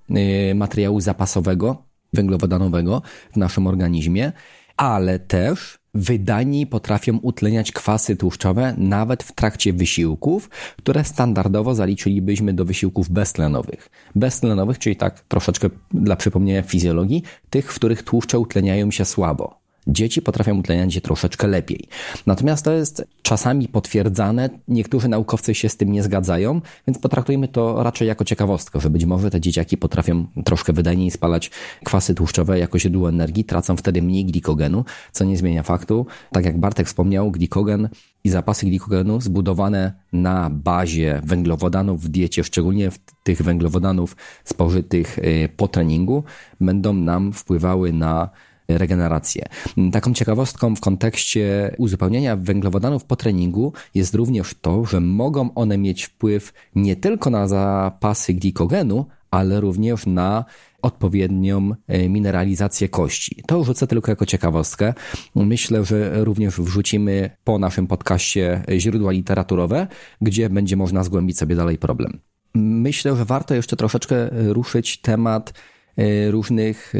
y, 0.50 0.54
materiału 0.54 1.00
zapasowego, 1.00 1.82
węglowodanowego 2.12 3.02
w 3.32 3.36
naszym 3.36 3.66
organizmie, 3.66 4.32
ale 4.76 5.18
też 5.18 5.77
wydajniej 5.94 6.66
potrafią 6.66 7.18
utleniać 7.18 7.72
kwasy 7.72 8.16
tłuszczowe 8.16 8.74
nawet 8.78 9.22
w 9.22 9.32
trakcie 9.32 9.72
wysiłków, 9.72 10.50
które 10.76 11.04
standardowo 11.04 11.74
zaliczylibyśmy 11.74 12.52
do 12.52 12.64
wysiłków 12.64 13.10
beztlenowych. 13.10 13.90
Beztlenowych, 14.14 14.78
czyli 14.78 14.96
tak 14.96 15.20
troszeczkę 15.20 15.70
dla 15.90 16.16
przypomnienia 16.16 16.62
fizjologii, 16.62 17.22
tych, 17.50 17.72
w 17.72 17.74
których 17.74 18.02
tłuszcze 18.02 18.38
utleniają 18.38 18.90
się 18.90 19.04
słabo. 19.04 19.67
Dzieci 19.88 20.22
potrafią 20.22 20.58
utleniać 20.58 20.94
się 20.94 21.00
troszeczkę 21.00 21.46
lepiej. 21.46 21.84
Natomiast 22.26 22.64
to 22.64 22.72
jest 22.72 23.04
czasami 23.22 23.68
potwierdzane, 23.68 24.50
niektórzy 24.68 25.08
naukowcy 25.08 25.54
się 25.54 25.68
z 25.68 25.76
tym 25.76 25.92
nie 25.92 26.02
zgadzają, 26.02 26.60
więc 26.86 26.98
potraktujmy 26.98 27.48
to 27.48 27.82
raczej 27.82 28.08
jako 28.08 28.24
ciekawostkę, 28.24 28.80
że 28.80 28.90
być 28.90 29.04
może 29.04 29.30
te 29.30 29.40
dzieciaki 29.40 29.76
potrafią 29.76 30.26
troszkę 30.44 30.72
wydajniej 30.72 31.10
spalać 31.10 31.50
kwasy 31.84 32.14
tłuszczowe 32.14 32.58
jako 32.58 32.78
źródło 32.78 33.08
energii, 33.08 33.44
tracą 33.44 33.76
wtedy 33.76 34.02
mniej 34.02 34.24
glikogenu, 34.24 34.84
co 35.12 35.24
nie 35.24 35.36
zmienia 35.36 35.62
faktu. 35.62 36.06
Tak 36.32 36.44
jak 36.44 36.60
Bartek 36.60 36.86
wspomniał, 36.86 37.30
glikogen 37.30 37.88
i 38.24 38.28
zapasy 38.28 38.66
glikogenu 38.66 39.20
zbudowane 39.20 39.92
na 40.12 40.50
bazie 40.50 41.20
węglowodanów 41.24 42.02
w 42.02 42.08
diecie, 42.08 42.44
szczególnie 42.44 42.90
w 42.90 42.98
tych 43.22 43.42
węglowodanów 43.42 44.16
spożytych 44.44 45.18
y, 45.18 45.48
po 45.56 45.68
treningu, 45.68 46.24
będą 46.60 46.92
nam 46.94 47.32
wpływały 47.32 47.92
na 47.92 48.30
regenerację. 48.68 49.44
Taką 49.92 50.14
ciekawostką 50.14 50.76
w 50.76 50.80
kontekście 50.80 51.74
uzupełniania 51.78 52.36
węglowodanów 52.36 53.04
po 53.04 53.16
treningu 53.16 53.72
jest 53.94 54.14
również 54.14 54.54
to, 54.60 54.84
że 54.84 55.00
mogą 55.00 55.54
one 55.54 55.78
mieć 55.78 56.04
wpływ 56.04 56.52
nie 56.74 56.96
tylko 56.96 57.30
na 57.30 57.48
zapasy 57.48 58.34
glikogenu, 58.34 59.06
ale 59.30 59.60
również 59.60 60.06
na 60.06 60.44
odpowiednią 60.82 61.70
e, 61.88 62.08
mineralizację 62.08 62.88
kości. 62.88 63.42
To 63.46 63.64
rzucę 63.64 63.86
tylko 63.86 64.12
jako 64.12 64.26
ciekawostkę. 64.26 64.94
Myślę, 65.34 65.84
że 65.84 66.24
również 66.24 66.60
wrzucimy 66.60 67.30
po 67.44 67.58
naszym 67.58 67.86
podcaście 67.86 68.62
źródła 68.78 69.12
literaturowe, 69.12 69.86
gdzie 70.20 70.50
będzie 70.50 70.76
można 70.76 71.04
zgłębić 71.04 71.38
sobie 71.38 71.56
dalej 71.56 71.78
problem. 71.78 72.20
Myślę, 72.54 73.16
że 73.16 73.24
warto 73.24 73.54
jeszcze 73.54 73.76
troszeczkę 73.76 74.30
ruszyć 74.52 75.00
temat 75.00 75.52
różnych 76.30 76.94
e, 76.94 76.98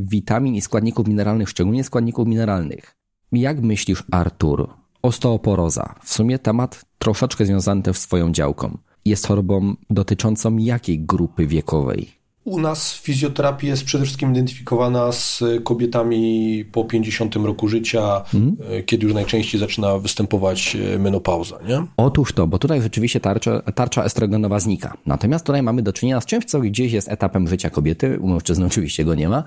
witamin 0.00 0.54
i 0.54 0.60
składników 0.60 1.08
mineralnych, 1.08 1.48
szczególnie 1.48 1.84
składników 1.84 2.28
mineralnych. 2.28 2.96
Jak 3.32 3.60
myślisz, 3.60 4.04
Artur? 4.10 4.68
Osteoporoza. 5.02 5.94
W 6.02 6.12
sumie 6.12 6.38
temat 6.38 6.84
troszeczkę 6.98 7.46
związany 7.46 7.82
też 7.82 7.96
z 7.96 8.00
swoją 8.00 8.32
działką. 8.32 8.78
Jest 9.04 9.26
chorobą 9.26 9.74
dotyczącą 9.90 10.56
jakiej 10.56 11.00
grupy 11.00 11.46
wiekowej? 11.46 12.21
U 12.44 12.60
nas 12.60 12.94
fizjoterapia 12.94 13.66
jest 13.68 13.84
przede 13.84 14.04
wszystkim 14.04 14.30
identyfikowana 14.30 15.12
z 15.12 15.42
kobietami 15.64 16.64
po 16.72 16.84
50 16.84 17.36
roku 17.36 17.68
życia, 17.68 18.24
mhm. 18.34 18.56
kiedy 18.86 19.04
już 19.06 19.14
najczęściej 19.14 19.60
zaczyna 19.60 19.98
występować 19.98 20.76
e, 20.76 20.98
menopauza. 20.98 21.58
Nie? 21.68 21.86
Otóż 21.96 22.32
to, 22.32 22.46
bo 22.46 22.58
tutaj 22.58 22.82
rzeczywiście 22.82 23.20
tarcza, 23.20 23.60
tarcza 23.60 24.04
estrogenowa 24.04 24.60
znika. 24.60 24.96
Natomiast 25.06 25.46
tutaj 25.46 25.62
mamy 25.62 25.82
do 25.82 25.92
czynienia 25.92 26.20
z 26.20 26.26
czymś, 26.26 26.44
co 26.44 26.60
gdzieś 26.60 26.92
jest 26.92 27.08
etapem 27.08 27.48
życia 27.48 27.70
kobiety. 27.70 28.18
U 28.20 28.28
mężczyzn 28.28 28.64
oczywiście 28.64 29.04
go 29.04 29.14
nie 29.14 29.28
ma. 29.28 29.44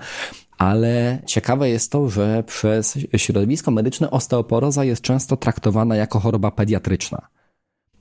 Ale 0.58 1.18
ciekawe 1.26 1.68
jest 1.68 1.92
to, 1.92 2.08
że 2.08 2.44
przez 2.46 2.98
środowisko 3.16 3.70
medyczne 3.70 4.10
osteoporoza 4.10 4.84
jest 4.84 5.02
często 5.02 5.36
traktowana 5.36 5.96
jako 5.96 6.20
choroba 6.20 6.50
pediatryczna. 6.50 7.28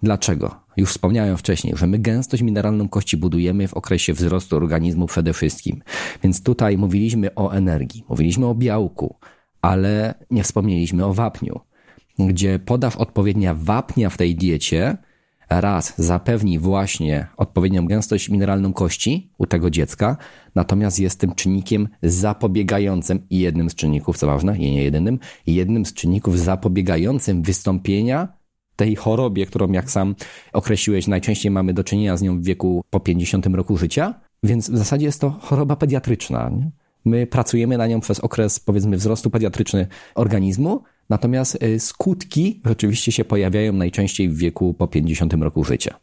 Dlaczego? 0.06 0.56
Już 0.78 0.90
wspomniałem 0.90 1.38
wcześniej, 1.38 1.74
że 1.78 1.88
my 1.88 2.00
gęstość 2.00 2.44
mineralną 2.44 2.90
kości 2.90 3.18
budujemy 3.18 3.68
w 3.68 3.74
okresie 3.74 4.14
wzrostu 4.14 4.56
organizmu 4.56 5.08
przede 5.08 5.34
wszystkim. 5.34 5.82
Więc 6.24 6.44
tutaj 6.44 6.78
mówiliśmy 6.78 7.36
o 7.36 7.52
energii, 7.52 8.04
mówiliśmy 8.10 8.46
o 8.46 8.56
białku, 8.56 9.16
ale 9.62 10.14
nie 10.32 10.44
wspomnieliśmy 10.44 11.06
o 11.06 11.14
wapniu, 11.14 11.60
gdzie 12.20 12.60
podaw 12.60 12.98
odpowiednia 12.98 13.56
wapnia 13.56 14.10
w 14.10 14.18
tej 14.18 14.36
diecie 14.36 14.98
raz 15.50 15.94
zapewni 15.98 16.60
właśnie 16.60 17.28
odpowiednią 17.38 17.88
gęstość 17.88 18.30
mineralną 18.30 18.74
kości 18.74 19.32
u 19.38 19.46
tego 19.46 19.70
dziecka, 19.70 20.18
natomiast 20.56 21.00
jest 21.00 21.20
tym 21.20 21.36
czynnikiem 21.36 21.88
zapobiegającym 22.04 23.20
i 23.30 23.40
jednym 23.40 23.70
z 23.70 23.76
czynników, 23.76 24.18
co 24.18 24.28
ważne, 24.28 24.58
i 24.58 24.72
nie 24.72 24.84
jedynym, 24.84 25.20
jednym 25.48 25.86
z 25.86 25.94
czynników 25.94 26.40
zapobiegającym 26.40 27.42
wystąpienia 27.42 28.35
tej 28.76 28.96
chorobie, 28.96 29.46
którą 29.46 29.72
jak 29.72 29.92
sam 29.92 30.16
określiłeś, 30.54 31.08
najczęściej 31.08 31.52
mamy 31.52 31.74
do 31.74 31.84
czynienia 31.84 32.18
z 32.18 32.22
nią 32.22 32.40
w 32.40 32.44
wieku 32.44 32.84
po 32.90 33.00
50 33.00 33.46
roku 33.46 33.78
życia, 33.78 34.14
więc 34.44 34.70
w 34.70 34.78
zasadzie 34.78 35.06
jest 35.06 35.22
to 35.22 35.30
choroba 35.30 35.76
pediatryczna. 35.76 36.50
Nie? 36.50 36.72
My 37.06 37.28
pracujemy 37.28 37.78
na 37.78 37.88
nią 37.88 38.00
przez 38.00 38.20
okres, 38.20 38.60
powiedzmy, 38.60 38.98
wzrostu 38.98 39.30
pediatryczny 39.30 39.88
organizmu, 40.16 40.84
natomiast 41.10 41.64
y, 41.64 41.80
skutki 41.80 42.62
rzeczywiście 42.66 43.12
się 43.12 43.26
pojawiają 43.26 43.74
najczęściej 43.74 44.30
w 44.30 44.38
wieku 44.38 44.74
po 44.74 44.88
50 44.88 45.34
roku 45.34 45.64
życia. 45.64 46.00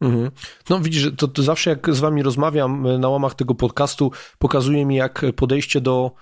Mhm. 0.00 0.30
No 0.70 0.80
widzisz, 0.80 1.10
to, 1.16 1.28
to 1.28 1.42
zawsze 1.42 1.70
jak 1.70 1.94
z 1.94 2.00
wami 2.00 2.22
rozmawiam 2.22 2.86
y, 2.86 2.98
na 2.98 3.08
łamach 3.08 3.34
tego 3.34 3.54
podcastu, 3.54 4.10
pokazuje 4.38 4.86
mi 4.86 4.96
jak 4.96 5.22
podejście 5.36 5.80
do 5.80 6.12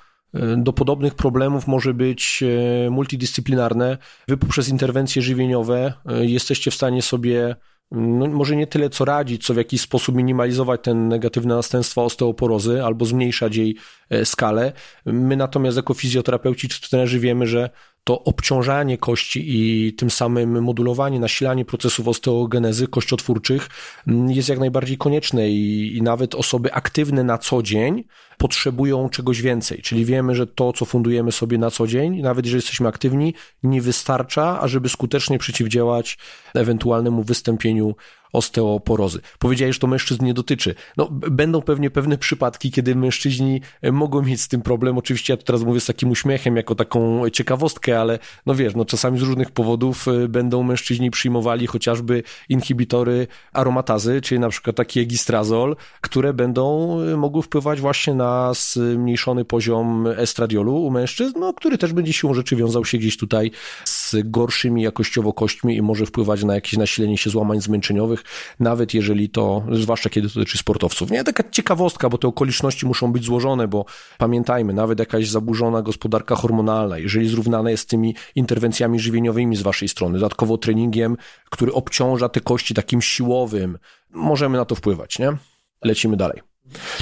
do 0.57 0.73
podobnych 0.73 1.15
problemów 1.15 1.67
może 1.67 1.95
być 1.95 2.43
e, 2.87 2.91
multidyscyplinarne. 2.91 3.99
Wy 4.29 4.37
poprzez 4.37 4.69
interwencje 4.69 5.23
żywieniowe 5.23 5.93
e, 6.07 6.25
jesteście 6.27 6.71
w 6.71 6.75
stanie 6.75 7.03
sobie 7.03 7.57
no, 7.91 8.27
może 8.27 8.57
nie 8.57 8.67
tyle 8.67 8.91
co 8.91 9.05
radzić, 9.05 9.47
co 9.47 9.55
w 9.55 9.57
jakiś 9.57 9.81
sposób 9.81 10.17
minimalizować 10.17 10.81
ten 10.83 11.09
negatywne 11.09 11.55
następstwa 11.55 12.03
osteoporozy 12.03 12.85
albo 12.85 13.05
zmniejszać 13.05 13.57
jej 13.57 13.77
e, 14.11 14.25
skalę. 14.25 14.73
My 15.07 15.37
natomiast 15.37 15.77
jako 15.77 15.95
fizjoterapeuci 15.95 16.69
czy 16.69 16.91
trenerzy 16.91 17.21
wiemy, 17.21 17.47
że 17.47 17.71
to 18.05 18.25
obciążanie 18.25 18.99
kości 18.99 19.45
i 19.47 19.93
tym 19.93 20.11
samym 20.11 20.63
modulowanie, 20.63 21.21
nasilanie 21.21 21.65
procesów 21.65 22.09
osteogenezy 22.09 22.89
kościotwórczych 22.89 23.69
mm, 24.07 24.31
jest 24.31 24.49
jak 24.49 24.59
najbardziej 24.59 24.99
konieczne 24.99 25.49
i, 25.51 25.97
i 25.97 26.03
nawet 26.03 26.35
osoby 26.35 26.73
aktywne 26.73 27.25
na 27.25 27.39
co 27.39 27.63
dzień 27.63 28.05
potrzebują 28.39 29.09
czegoś 29.09 29.43
więcej. 29.43 29.83
Czyli 29.83 30.05
wiemy, 30.05 30.35
że 30.35 30.47
to, 30.47 30.73
co 30.73 30.85
fundujemy 30.85 31.33
sobie 31.33 31.59
na 31.59 31.71
co 31.71 31.87
dzień, 31.87 32.23
nawet 32.23 32.45
jeżeli 32.45 32.59
jesteśmy 32.59 32.89
aktywni, 32.89 33.35
nie 33.63 33.83
wystarcza, 33.83 34.61
ażeby 34.61 34.89
skutecznie 34.89 35.39
przeciwdziałać 35.39 36.19
ewentualnemu 36.55 37.23
wystąpieniu 37.23 37.95
osteoporozy. 38.35 39.21
Powiedziałeś, 39.39 39.77
że 39.77 39.81
to 39.81 39.87
mężczyzn 39.87 40.25
nie 40.25 40.35
dotyczy. 40.35 40.75
No, 40.97 41.09
będą 41.11 41.63
pewnie 41.63 41.91
pewne 41.91 42.19
przypadki, 42.19 42.71
kiedy 42.71 42.95
mężczyźni 42.95 43.61
e, 43.83 43.93
mogą 43.93 44.23
mieć 44.23 44.41
z 44.41 44.49
tym 44.49 44.63
problem. 44.63 44.99
Oczywiście 44.99 45.33
ja 45.33 45.37
to 45.37 45.43
teraz 45.43 45.63
mówię 45.63 45.81
z 45.81 45.87
takim 45.87 46.11
uśmiechem, 46.11 46.57
jako 46.57 46.75
taką 46.75 47.29
ciekawostkę, 47.31 48.01
ale 48.01 48.19
no 48.47 48.55
wiesz, 48.55 48.75
no 48.75 48.85
czasami 48.85 49.19
z 49.19 49.23
różnych 49.23 49.51
powodów 49.51 50.09
e, 50.09 50.29
będą 50.29 50.63
mężczyźni 50.63 51.11
przyjmowali 51.11 51.67
chociażby 51.67 52.23
inhibitory 52.49 53.27
aromatazy, 53.53 54.21
czyli 54.21 54.39
na 54.39 54.49
przykład 54.49 54.77
taki 54.77 55.01
egistrazol, 55.01 55.77
które 56.01 56.35
będą 56.35 56.99
e, 57.01 57.17
mogły 57.17 57.43
wpływać 57.43 57.81
właśnie 57.81 58.15
na 58.15 58.53
zmniejszony 58.55 59.45
poziom 59.45 60.07
estradiolu 60.17 60.77
u 60.77 60.91
mężczyzn, 60.91 61.39
no, 61.41 61.53
który 61.53 61.79
też 61.79 61.93
będzie 61.93 62.13
siłą 62.13 62.35
rzeczy 62.35 62.57
wiązał 62.57 62.85
się 62.85 62.99
gdzieś 62.99 63.17
tutaj 63.17 63.51
z 63.85 64.17
gorszymi 64.25 64.83
jakościowo 64.83 65.33
kośćmi 65.33 65.77
i 65.77 65.83
może 65.83 66.07
wpływać 66.07 66.45
na 66.45 66.55
jakieś 66.55 66.77
nasilenie 66.77 67.19
się 67.19 67.31
złamań 67.31 67.61
zmęczeniowych, 67.61 68.24
nawet 68.61 68.95
jeżeli 68.95 69.29
to, 69.29 69.65
zwłaszcza 69.73 70.11
kiedy 70.11 70.29
to 70.29 70.35
dotyczy 70.35 70.59
sportowców. 70.59 71.11
Nie, 71.11 71.25
taka 71.25 71.51
ciekawostka, 71.51 72.09
bo 72.09 72.19
te 72.19 72.29
okoliczności 72.29 72.87
muszą 72.87 73.13
być 73.13 73.25
złożone, 73.25 73.69
bo 73.69 73.85
pamiętajmy, 74.19 74.73
nawet 74.73 74.99
jakaś 74.99 75.29
zaburzona 75.29 75.83
gospodarka 75.83 76.37
hormonalna, 76.37 76.99
jeżeli 76.99 77.29
zrównana 77.29 77.71
jest 77.71 77.83
z 77.83 77.87
tymi 77.87 78.15
interwencjami 78.35 79.01
żywieniowymi 79.01 79.57
z 79.57 79.63
waszej 79.63 79.89
strony, 79.89 80.19
dodatkowo 80.19 80.59
treningiem, 80.59 81.17
który 81.51 81.73
obciąża 81.73 82.29
te 82.29 82.41
kości 82.41 82.75
takim 82.75 83.03
siłowym, 83.03 83.79
możemy 84.11 84.59
na 84.59 84.65
to 84.65 84.75
wpływać, 84.75 85.19
nie? 85.19 85.37
Lecimy 85.85 86.17
dalej. 86.17 86.41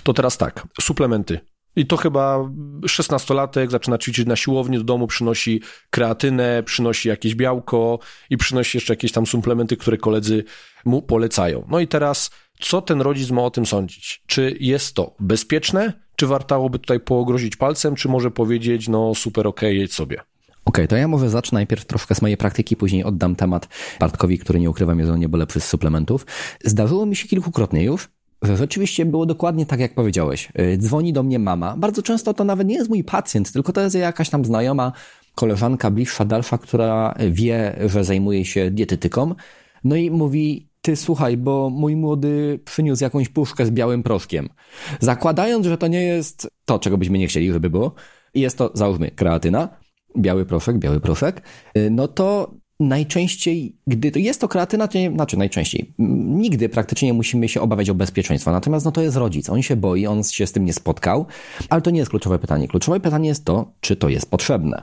To 0.03 0.13
teraz 0.13 0.39
tak, 0.39 0.67
suplementy. 0.81 1.52
I 1.77 1.87
to 1.87 1.97
chyba 1.97 2.39
16-latek 2.83 3.71
zaczyna 3.71 3.99
ćwiczyć 3.99 4.27
na 4.27 4.37
siłowni, 4.37 4.79
do 4.79 4.85
domu 4.85 5.07
przynosi 5.07 5.61
kreatynę, 5.91 6.63
przynosi 6.63 7.09
jakieś 7.09 7.35
białko 7.35 7.99
i 8.31 8.37
przynosi 8.37 8.77
jeszcze 8.77 8.93
jakieś 8.93 9.13
tam 9.13 9.27
suplementy, 9.27 9.77
które 9.77 9.97
koledzy 9.97 10.45
mu 10.85 11.03
polecają. 11.03 11.67
No 11.71 11.81
i 11.81 11.89
teraz, 11.89 12.31
co 12.61 12.83
ten 12.83 13.01
rodzic 13.01 13.31
ma 13.31 13.43
o 13.43 13.51
tym 13.51 13.67
sądzić? 13.67 14.23
Czy 14.27 14.57
jest 14.61 14.95
to 14.95 15.15
bezpieczne? 15.21 15.93
Czy 16.17 16.27
wartałoby 16.27 16.79
tutaj 16.79 17.01
pogrozić 17.01 17.57
palcem? 17.57 17.95
Czy 17.95 18.09
może 18.09 18.31
powiedzieć, 18.31 18.89
no 18.89 19.15
super, 19.15 19.47
okej, 19.47 19.69
okay, 19.69 19.79
jedź 19.79 19.95
sobie? 19.95 20.17
Okej, 20.17 20.85
okay, 20.85 20.89
to 20.89 20.97
ja 20.97 21.09
może 21.09 21.31
zacznę 21.31 21.57
najpierw 21.57 21.85
troszkę 21.85 22.15
z 22.15 22.23
mojej 22.23 22.37
praktyki, 22.37 22.77
później 22.77 23.05
oddam 23.05 23.37
temat 23.37 23.69
Bartkowi, 24.01 24.39
który 24.39 24.61
nie 24.61 24.71
ukrywam 24.71 24.99
jest 24.99 25.11
o 25.11 25.17
niebo 25.17 25.39
lepszy 25.39 25.61
z 25.61 25.69
suplementów. 25.69 26.27
Zdarzyło 26.65 27.07
mi 27.07 27.17
się 27.17 27.29
kilkukrotnie 27.29 27.85
już, 27.85 28.09
rzeczywiście 28.43 29.07
było 29.07 29.27
dokładnie 29.27 29.67
tak, 29.67 29.81
jak 29.81 29.95
powiedziałeś. 29.95 30.53
Y, 30.59 30.79
dzwoni 30.79 31.13
do 31.13 31.23
mnie 31.23 31.39
mama. 31.39 31.75
Bardzo 31.77 32.03
często 32.03 32.35
to 32.35 32.45
nawet 32.45 32.69
nie 32.69 32.75
jest 32.75 32.91
mój 32.91 33.05
pacjent, 33.05 33.53
tylko 33.53 33.73
to 33.73 33.81
jest 33.81 33.97
jakaś 33.97 34.31
tam 34.31 34.45
znajoma, 34.45 34.93
koleżanka 35.35 35.91
bliższa, 35.91 36.25
dalsza, 36.25 36.59
która 36.59 37.15
wie, 37.31 37.77
że 37.87 38.05
zajmuje 38.05 38.45
się 38.45 38.71
dietetyką. 38.71 39.35
No 39.85 39.97
i 39.97 40.11
mówi, 40.11 40.69
ty 40.83 40.97
słuchaj, 40.97 41.37
bo 41.37 41.71
mój 41.71 41.97
młody 41.97 42.61
przyniósł 42.65 43.05
jakąś 43.05 43.29
puszkę 43.29 43.67
z 43.67 43.71
białym 43.71 44.03
proszkiem. 44.03 44.49
Zakładając, 45.01 45.67
że 45.67 45.79
to 45.79 45.87
nie 45.87 46.03
jest 46.03 46.51
to, 46.65 46.79
czego 46.79 46.99
byśmy 46.99 47.19
nie 47.19 47.27
chcieli, 47.27 47.53
żeby 47.53 47.71
było, 47.71 47.95
jest 48.35 48.59
to, 48.59 48.71
załóżmy, 48.75 49.11
kreatyna, 49.11 49.69
biały 50.19 50.47
proszek, 50.47 50.79
biały 50.79 51.01
proszek, 51.01 51.43
y, 51.77 51.91
no 51.91 52.09
to 52.09 52.55
najczęściej, 52.83 53.77
gdy 53.87 54.11
to 54.11 54.19
jest 54.19 54.41
to 54.41 54.49
kreatyna, 54.49 54.89
to 54.89 54.99
nie, 54.99 55.11
znaczy 55.11 55.37
najczęściej, 55.37 55.93
nigdy 56.27 56.69
praktycznie 56.69 57.09
nie 57.09 57.15
musimy 57.15 57.49
się 57.49 57.61
obawiać 57.61 57.91
o 57.91 57.95
bezpieczeństwo. 57.95 58.53
Natomiast 58.53 58.85
no 58.85 58.93
to 58.93 59.03
jest 59.03 59.17
rodzic, 59.17 59.51
on 59.51 59.63
się 59.63 59.77
boi, 59.77 60.07
on 60.07 60.25
się 60.25 60.47
z 60.47 60.53
tym 60.53 60.65
nie 60.65 60.73
spotkał, 60.73 61.27
ale 61.69 61.83
to 61.83 61.91
nie 61.91 61.99
jest 61.99 62.11
kluczowe 62.11 62.39
pytanie. 62.39 62.69
Kluczowe 62.69 63.01
pytanie 63.01 63.29
jest 63.29 63.45
to, 63.45 63.73
czy 63.81 63.97
to 63.97 64.09
jest 64.09 64.31
potrzebne. 64.31 64.83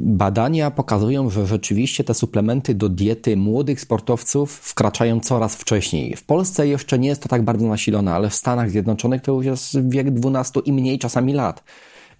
Badania 0.00 0.70
pokazują, 0.70 1.30
że 1.30 1.46
rzeczywiście 1.46 2.04
te 2.04 2.14
suplementy 2.14 2.74
do 2.74 2.88
diety 2.88 3.36
młodych 3.36 3.80
sportowców 3.80 4.52
wkraczają 4.52 5.20
coraz 5.20 5.56
wcześniej. 5.56 6.16
W 6.16 6.24
Polsce 6.24 6.68
jeszcze 6.68 6.98
nie 6.98 7.08
jest 7.08 7.22
to 7.22 7.28
tak 7.28 7.42
bardzo 7.42 7.66
nasilone, 7.66 8.14
ale 8.14 8.30
w 8.30 8.34
Stanach 8.34 8.70
Zjednoczonych 8.70 9.22
to 9.22 9.32
już 9.32 9.46
jest 9.46 9.90
wiek 9.90 10.10
12 10.10 10.60
i 10.64 10.72
mniej 10.72 10.98
czasami 10.98 11.32
lat. 11.32 11.64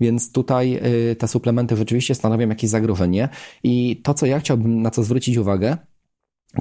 Więc 0.01 0.33
tutaj 0.33 0.81
y, 1.11 1.17
te 1.17 1.29
suplementy 1.29 1.77
rzeczywiście 1.77 2.15
stanowią 2.15 2.49
jakieś 2.49 2.71
zagrożenie. 2.71 3.29
I 3.63 4.01
to, 4.05 4.15
co 4.15 4.27
ja 4.27 4.41
chciałbym 4.41 4.83
na 4.83 4.91
co 4.91 5.03
zwrócić 5.03 5.37
uwagę, 5.37 5.77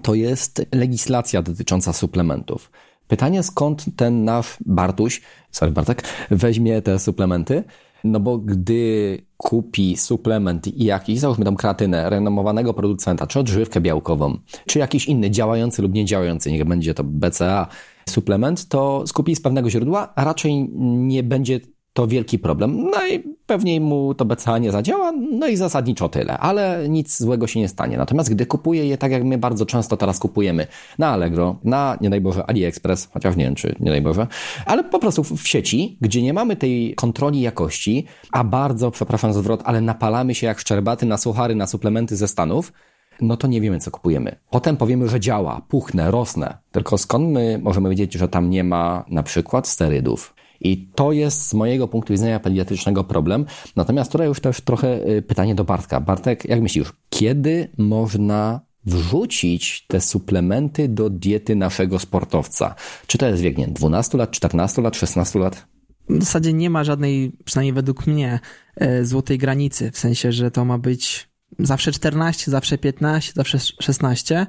to 0.03 0.13
jest 0.13 0.65
legislacja 0.71 1.41
dotycząca 1.41 1.93
suplementów. 1.93 2.71
Pytanie, 3.07 3.43
skąd 3.43 3.85
ten 3.95 4.23
nasz 4.23 4.57
Bartuś, 4.65 5.21
sorry 5.51 5.71
Bartek, 5.71 6.03
weźmie 6.31 6.81
te 6.81 6.99
suplementy, 6.99 7.63
no 8.03 8.19
bo 8.19 8.37
gdy 8.37 9.21
kupi 9.37 9.97
suplement 9.97 10.67
i 10.67 10.85
jakiś, 10.85 11.19
załóżmy 11.19 11.45
tam 11.45 11.55
kreatynę 11.55 12.09
renomowanego 12.09 12.73
producenta, 12.73 13.27
czy 13.27 13.39
odżywkę 13.39 13.81
białkową, 13.81 14.37
czy 14.65 14.79
jakiś 14.79 15.05
inny 15.05 15.31
działający 15.31 15.81
lub 15.81 15.93
niedziałający, 15.93 16.51
niech 16.51 16.65
będzie 16.65 16.93
to 16.93 17.03
BCA, 17.03 17.67
suplement, 18.09 18.67
to 18.67 19.03
skupi 19.07 19.35
z 19.35 19.41
pewnego 19.41 19.69
źródła, 19.69 20.13
a 20.15 20.23
raczej 20.23 20.69
nie 20.79 21.23
będzie 21.23 21.59
to 21.93 22.07
wielki 22.07 22.39
problem. 22.39 22.89
No 22.89 23.07
i 23.07 23.23
pewnie 23.45 23.81
mu 23.81 24.13
to 24.13 24.25
BCA 24.25 24.57
nie 24.57 24.71
zadziała, 24.71 25.11
no 25.11 25.47
i 25.47 25.55
zasadniczo 25.55 26.09
tyle, 26.09 26.37
ale 26.37 26.89
nic 26.89 27.19
złego 27.19 27.47
się 27.47 27.59
nie 27.59 27.67
stanie. 27.67 27.97
Natomiast 27.97 28.29
gdy 28.29 28.45
kupuje 28.45 28.85
je 28.85 28.97
tak, 28.97 29.11
jak 29.11 29.23
my 29.23 29.37
bardzo 29.37 29.65
często 29.65 29.97
teraz 29.97 30.19
kupujemy 30.19 30.67
na 30.99 31.09
Allegro, 31.09 31.59
na, 31.63 31.97
nie 32.01 32.09
daj 32.09 32.21
Boże, 32.21 32.49
AliExpress, 32.49 33.09
chociaż 33.13 33.35
nie 33.35 33.43
wiem, 33.43 33.55
czy 33.55 33.75
nie 33.79 33.91
daj 33.91 34.01
Boże, 34.01 34.27
ale 34.65 34.83
po 34.83 34.99
prostu 34.99 35.23
w 35.23 35.47
sieci, 35.47 35.97
gdzie 36.01 36.21
nie 36.21 36.33
mamy 36.33 36.55
tej 36.55 36.95
kontroli 36.95 37.41
jakości, 37.41 38.05
a 38.31 38.43
bardzo, 38.43 38.91
przepraszam 38.91 39.33
za 39.33 39.39
zwrot, 39.39 39.61
ale 39.65 39.81
napalamy 39.81 40.35
się 40.35 40.47
jak 40.47 40.59
szczerbaty 40.59 41.05
na 41.05 41.17
suchary, 41.17 41.55
na 41.55 41.67
suplementy 41.67 42.15
ze 42.15 42.27
Stanów, 42.27 42.73
no 43.21 43.37
to 43.37 43.47
nie 43.47 43.61
wiemy, 43.61 43.79
co 43.79 43.91
kupujemy. 43.91 44.35
Potem 44.49 44.77
powiemy, 44.77 45.09
że 45.09 45.19
działa, 45.19 45.61
puchnę, 45.67 46.11
rosnę. 46.11 46.57
Tylko 46.71 46.97
skąd 46.97 47.29
my 47.29 47.59
możemy 47.63 47.89
wiedzieć, 47.89 48.13
że 48.13 48.27
tam 48.27 48.49
nie 48.49 48.63
ma 48.63 49.05
na 49.09 49.23
przykład 49.23 49.67
sterydów? 49.67 50.33
I 50.61 50.87
to 50.95 51.11
jest 51.11 51.47
z 51.47 51.53
mojego 51.53 51.87
punktu 51.87 52.13
widzenia 52.13 52.39
pediatrycznego 52.39 53.03
problem. 53.03 53.45
Natomiast 53.75 54.11
tutaj 54.11 54.27
już 54.27 54.39
też 54.39 54.61
trochę 54.61 55.09
y, 55.09 55.21
pytanie 55.21 55.55
do 55.55 55.63
Bartka. 55.63 56.01
Bartek, 56.01 56.45
jak 56.45 56.61
myślisz, 56.61 56.93
kiedy 57.09 57.67
można 57.77 58.61
wrzucić 58.85 59.85
te 59.87 60.01
suplementy 60.01 60.87
do 60.87 61.09
diety 61.09 61.55
naszego 61.55 61.99
sportowca? 61.99 62.75
Czy 63.07 63.17
to 63.17 63.27
jest 63.27 63.41
wiek, 63.41 63.57
nie 63.57 63.67
12 63.67 64.17
lat, 64.17 64.31
14 64.31 64.81
lat, 64.81 64.95
16 64.95 65.39
lat? 65.39 65.67
W 66.09 66.23
zasadzie 66.23 66.53
nie 66.53 66.69
ma 66.69 66.83
żadnej, 66.83 67.31
przynajmniej 67.45 67.73
według 67.73 68.07
mnie, 68.07 68.39
e, 68.75 69.05
złotej 69.05 69.37
granicy. 69.37 69.91
W 69.91 69.97
sensie, 69.97 70.31
że 70.31 70.51
to 70.51 70.65
ma 70.65 70.77
być 70.77 71.29
zawsze 71.59 71.91
14, 71.91 72.51
zawsze 72.51 72.77
15, 72.77 73.33
zawsze 73.35 73.59
16, 73.59 74.47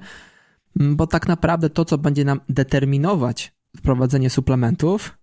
bo 0.77 1.07
tak 1.07 1.29
naprawdę 1.29 1.71
to, 1.71 1.85
co 1.85 1.99
będzie 1.99 2.25
nam 2.25 2.41
determinować 2.49 3.53
wprowadzenie 3.77 4.31
suplementów, 4.31 5.19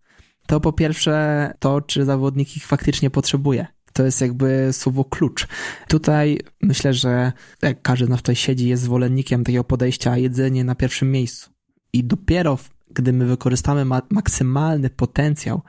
to 0.50 0.60
po 0.60 0.74
pierwsze 0.74 1.54
to, 1.60 1.82
czy 1.82 2.06
zawodnik 2.06 2.58
ich 2.58 2.68
faktycznie 2.68 3.10
potrzebuje. 3.10 3.68
To 3.94 4.04
jest 4.04 4.22
jakby 4.22 4.70
słowo 4.72 5.06
klucz. 5.06 5.48
Tutaj 5.88 6.40
myślę, 6.62 6.94
że 6.94 7.32
jak 7.62 7.82
każdy 7.82 8.06
z 8.06 8.10
nas 8.10 8.20
tutaj 8.20 8.36
siedzi, 8.36 8.70
jest 8.70 8.84
zwolennikiem 8.84 9.44
takiego 9.44 9.64
podejścia 9.64 10.18
jedzenie 10.18 10.64
na 10.64 10.76
pierwszym 10.76 11.12
miejscu. 11.12 11.50
I 11.94 12.04
dopiero 12.04 12.58
gdy 12.92 13.14
my 13.14 13.26
wykorzystamy 13.26 13.86
ma 13.86 14.02
maksymalny 14.10 14.90
potencjał 14.90 15.62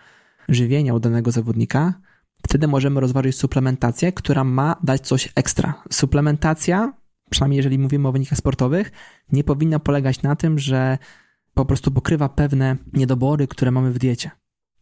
żywienia 0.49 0.95
u 0.95 1.01
danego 1.01 1.31
zawodnika, 1.31 1.95
wtedy 2.49 2.69
możemy 2.69 3.01
rozważyć 3.01 3.37
suplementację, 3.37 4.13
która 4.13 4.45
ma 4.45 4.77
dać 4.83 5.07
coś 5.07 5.33
ekstra. 5.35 5.83
Suplementacja, 5.93 6.93
przynajmniej 7.31 7.57
jeżeli 7.57 7.79
mówimy 7.79 8.09
o 8.09 8.13
wynikach 8.13 8.39
sportowych, 8.39 8.93
nie 9.33 9.45
powinna 9.45 9.79
polegać 9.79 10.23
na 10.23 10.37
tym, 10.37 10.59
że 10.59 10.99
po 11.55 11.65
prostu 11.65 11.91
pokrywa 11.91 12.29
pewne 12.29 12.77
niedobory, 12.93 13.49
które 13.49 13.71
mamy 13.71 13.93
w 13.93 13.99
diecie. 13.99 14.31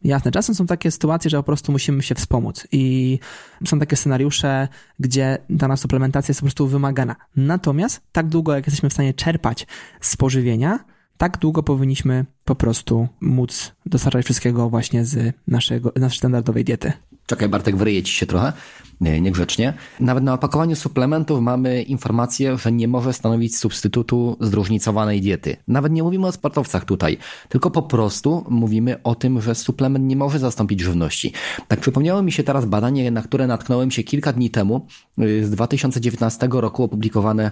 Jasne, 0.03 0.31
czasem 0.31 0.55
są 0.55 0.65
takie 0.65 0.91
sytuacje, 0.91 1.29
że 1.29 1.37
po 1.37 1.43
prostu 1.43 1.71
musimy 1.71 2.03
się 2.03 2.15
wspomóc 2.15 2.67
i 2.71 3.19
są 3.65 3.79
takie 3.79 3.95
scenariusze, 3.95 4.67
gdzie 4.99 5.37
dana 5.49 5.77
suplementacja 5.77 6.31
jest 6.31 6.39
po 6.39 6.45
prostu 6.45 6.67
wymagana. 6.67 7.15
Natomiast 7.35 8.01
tak 8.11 8.27
długo, 8.27 8.55
jak 8.55 8.67
jesteśmy 8.67 8.89
w 8.89 8.93
stanie 8.93 9.13
czerpać 9.13 9.67
z 10.01 10.17
pożywienia, 10.17 10.79
tak 11.17 11.37
długo 11.37 11.63
powinniśmy 11.63 12.25
po 12.45 12.55
prostu 12.55 13.07
móc 13.21 13.75
dostarczać 13.85 14.25
wszystkiego 14.25 14.69
właśnie 14.69 15.05
z 15.05 15.35
naszego, 15.47 15.91
naszej 15.95 16.17
standardowej 16.17 16.63
diety. 16.63 16.93
Czekaj, 17.29 17.49
Bartek, 17.49 17.75
wryje 17.75 18.03
ci 18.03 18.13
się 18.13 18.25
trochę, 18.25 18.53
nie, 19.01 19.21
niegrzecznie. 19.21 19.73
Nawet 19.99 20.23
na 20.23 20.33
opakowaniu 20.33 20.75
suplementów 20.75 21.41
mamy 21.41 21.81
informację, 21.81 22.57
że 22.57 22.71
nie 22.71 22.87
może 22.87 23.13
stanowić 23.13 23.57
substytutu 23.57 24.37
zróżnicowanej 24.39 25.21
diety. 25.21 25.57
Nawet 25.67 25.91
nie 25.91 26.03
mówimy 26.03 26.27
o 26.27 26.31
sportowcach 26.31 26.85
tutaj, 26.85 27.17
tylko 27.49 27.71
po 27.71 27.81
prostu 27.81 28.45
mówimy 28.49 29.03
o 29.03 29.15
tym, 29.15 29.41
że 29.41 29.55
suplement 29.55 30.05
nie 30.05 30.15
może 30.15 30.39
zastąpić 30.39 30.79
żywności. 30.79 31.33
Tak 31.67 31.79
przypomniało 31.79 32.23
mi 32.23 32.31
się 32.31 32.43
teraz 32.43 32.65
badanie, 32.65 33.11
na 33.11 33.21
które 33.21 33.47
natknąłem 33.47 33.91
się 33.91 34.03
kilka 34.03 34.33
dni 34.33 34.49
temu, 34.49 34.87
y, 35.19 35.45
z 35.45 35.49
2019 35.49 36.47
roku 36.51 36.83
opublikowane 36.83 37.51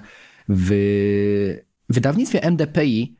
w 0.49 0.69
wydawnictwie 1.89 2.43
MDPI 2.51 3.16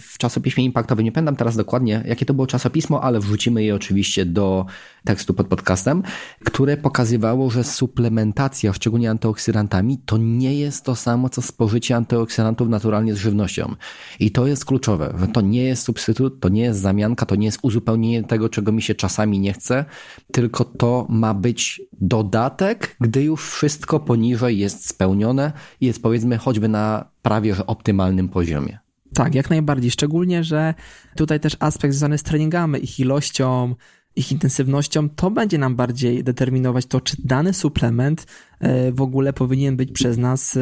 w 0.00 0.14
czasopiśmie 0.18 0.64
impactowym, 0.64 1.04
nie 1.04 1.12
pamiętam 1.12 1.36
teraz 1.36 1.56
dokładnie, 1.56 2.02
jakie 2.06 2.26
to 2.26 2.34
było 2.34 2.46
czasopismo, 2.46 3.04
ale 3.04 3.20
wrzucimy 3.20 3.64
je 3.64 3.74
oczywiście 3.74 4.24
do 4.24 4.66
tekstu 5.04 5.34
pod 5.34 5.48
podcastem, 5.48 6.02
które 6.44 6.76
pokazywało, 6.76 7.50
że 7.50 7.64
suplementacja, 7.64 8.72
szczególnie 8.72 9.10
antyoksydantami, 9.10 9.98
to 9.98 10.16
nie 10.16 10.58
jest 10.58 10.84
to 10.84 10.96
samo, 10.96 11.28
co 11.28 11.42
spożycie 11.42 11.96
antyoksydantów 11.96 12.68
naturalnie 12.68 13.14
z 13.14 13.18
żywnością. 13.18 13.74
I 14.20 14.30
to 14.30 14.46
jest 14.46 14.64
kluczowe, 14.64 15.14
że 15.20 15.28
to 15.28 15.40
nie 15.40 15.62
jest 15.62 15.82
substytut, 15.82 16.40
to 16.40 16.48
nie 16.48 16.62
jest 16.62 16.80
zamianka, 16.80 17.26
to 17.26 17.36
nie 17.36 17.46
jest 17.46 17.58
uzupełnienie 17.62 18.22
tego, 18.22 18.48
czego 18.48 18.72
mi 18.72 18.82
się 18.82 18.94
czasami 18.94 19.38
nie 19.38 19.52
chce, 19.52 19.84
tylko 20.32 20.64
to 20.64 21.06
ma 21.08 21.34
być 21.34 21.82
dodatek, 21.92 22.96
gdy 23.00 23.22
już 23.22 23.50
wszystko 23.50 24.00
poniżej 24.00 24.58
jest 24.58 24.88
spełnione 24.88 25.52
i 25.80 25.86
jest 25.86 26.02
powiedzmy 26.02 26.38
choćby 26.38 26.68
na 26.68 27.10
prawie 27.22 27.54
że 27.54 27.66
optymalnym 27.66 28.28
poziomie. 28.28 28.89
Tak, 29.14 29.34
jak 29.34 29.50
najbardziej. 29.50 29.90
Szczególnie, 29.90 30.44
że 30.44 30.74
tutaj 31.16 31.40
też 31.40 31.56
aspekt 31.60 31.94
związany 31.94 32.18
z 32.18 32.22
treningami, 32.22 32.84
ich 32.84 33.00
ilością, 33.00 33.74
ich 34.16 34.32
intensywnością, 34.32 35.08
to 35.08 35.30
będzie 35.30 35.58
nam 35.58 35.76
bardziej 35.76 36.24
determinować 36.24 36.86
to, 36.86 37.00
czy 37.00 37.16
dany 37.24 37.52
suplement 37.52 38.26
e, 38.60 38.92
w 38.92 39.02
ogóle 39.02 39.32
powinien 39.32 39.76
być 39.76 39.92
przez 39.92 40.18
nas 40.18 40.56
e, 40.56 40.60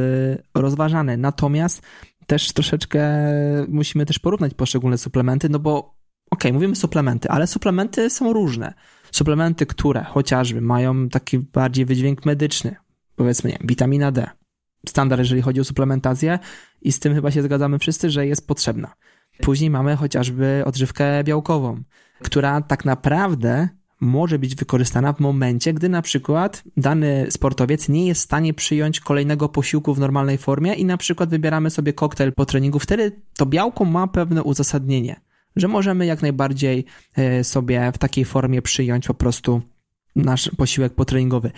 rozważany. 0.54 1.16
Natomiast 1.16 1.82
też 2.26 2.52
troszeczkę 2.52 3.08
musimy 3.68 4.06
też 4.06 4.18
porównać 4.18 4.54
poszczególne 4.54 4.98
suplementy, 4.98 5.48
no 5.48 5.58
bo 5.58 5.94
okay, 6.30 6.52
mówimy 6.52 6.76
suplementy, 6.76 7.28
ale 7.30 7.46
suplementy 7.46 8.10
są 8.10 8.32
różne. 8.32 8.74
Suplementy, 9.10 9.66
które 9.66 10.04
chociażby 10.04 10.60
mają 10.60 11.08
taki 11.08 11.38
bardziej 11.38 11.84
wydźwięk 11.84 12.26
medyczny, 12.26 12.76
powiedzmy, 13.16 13.50
nie 13.50 13.58
witamina 13.64 14.12
D, 14.12 14.30
standard, 14.86 15.18
jeżeli 15.18 15.42
chodzi 15.42 15.60
o 15.60 15.64
suplementację 15.64 16.38
i 16.82 16.92
z 16.92 16.98
tym 16.98 17.14
chyba 17.14 17.30
się 17.30 17.42
zgadzamy 17.42 17.78
wszyscy, 17.78 18.10
że 18.10 18.26
jest 18.26 18.46
potrzebna. 18.46 18.94
Później 19.40 19.70
mamy 19.70 19.96
chociażby 19.96 20.62
odżywkę 20.66 21.24
białkową, 21.24 21.82
która 22.22 22.60
tak 22.60 22.84
naprawdę 22.84 23.68
może 24.00 24.38
być 24.38 24.54
wykorzystana 24.54 25.12
w 25.12 25.20
momencie, 25.20 25.74
gdy 25.74 25.88
na 25.88 26.02
przykład 26.02 26.62
dany 26.76 27.26
sportowiec 27.30 27.88
nie 27.88 28.06
jest 28.06 28.20
w 28.20 28.24
stanie 28.24 28.54
przyjąć 28.54 29.00
kolejnego 29.00 29.48
posiłku 29.48 29.94
w 29.94 29.98
normalnej 29.98 30.38
formie 30.38 30.74
i 30.74 30.84
na 30.84 30.96
przykład 30.96 31.30
wybieramy 31.30 31.70
sobie 31.70 31.92
koktajl 31.92 32.32
po 32.32 32.46
treningu. 32.46 32.78
Wtedy 32.78 33.22
to 33.36 33.46
białko 33.46 33.84
ma 33.84 34.06
pewne 34.06 34.42
uzasadnienie, 34.42 35.20
że 35.56 35.68
możemy 35.68 36.06
jak 36.06 36.22
najbardziej 36.22 36.84
e, 37.16 37.44
sobie 37.44 37.92
w 37.94 37.98
takiej 37.98 38.24
formie 38.24 38.62
przyjąć 38.62 39.06
po 39.06 39.14
prostu 39.14 39.62
nasz 40.18 40.50
posiłek 40.56 40.94
potreningowy. 40.94 41.50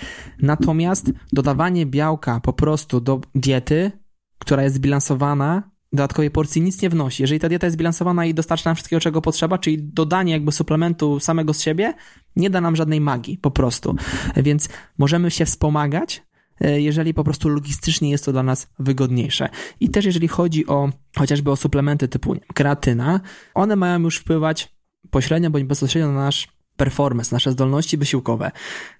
Natomiast 0.42 1.12
dodawanie 1.32 1.86
białka 1.86 2.40
po 2.40 2.52
prostu 2.52 3.00
do 3.00 3.20
diety, 3.34 3.92
która 4.38 4.62
jest 4.62 4.76
zbilansowana, 4.76 5.70
dodatkowej 5.92 6.30
porcji 6.30 6.62
nic 6.62 6.82
nie 6.82 6.90
wnosi. 6.90 7.22
Jeżeli 7.22 7.40
ta 7.40 7.48
dieta 7.48 7.66
jest 7.66 7.74
zbilansowana 7.74 8.26
i 8.26 8.34
dostarcza 8.34 8.70
nam 8.70 8.74
wszystkiego, 8.76 9.00
czego 9.00 9.22
potrzeba, 9.22 9.58
czyli 9.58 9.82
dodanie 9.82 10.32
jakby 10.32 10.52
suplementu 10.52 11.20
samego 11.20 11.54
z 11.54 11.60
siebie, 11.60 11.94
nie 12.36 12.50
da 12.50 12.60
nam 12.60 12.76
żadnej 12.76 13.00
magii, 13.00 13.38
po 13.38 13.50
prostu. 13.50 13.96
Więc 14.36 14.68
możemy 14.98 15.30
się 15.30 15.44
wspomagać, 15.44 16.22
e, 16.60 16.80
jeżeli 16.80 17.14
po 17.14 17.24
prostu 17.24 17.48
logistycznie 17.48 18.10
jest 18.10 18.24
to 18.24 18.32
dla 18.32 18.42
nas 18.42 18.70
wygodniejsze. 18.78 19.48
I 19.80 19.88
też 19.88 20.04
jeżeli 20.04 20.28
chodzi 20.28 20.66
o 20.66 20.90
chociażby 21.16 21.50
o 21.50 21.56
suplementy 21.56 22.08
typu 22.08 22.36
kreatyna, 22.54 23.20
one 23.54 23.76
mają 23.76 24.00
już 24.00 24.16
wpływać 24.16 24.74
pośrednio 25.10 25.50
bądź 25.50 25.64
bezpośrednio 25.64 26.12
na 26.12 26.24
nasz 26.24 26.59
performance, 26.80 27.36
nasze 27.36 27.52
zdolności 27.52 27.96
wysiłkowe. 27.98 28.50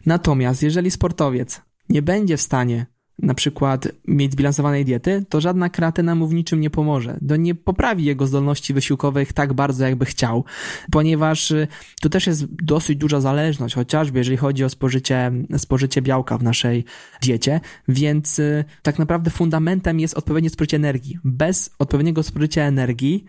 Natomiast 0.07 0.63
jeżeli 0.63 0.91
sportowiec 0.91 1.61
nie 1.89 2.03
będzie 2.03 2.37
w 2.37 2.41
stanie 2.41 2.87
na 3.23 3.35
przykład 3.35 3.89
mieć 4.09 4.33
zbilansowanej 4.33 4.85
diety, 4.85 5.25
to 5.29 5.41
żadna 5.41 5.69
kreatyna 5.69 6.15
mu 6.15 6.27
w 6.27 6.35
niczym 6.35 6.61
nie 6.61 6.71
pomoże. 6.71 7.19
To 7.29 7.37
nie 7.37 7.55
poprawi 7.55 8.05
jego 8.05 8.27
zdolności 8.27 8.75
wysiłkowych 8.75 9.33
tak 9.33 9.53
bardzo, 9.53 9.85
jakby 9.85 10.05
chciał, 10.05 10.45
ponieważ 10.91 11.51
y, 11.51 11.69
tu 12.01 12.11
też 12.11 12.27
jest 12.27 12.45
dosyć 12.65 12.99
duża 12.99 13.21
zależność, 13.21 13.75
chociażby 13.75 14.19
jeżeli 14.19 14.37
chodzi 14.37 14.65
o 14.65 14.69
spożycie, 14.69 15.33
spożycie 15.59 16.03
białka 16.03 16.39
w 16.39 16.43
naszej 16.43 16.85
diecie, 17.23 17.61
więc 17.89 18.39
y, 18.39 18.65
tak 18.83 18.99
naprawdę 18.99 19.31
fundamentem 19.31 20.01
jest 20.01 20.15
odpowiednie 20.15 20.51
spożycie 20.51 20.77
energii. 20.77 21.19
Bez 21.25 21.71
odpowiedniego 21.79 22.23
spożycia 22.23 22.63
energii 22.63 23.25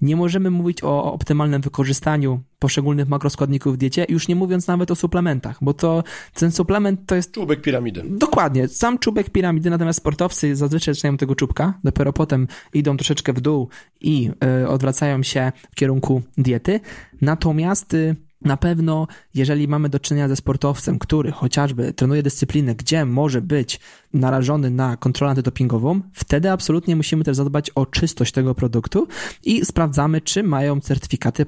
nie 0.00 0.16
możemy 0.16 0.50
mówić 0.50 0.84
o 0.84 1.12
optymalnym 1.12 1.62
wykorzystaniu 1.62 2.40
poszczególnych 2.58 3.08
makroskładników 3.08 3.74
w 3.74 3.76
diecie, 3.76 4.06
już 4.08 4.28
nie 4.28 4.36
mówiąc 4.36 4.66
nawet 4.66 4.90
o 4.90 4.94
suplementach, 4.94 5.58
bo 5.60 5.74
to 5.74 6.04
ten 6.34 6.52
suplement 6.52 7.00
to 7.06 7.14
jest... 7.14 7.32
Czubek 7.32 7.62
piramidy. 7.62 8.02
Dokładnie, 8.06 8.68
sam 8.68 8.98
czubek 8.98 9.30
piramidy, 9.30 9.70
natomiast 9.70 9.98
sportowcy 9.98 10.56
zazwyczaj 10.56 10.94
zaczynają 10.94 11.16
tego 11.16 11.34
czubka, 11.34 11.78
dopiero 11.84 12.12
potem 12.12 12.48
idą 12.74 12.96
troszeczkę 12.96 13.32
w 13.32 13.40
dół 13.40 13.68
i 14.00 14.30
y, 14.62 14.68
odwracają 14.68 15.22
się 15.22 15.52
w 15.70 15.74
kierunku 15.74 16.22
diety. 16.38 16.80
Natomiast 17.20 17.94
y, 17.94 18.16
Na 18.46 18.56
pewno, 18.56 19.06
jeżeli 19.34 19.68
mamy 19.68 19.88
do 19.88 20.00
czynienia 20.00 20.28
ze 20.28 20.36
sportowcem, 20.36 20.98
który 20.98 21.32
chociażby 21.32 21.92
trenuje 21.92 22.22
dyscyplinę, 22.22 22.74
gdzie 22.74 23.04
może 23.04 23.42
być 23.42 23.80
narażony 24.14 24.70
na 24.70 24.96
kontrolę 24.96 25.30
antydopingową, 25.30 26.00
wtedy 26.12 26.50
absolutnie 26.50 26.96
musimy 26.96 27.24
też 27.24 27.36
zadbać 27.36 27.70
o 27.70 27.86
czystość 27.86 28.32
tego 28.32 28.54
produktu 28.54 29.08
i 29.44 29.64
sprawdzamy, 29.64 30.20
czy 30.20 30.42
mają 30.42 30.80
certyfikaty 30.80 31.46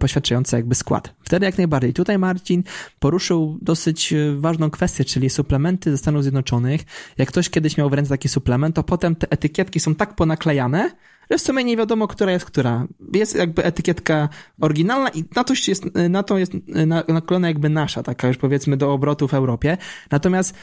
poświadczające 0.00 0.56
jakby 0.56 0.74
skład. 0.74 1.14
Wtedy 1.20 1.46
jak 1.46 1.58
najbardziej. 1.58 1.92
Tutaj 1.92 2.18
Marcin 2.18 2.62
poruszył 2.98 3.58
dosyć 3.62 4.12
e, 4.12 4.36
ważną 4.36 4.70
kwestię, 4.70 5.04
czyli 5.04 5.30
suplementy 5.30 5.90
ze 5.90 5.98
Stanów 5.98 6.22
Zjednoczonych. 6.22 6.80
Jak 7.18 7.28
ktoś 7.28 7.50
kiedyś 7.50 7.76
miał 7.76 7.90
w 7.90 7.92
ręce 7.92 8.08
taki 8.08 8.28
suplement, 8.28 8.76
to 8.76 8.82
potem 8.82 9.16
te 9.16 9.30
etykietki 9.30 9.80
są 9.80 9.94
tak 9.94 10.16
ponaklejane, 10.16 10.90
w 11.36 11.40
sumie 11.40 11.64
nie 11.64 11.76
wiadomo, 11.76 12.08
która 12.08 12.32
jest 12.32 12.44
która. 12.44 12.86
Jest 13.12 13.36
jakby 13.36 13.64
etykietka 13.64 14.28
oryginalna 14.60 15.08
i 15.08 15.24
na 15.36 15.44
to 15.44 15.54
jest, 15.68 15.84
na 16.10 16.22
to 16.22 16.38
jest 16.38 16.52
naklejona 17.08 17.48
jakby 17.48 17.68
nasza, 17.68 18.02
taka 18.02 18.28
już 18.28 18.36
powiedzmy 18.36 18.76
do 18.76 18.92
obrotu 18.92 19.28
w 19.28 19.34
Europie. 19.34 19.76
Natomiast 20.10 20.54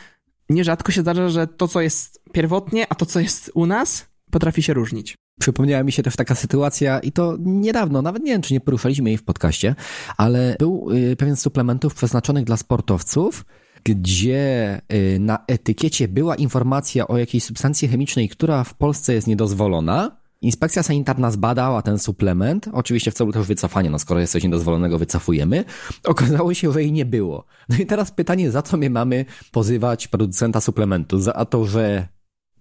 nierzadko 0.50 0.92
się 0.92 1.02
zdarza, 1.02 1.30
że 1.30 1.48
to, 1.48 1.68
co 1.68 1.82
jest 1.82 2.24
pierwotnie, 2.32 2.86
a 2.90 2.96
to, 2.96 3.06
co 3.06 3.20
jest 3.20 3.52
u 3.54 3.66
nas, 3.66 4.06
potrafi 4.32 4.64
się 4.64 4.74
różnić. 4.74 5.16
Przypomniała 5.40 5.84
mi 5.84 5.92
się 5.92 6.04
też 6.04 6.16
taka 6.16 6.36
sytuacja 6.36 7.00
i 7.00 7.12
to 7.12 7.38
niedawno, 7.40 8.02
nawet 8.02 8.24
nie 8.24 8.32
wiem, 8.32 8.42
czy 8.42 8.54
nie 8.54 8.62
poruszaliśmy 8.62 9.10
jej 9.10 9.18
w 9.18 9.24
podcaście, 9.24 9.76
ale 10.18 10.56
był 10.60 10.92
y, 10.92 11.16
pewien 11.16 11.36
suplementów 11.36 11.96
przeznaczonych 11.96 12.44
dla 12.44 12.58
sportowców, 12.58 13.46
gdzie 13.84 14.82
y, 14.94 15.20
na 15.20 15.44
etykiecie 15.48 16.08
była 16.08 16.36
informacja 16.36 17.08
o 17.08 17.18
jakiejś 17.18 17.44
substancji 17.44 17.88
chemicznej, 17.88 18.30
która 18.30 18.64
w 18.64 18.74
Polsce 18.74 19.14
jest 19.14 19.28
niedozwolona, 19.28 20.25
Inspekcja 20.42 20.84
sanitarna 20.84 21.32
zbadała 21.32 21.82
ten 21.82 22.00
suplement, 22.00 22.70
oczywiście 22.74 23.12
w 23.12 23.14
celu 23.14 23.32
też 23.32 23.48
wycofania, 23.48 23.90
no 23.90 24.00
skoro 24.00 24.20
jest 24.20 24.34
coś 24.34 24.44
niedozwolonego, 24.44 25.00
wycofujemy. 25.00 25.66
Okazało 26.04 26.54
się, 26.54 26.72
że 26.72 26.82
jej 26.82 26.92
nie 26.92 27.06
było. 27.06 27.46
No 27.70 27.78
i 27.78 27.86
teraz 27.86 28.12
pytanie, 28.12 28.52
za 28.52 28.62
co 28.62 28.78
my 28.78 28.90
mamy 28.90 29.26
pozywać 29.52 30.08
producenta 30.08 30.62
suplementu? 30.62 31.20
Za 31.20 31.46
to, 31.46 31.66
że 31.66 32.08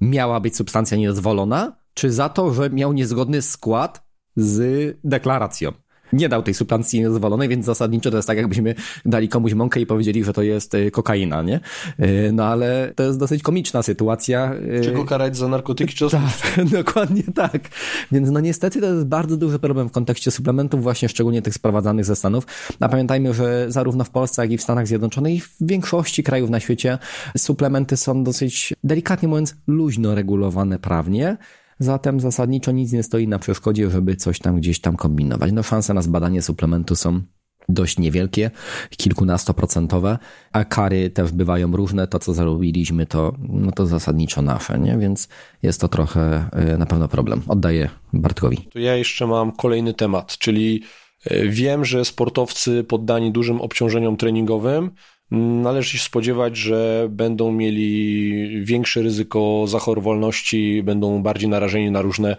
miała 0.01 0.41
być 0.41 0.57
substancja 0.57 0.97
niedozwolona, 0.97 1.77
czy 1.95 2.13
za 2.13 2.29
to, 2.29 2.55
że 2.55 2.71
miał 2.71 2.93
niezgodny 2.93 3.43
skład 3.43 4.07
z 4.37 4.99
deklaracją? 5.05 5.73
Nie 6.15 6.29
dał 6.29 6.43
tej 6.43 6.55
substancji 6.55 7.01
niedozwolonej, 7.01 7.49
więc 7.49 7.67
zasadniczo 7.67 8.11
to 8.11 8.17
jest 8.17 8.29
tak, 8.29 8.39
jakbyśmy 8.39 8.75
dali 9.05 9.29
komuś 9.29 9.55
mąkę 9.55 9.81
i 9.81 9.87
powiedzieli, 9.87 10.25
że 10.25 10.33
to 10.33 10.43
jest 10.43 10.75
y, 10.75 10.91
kokaina, 10.91 11.43
nie? 11.43 11.61
Y, 12.01 12.31
no 12.33 12.45
ale 12.45 12.93
to 12.97 13.03
jest 13.03 13.19
dosyć 13.19 13.43
komiczna 13.43 13.83
sytuacja. 13.83 14.55
Y, 14.79 14.81
czy 14.85 14.93
go 14.93 15.05
karać 15.05 15.37
za 15.37 15.49
narkotyki, 15.49 15.95
czy 15.95 16.07
Tak, 16.15 16.65
dokładnie 16.71 17.23
tak. 17.35 17.69
Więc 18.13 18.31
no 18.31 18.41
niestety 18.41 18.81
to 18.81 18.87
jest 18.87 19.07
bardzo 19.07 19.37
duży 19.37 19.59
problem 19.59 19.89
w 19.89 19.93
kontekście 19.93 20.31
suplementów, 20.31 20.83
właśnie 20.83 21.09
szczególnie 21.09 21.43
tych 21.43 21.55
sprowadzanych 21.55 22.05
ze 22.05 22.17
Stanów. 22.17 22.47
A 22.81 22.89
pamiętajmy, 22.89 23.35
że 23.35 23.67
zarówno 23.69 24.05
w 24.05 24.11
Polsce, 24.11 24.43
jak 24.43 24.53
i 24.53 24.59
w 24.59 24.63
Stanach 24.63 24.87
Zjednoczonych 24.87 25.35
i 25.35 25.41
w 25.41 25.57
większości 25.61 26.23
krajów 26.23 26.51
na 26.51 26.61
świecie 26.61 26.99
suplementy 27.37 27.97
są 27.97 28.25
dosyć, 28.25 28.75
delikatnie 28.85 29.29
mówiąc, 29.29 29.57
luźno 29.67 30.15
regulowane 30.15 30.79
prawnie. 30.79 31.37
Zatem 31.79 32.21
zasadniczo 32.21 32.73
nic 32.73 32.93
nie 32.93 33.03
stoi 33.03 33.29
na 33.29 33.39
przeszkodzie, 33.39 33.91
żeby 33.91 34.17
coś 34.17 34.39
tam 34.39 34.57
gdzieś 34.57 34.81
tam 34.81 34.97
kombinować. 34.97 35.53
No 35.53 35.63
szanse 35.63 35.95
na 35.95 36.03
zbadanie 36.03 36.43
suplementu 36.43 36.97
są 36.97 37.23
dość 37.69 37.99
niewielkie, 37.99 38.51
kilkunastoprocentowe, 38.97 40.19
a 40.53 40.65
kary 40.65 41.11
też 41.11 41.33
bywają 41.33 41.77
różne. 41.77 42.07
To, 42.07 42.19
co 42.19 42.35
zarobiliśmy, 42.35 43.07
to, 43.07 43.35
no 43.49 43.73
to 43.73 43.87
zasadniczo 43.87 44.43
nasze, 44.43 44.79
nie? 44.79 44.99
więc 44.99 45.29
jest 45.63 45.81
to 45.81 45.89
trochę 45.89 46.49
e, 46.53 46.79
na 46.79 46.87
pewno 46.87 47.09
problem. 47.09 47.43
Oddaję 47.49 47.91
Bartkowi. 48.13 48.57
To 48.73 48.79
ja 48.79 48.97
jeszcze 48.97 49.27
mam 49.27 49.53
kolejny 49.53 49.95
temat, 49.95 50.39
czyli 50.39 50.83
e, 51.25 51.49
wiem, 51.49 51.85
że 51.85 52.05
sportowcy 52.05 52.85
poddani 52.85 53.33
dużym 53.33 53.61
obciążeniom 53.61 54.17
treningowym 54.17 54.91
Należy 55.31 55.99
się 55.99 56.05
spodziewać, 56.05 56.57
że 56.57 57.07
będą 57.11 57.53
mieli 57.53 58.65
większe 58.65 59.03
ryzyko 59.03 59.65
zachorowalności, 59.67 60.83
będą 60.83 61.23
bardziej 61.23 61.49
narażeni 61.49 61.91
na 61.91 62.03
różne 62.03 62.37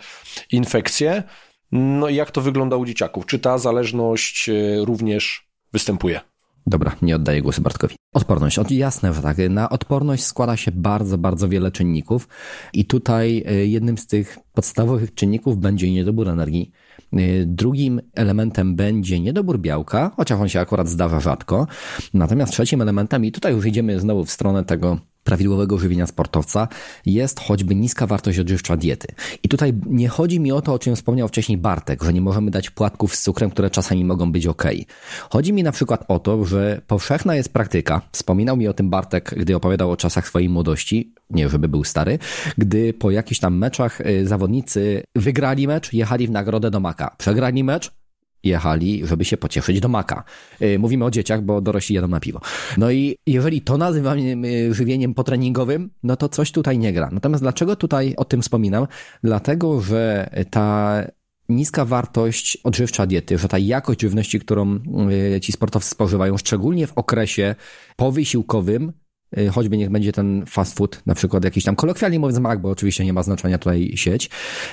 infekcje. 0.52 1.24
No 1.72 2.10
i 2.10 2.16
jak 2.16 2.32
to 2.32 2.42
wygląda 2.42 2.76
u 2.76 2.86
dzieciaków? 2.86 3.26
Czy 3.26 3.40
ta 3.40 3.58
zależność 3.58 4.50
e, 4.50 4.54
również 4.86 5.48
występuje? 5.74 6.20
Dobra, 6.68 6.96
nie 7.02 7.16
oddaję 7.16 7.42
głosu 7.42 7.62
Bartkowi. 7.62 7.96
Odporność. 8.14 8.58
Jasne, 8.70 9.14
że 9.14 9.22
tak. 9.22 9.38
Na 9.50 9.70
odporność 9.70 10.24
składa 10.24 10.58
się 10.58 10.72
bardzo, 10.72 11.18
bardzo 11.18 11.50
wiele 11.50 11.72
czynników 11.72 12.28
i 12.74 12.86
tutaj 12.86 13.44
e, 13.46 13.66
jednym 13.66 13.98
z 13.98 14.08
tych 14.08 14.38
podstawowych 14.54 15.14
czynników 15.14 15.58
będzie 15.58 15.92
niedobór 15.92 16.30
energii. 16.30 16.72
E, 17.16 17.46
drugim 17.46 18.02
elementem 18.14 18.76
będzie 18.76 19.20
niedobór 19.20 19.60
białka, 19.60 20.12
chociaż 20.18 20.40
on 20.40 20.50
się 20.50 20.60
akurat 20.60 20.88
zdarza 20.88 21.20
rzadko. 21.20 21.68
Natomiast 22.14 22.54
trzecim 22.54 22.82
elementem, 22.82 23.26
i 23.26 23.32
tutaj 23.32 23.54
już 23.54 23.66
idziemy 23.66 24.00
znowu 24.00 24.26
w 24.26 24.32
stronę 24.32 24.64
tego 24.64 25.00
prawidłowego 25.26 25.78
żywienia 25.78 26.08
sportowca 26.08 26.68
jest 27.06 27.40
choćby 27.40 27.76
niska 27.76 28.08
wartość 28.08 28.40
odżywcza 28.40 28.78
diety. 28.78 29.08
I 29.44 29.50
tutaj 29.50 29.74
nie 29.86 30.08
chodzi 30.08 30.40
mi 30.40 30.52
o 30.52 30.62
to, 30.62 30.74
o 30.74 30.80
czym 30.80 30.96
wspomniał 30.96 31.28
wcześniej 31.28 31.58
Bartek, 31.58 32.04
że 32.04 32.14
nie 32.14 32.22
możemy 32.22 32.52
dać 32.52 32.70
płatków 32.70 33.16
z 33.16 33.22
cukrem, 33.22 33.50
które 33.50 33.70
czasami 33.70 34.06
mogą 34.06 34.32
być 34.32 34.48
ok. 34.48 34.64
Chodzi 35.30 35.54
mi 35.54 35.64
na 35.64 35.72
przykład 35.72 36.06
o 36.08 36.20
to, 36.20 36.46
że 36.46 36.82
powszechna 36.88 37.36
jest 37.36 37.54
praktyka, 37.54 38.02
wspominał 38.12 38.58
mi 38.58 38.68
o 38.68 38.74
tym 38.74 38.90
Bartek, 38.90 39.36
gdy 39.38 39.56
opowiadał 39.56 39.92
o 39.92 39.98
czasach 39.98 40.28
swojej 40.28 40.50
młodości, 40.50 41.14
nie 41.30 41.50
żeby 41.50 41.68
był 41.68 41.84
stary, 41.84 42.20
gdy 42.58 42.94
po 42.94 43.12
jakichś 43.12 43.40
tam 43.40 43.58
meczach 43.58 44.02
y, 44.02 44.28
zawodnicy 44.28 45.04
wygrali 45.16 45.68
mecz, 45.68 45.94
jechali 45.94 46.28
w 46.28 46.32
nagrodę 46.32 46.72
do 46.72 46.80
Maka. 46.80 47.16
Przegrali 47.18 47.64
mecz, 47.64 47.92
jechali, 48.46 49.06
żeby 49.06 49.26
się 49.26 49.38
pocieszyć 49.38 49.80
do 49.80 49.88
maka. 49.88 50.24
Y, 50.62 50.80
mówimy 50.80 51.06
o 51.06 51.12
dzieciach, 51.12 51.42
bo 51.42 51.62
dorośli 51.62 51.96
jadą 51.96 52.08
na 52.08 52.20
piwo. 52.20 52.42
No 52.78 52.92
i 52.92 53.16
jeżeli 53.28 53.62
to 53.62 53.78
nazywamy 53.78 54.36
żywieniem 54.74 55.14
potreningowym, 55.14 55.90
no 56.04 56.16
to 56.16 56.30
coś 56.30 56.52
tutaj 56.52 56.80
nie 56.80 56.94
gra. 56.94 57.10
Natomiast 57.12 57.44
dlaczego 57.44 57.76
tutaj 57.76 58.14
o 58.18 58.26
tym 58.26 58.42
wspominam? 58.42 58.88
Dlatego, 59.24 59.82
że 59.82 60.30
ta 60.50 61.02
niska 61.50 61.86
wartość 61.86 62.58
odżywcza 62.64 63.06
diety, 63.06 63.38
że 63.38 63.48
ta 63.48 63.58
jakość 63.58 64.02
żywności, 64.02 64.40
którą 64.40 64.80
y, 65.36 65.42
ci 65.42 65.52
sportowcy 65.52 65.90
spożywają, 65.90 66.38
szczególnie 66.38 66.88
w 66.88 66.98
okresie 66.98 67.56
powysiłkowym, 67.96 68.94
choćby 69.52 69.78
niech 69.78 69.90
będzie 69.90 70.12
ten 70.12 70.44
fast 70.48 70.78
food, 70.78 71.02
na 71.06 71.16
przykład 71.16 71.44
jakiś 71.44 71.64
tam 71.64 71.76
kolokwialnie 71.76 72.20
mówiąc 72.20 72.40
mak, 72.40 72.62
bo 72.62 72.70
oczywiście 72.70 73.06
nie 73.06 73.14
ma 73.14 73.24
znaczenia 73.24 73.58
tutaj 73.58 73.92
sieć, 73.96 74.30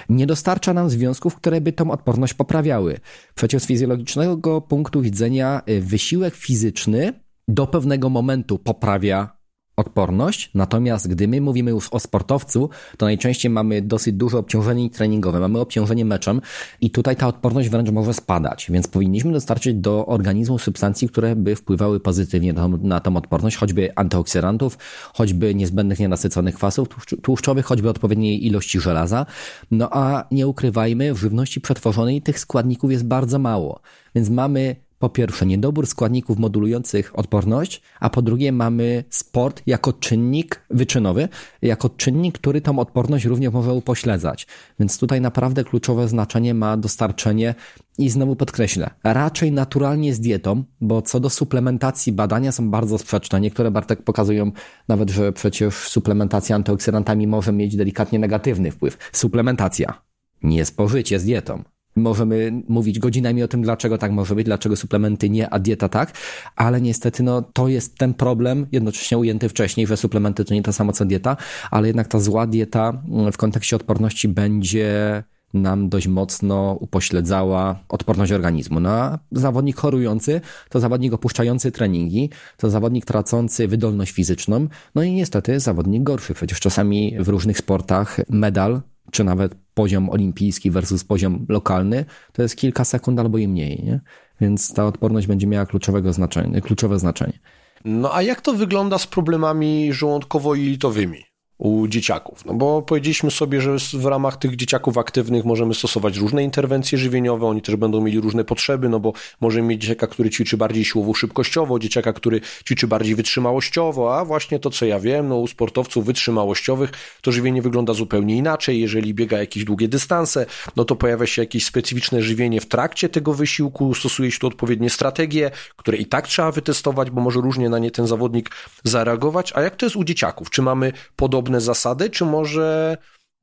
nie 0.08 0.26
dostarcza 0.26 0.74
nam 0.74 0.90
związków, 0.90 1.36
które 1.36 1.60
by 1.60 1.72
tą 1.72 1.90
odporność 1.90 2.34
poprawiały. 2.34 2.98
Przecież 3.34 3.62
z 3.62 3.66
fizjologicznego 3.66 4.60
punktu 4.60 5.02
widzenia 5.02 5.62
y, 5.68 5.80
wysiłek 5.80 6.34
fizyczny 6.34 7.12
do 7.48 7.66
pewnego 7.66 8.10
momentu 8.10 8.58
poprawia 8.58 9.41
odporność, 9.76 10.50
natomiast 10.54 11.08
gdy 11.08 11.28
my 11.28 11.40
mówimy 11.40 11.70
już 11.70 11.88
o 11.88 12.00
sportowcu, 12.00 12.70
to 12.96 13.06
najczęściej 13.06 13.50
mamy 13.50 13.82
dosyć 13.82 14.14
duże 14.14 14.38
obciążenie 14.38 14.90
treningowe, 14.90 15.40
mamy 15.40 15.60
obciążenie 15.60 16.04
meczem 16.04 16.40
i 16.80 16.90
tutaj 16.90 17.16
ta 17.16 17.26
odporność 17.28 17.68
wręcz 17.68 17.90
może 17.90 18.14
spadać, 18.14 18.70
więc 18.70 18.88
powinniśmy 18.88 19.32
dostarczyć 19.32 19.74
do 19.74 20.06
organizmu 20.06 20.58
substancji, 20.58 21.08
które 21.08 21.36
by 21.36 21.56
wpływały 21.56 22.00
pozytywnie 22.00 22.52
na, 22.52 22.68
na 22.68 23.00
tą 23.00 23.16
odporność, 23.16 23.56
choćby 23.56 23.96
antyoksydantów, 23.96 24.78
choćby 25.14 25.54
niezbędnych 25.54 25.98
nienasyconych 25.98 26.54
kwasów 26.54 26.88
tłuszczowych, 27.22 27.66
choćby 27.66 27.88
odpowiedniej 27.88 28.46
ilości 28.46 28.80
żelaza. 28.80 29.26
No 29.70 29.88
a 29.92 30.24
nie 30.30 30.46
ukrywajmy, 30.46 31.14
w 31.14 31.18
żywności 31.18 31.60
przetworzonej 31.60 32.22
tych 32.22 32.38
składników 32.38 32.92
jest 32.92 33.06
bardzo 33.06 33.38
mało, 33.38 33.80
więc 34.14 34.30
mamy 34.30 34.76
po 35.02 35.08
pierwsze 35.08 35.46
niedobór 35.46 35.86
składników 35.86 36.38
modulujących 36.38 37.18
odporność, 37.18 37.82
a 38.00 38.10
po 38.10 38.22
drugie 38.22 38.52
mamy 38.52 39.04
sport 39.10 39.62
jako 39.66 39.92
czynnik 39.92 40.62
wyczynowy, 40.70 41.28
jako 41.62 41.88
czynnik, 41.88 42.38
który 42.38 42.60
tą 42.60 42.78
odporność 42.78 43.24
również 43.24 43.52
może 43.52 43.72
upośledzać. 43.72 44.46
Więc 44.78 44.98
tutaj 44.98 45.20
naprawdę 45.20 45.64
kluczowe 45.64 46.08
znaczenie 46.08 46.54
ma 46.54 46.76
dostarczenie 46.76 47.54
i 47.98 48.10
znowu 48.10 48.36
podkreślę, 48.36 48.90
raczej 49.04 49.52
naturalnie 49.52 50.14
z 50.14 50.20
dietą, 50.20 50.64
bo 50.80 51.02
co 51.02 51.20
do 51.20 51.30
suplementacji 51.30 52.12
badania 52.12 52.52
są 52.52 52.70
bardzo 52.70 52.98
sprzeczne. 52.98 53.40
Niektóre 53.40 53.70
Bartek 53.70 54.02
pokazują 54.02 54.52
nawet, 54.88 55.10
że 55.10 55.32
przecież 55.32 55.74
suplementacja 55.74 56.56
antyoksydantami 56.56 57.26
może 57.26 57.52
mieć 57.52 57.76
delikatnie 57.76 58.18
negatywny 58.18 58.70
wpływ. 58.70 58.98
Suplementacja, 59.12 60.02
nie 60.42 60.64
spożycie 60.64 61.18
z 61.18 61.24
dietą. 61.24 61.71
Możemy 61.96 62.62
mówić 62.68 62.98
godzinami 62.98 63.42
o 63.42 63.48
tym, 63.48 63.62
dlaczego 63.62 63.98
tak 63.98 64.12
może 64.12 64.34
być, 64.34 64.44
dlaczego 64.44 64.76
suplementy 64.76 65.30
nie, 65.30 65.50
a 65.50 65.58
dieta 65.58 65.88
tak, 65.88 66.12
ale 66.56 66.80
niestety 66.80 67.22
no, 67.22 67.42
to 67.42 67.68
jest 67.68 67.98
ten 67.98 68.14
problem, 68.14 68.66
jednocześnie 68.72 69.18
ujęty 69.18 69.48
wcześniej, 69.48 69.86
że 69.86 69.96
suplementy 69.96 70.44
to 70.44 70.54
nie 70.54 70.62
to 70.62 70.72
samo 70.72 70.92
co 70.92 71.04
dieta, 71.04 71.36
ale 71.70 71.86
jednak 71.86 72.08
ta 72.08 72.18
zła 72.18 72.46
dieta 72.46 73.02
mm, 73.08 73.32
w 73.32 73.36
kontekście 73.36 73.76
odporności 73.76 74.28
będzie 74.28 75.22
nam 75.54 75.88
dość 75.88 76.06
mocno 76.06 76.76
upośledzała 76.80 77.84
odporność 77.88 78.32
organizmu. 78.32 78.80
No 78.80 79.18
zawodnik 79.32 79.76
chorujący 79.76 80.40
to 80.68 80.80
zawodnik 80.80 81.12
opuszczający 81.12 81.72
treningi, 81.72 82.30
to 82.56 82.70
zawodnik 82.70 83.04
tracący 83.04 83.68
wydolność 83.68 84.12
fizyczną, 84.12 84.68
no 84.94 85.02
i 85.02 85.12
niestety 85.12 85.60
zawodnik 85.60 86.02
gorszy. 86.02 86.34
Przecież 86.34 86.60
czasami 86.60 87.16
w 87.20 87.28
różnych 87.28 87.58
sportach 87.58 88.20
medal 88.28 88.80
czy 89.12 89.24
nawet 89.24 89.54
poziom 89.74 90.10
olimpijski 90.10 90.70
versus 90.70 91.04
poziom 91.04 91.46
lokalny, 91.48 92.04
to 92.32 92.42
jest 92.42 92.56
kilka 92.56 92.84
sekund 92.84 93.20
albo 93.20 93.38
i 93.38 93.48
mniej, 93.48 93.82
nie? 93.84 94.00
Więc 94.40 94.74
ta 94.74 94.86
odporność 94.86 95.26
będzie 95.26 95.46
miała 95.46 95.66
kluczowego 95.66 96.12
znaczenie, 96.12 96.60
kluczowe 96.60 96.98
znaczenie. 96.98 97.38
No 97.84 98.14
a 98.14 98.22
jak 98.22 98.40
to 98.40 98.52
wygląda 98.54 98.98
z 98.98 99.06
problemami 99.06 99.92
żołądkowo-jelitowymi? 99.92 101.31
U 101.62 101.88
dzieciaków. 101.88 102.44
No 102.44 102.54
bo 102.54 102.82
powiedzieliśmy 102.82 103.30
sobie, 103.30 103.60
że 103.60 103.76
w 103.92 104.04
ramach 104.04 104.36
tych 104.36 104.56
dzieciaków 104.56 104.98
aktywnych 104.98 105.44
możemy 105.44 105.74
stosować 105.74 106.16
różne 106.16 106.44
interwencje 106.44 106.98
żywieniowe, 106.98 107.46
oni 107.46 107.62
też 107.62 107.76
będą 107.76 108.00
mieli 108.00 108.20
różne 108.20 108.44
potrzeby, 108.44 108.88
no 108.88 109.00
bo 109.00 109.12
możemy 109.40 109.68
mieć 109.68 109.82
dzieciaka, 109.82 110.06
który 110.06 110.30
ćwiczy 110.30 110.56
bardziej 110.56 110.84
siłowo-szybkościowo, 110.84 111.78
dzieciaka, 111.78 112.12
który 112.12 112.40
ćwiczy 112.40 112.86
bardziej 112.86 113.14
wytrzymałościowo, 113.14 114.18
a 114.18 114.24
właśnie 114.24 114.58
to, 114.58 114.70
co 114.70 114.86
ja 114.86 115.00
wiem, 115.00 115.28
no 115.28 115.36
u 115.36 115.46
sportowców 115.46 116.06
wytrzymałościowych 116.06 116.90
to 117.20 117.32
żywienie 117.32 117.62
wygląda 117.62 117.92
zupełnie 117.92 118.36
inaczej. 118.36 118.80
Jeżeli 118.80 119.14
biega 119.14 119.38
jakieś 119.38 119.64
długie 119.64 119.88
dystanse, 119.88 120.46
no 120.76 120.84
to 120.84 120.96
pojawia 120.96 121.26
się 121.26 121.42
jakieś 121.42 121.64
specyficzne 121.64 122.22
żywienie 122.22 122.60
w 122.60 122.66
trakcie 122.66 123.08
tego 123.08 123.34
wysiłku, 123.34 123.94
stosuje 123.94 124.30
się 124.30 124.38
tu 124.38 124.46
odpowiednie 124.46 124.90
strategie, 124.90 125.50
które 125.76 125.98
i 125.98 126.06
tak 126.06 126.28
trzeba 126.28 126.52
wytestować, 126.52 127.10
bo 127.10 127.20
może 127.20 127.40
różnie 127.40 127.68
na 127.68 127.78
nie 127.78 127.90
ten 127.90 128.06
zawodnik 128.06 128.50
zareagować. 128.84 129.52
A 129.54 129.62
jak 129.62 129.76
to 129.76 129.86
jest 129.86 129.96
u 129.96 130.04
dzieciaków? 130.04 130.50
Czy 130.50 130.62
mamy 130.62 130.92
podobne 131.16 131.51
zasady, 131.60 132.10
czy 132.10 132.24
może 132.24 132.96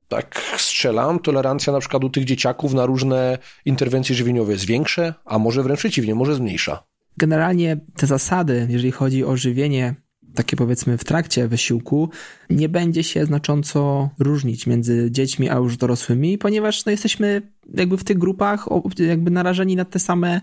tak 0.08 0.42
strzelam, 0.58 1.20
tolerancja 1.20 1.74
na 1.74 1.80
przykład 1.80 2.04
u 2.04 2.10
tych 2.10 2.26
dzieciaków 2.26 2.74
na 2.74 2.86
różne 2.86 3.38
interwencje 3.66 4.16
żywieniowe 4.16 4.52
jest 4.52 4.66
większe, 4.66 5.14
a 5.26 5.40
może 5.40 5.64
wręcz 5.64 5.80
przeciwnie, 5.80 6.16
może 6.16 6.36
zmniejsza? 6.36 6.84
Generalnie 7.18 7.78
te 7.96 8.08
zasady, 8.08 8.68
jeżeli 8.70 8.92
chodzi 8.92 9.26
o 9.26 9.38
żywienie, 9.38 9.96
takie 10.36 10.58
powiedzmy 10.58 10.98
w 10.98 11.04
trakcie 11.04 11.48
wysiłku, 11.48 12.10
nie 12.50 12.70
będzie 12.70 13.04
się 13.04 13.26
znacząco 13.26 14.10
różnić 14.20 14.68
między 14.68 15.12
dziećmi 15.12 15.50
a 15.50 15.56
już 15.56 15.78
dorosłymi, 15.78 16.38
ponieważ 16.38 16.86
no, 16.86 16.92
jesteśmy 16.92 17.42
jakby 17.74 17.98
w 17.98 18.04
tych 18.04 18.18
grupach 18.18 18.66
jakby 19.00 19.32
narażeni 19.32 19.76
na 19.76 19.86
te 19.86 20.00
same 20.00 20.42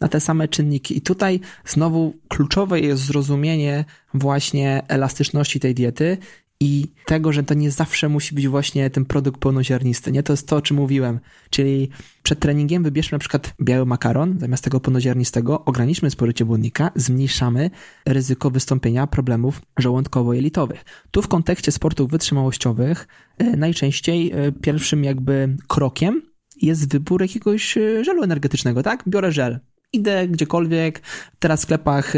na 0.00 0.08
te 0.08 0.20
same 0.20 0.48
czynniki. 0.48 0.98
I 0.98 1.00
tutaj 1.00 1.40
znowu 1.66 2.14
kluczowe 2.28 2.80
jest 2.80 3.02
zrozumienie 3.02 3.84
właśnie 4.14 4.82
elastyczności 4.88 5.60
tej 5.60 5.74
diety 5.74 6.18
i 6.60 6.86
tego, 7.06 7.32
że 7.32 7.42
to 7.42 7.54
nie 7.54 7.70
zawsze 7.70 8.08
musi 8.08 8.34
być 8.34 8.48
właśnie 8.48 8.90
ten 8.90 9.04
produkt 9.04 9.40
pełnoziarnisty, 9.40 10.12
nie? 10.12 10.22
To 10.22 10.32
jest 10.32 10.48
to, 10.48 10.56
o 10.56 10.62
czym 10.62 10.76
mówiłem. 10.76 11.20
Czyli 11.50 11.88
przed 12.22 12.38
treningiem 12.38 12.82
wybierzmy 12.82 13.16
na 13.16 13.18
przykład 13.18 13.54
biały 13.62 13.86
makaron 13.86 14.38
zamiast 14.40 14.64
tego 14.64 14.80
pełnoziarnistego, 14.80 15.64
ograniczmy 15.64 16.10
spożycie 16.10 16.44
błonnika, 16.44 16.90
zmniejszamy 16.94 17.70
ryzyko 18.06 18.50
wystąpienia 18.50 19.06
problemów 19.06 19.62
żołądkowo-jelitowych. 19.80 20.84
Tu 21.10 21.22
w 21.22 21.28
kontekście 21.28 21.72
sportów 21.72 22.10
wytrzymałościowych 22.10 23.08
e, 23.38 23.56
najczęściej 23.56 24.32
e, 24.32 24.52
pierwszym 24.52 25.04
jakby 25.04 25.56
krokiem 25.68 26.22
jest 26.62 26.92
wybór 26.92 27.22
jakiegoś 27.22 27.76
e, 27.76 28.04
żelu 28.04 28.22
energetycznego, 28.22 28.82
tak? 28.82 29.04
Biorę 29.08 29.32
żel. 29.32 29.58
Idę 29.92 30.28
gdziekolwiek, 30.28 31.02
teraz 31.38 31.60
w 31.60 31.62
sklepach 31.62 32.14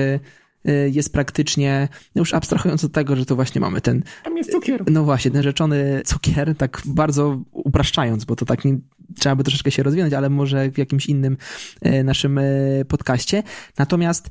jest 0.91 1.13
praktycznie, 1.13 1.89
już 2.15 2.35
abstrahując 2.35 2.85
od 2.85 2.93
tego, 2.93 3.17
że 3.17 3.27
to 3.27 3.37
właśnie 3.37 3.61
mamy 3.61 3.81
ten... 3.81 4.03
Tam 4.25 4.37
jest 4.37 4.51
cukier. 4.51 4.91
No 4.91 5.05
właśnie, 5.05 5.31
ten 5.31 5.43
rzeczony 5.43 6.03
cukier, 6.05 6.55
tak 6.57 6.83
bardzo 6.87 7.43
upraszczając, 7.53 8.25
bo 8.25 8.37
to 8.37 8.47
tak 8.47 8.65
nie, 8.65 8.79
trzeba 9.19 9.37
by 9.37 9.45
troszeczkę 9.45 9.71
się 9.71 9.83
rozwinąć, 9.83 10.15
ale 10.15 10.31
może 10.31 10.71
w 10.71 10.79
jakimś 10.79 11.07
innym 11.07 11.37
y, 11.87 12.05
naszym 12.05 12.39
y, 12.39 12.85
podcaście. 12.89 13.43
Natomiast 13.79 14.31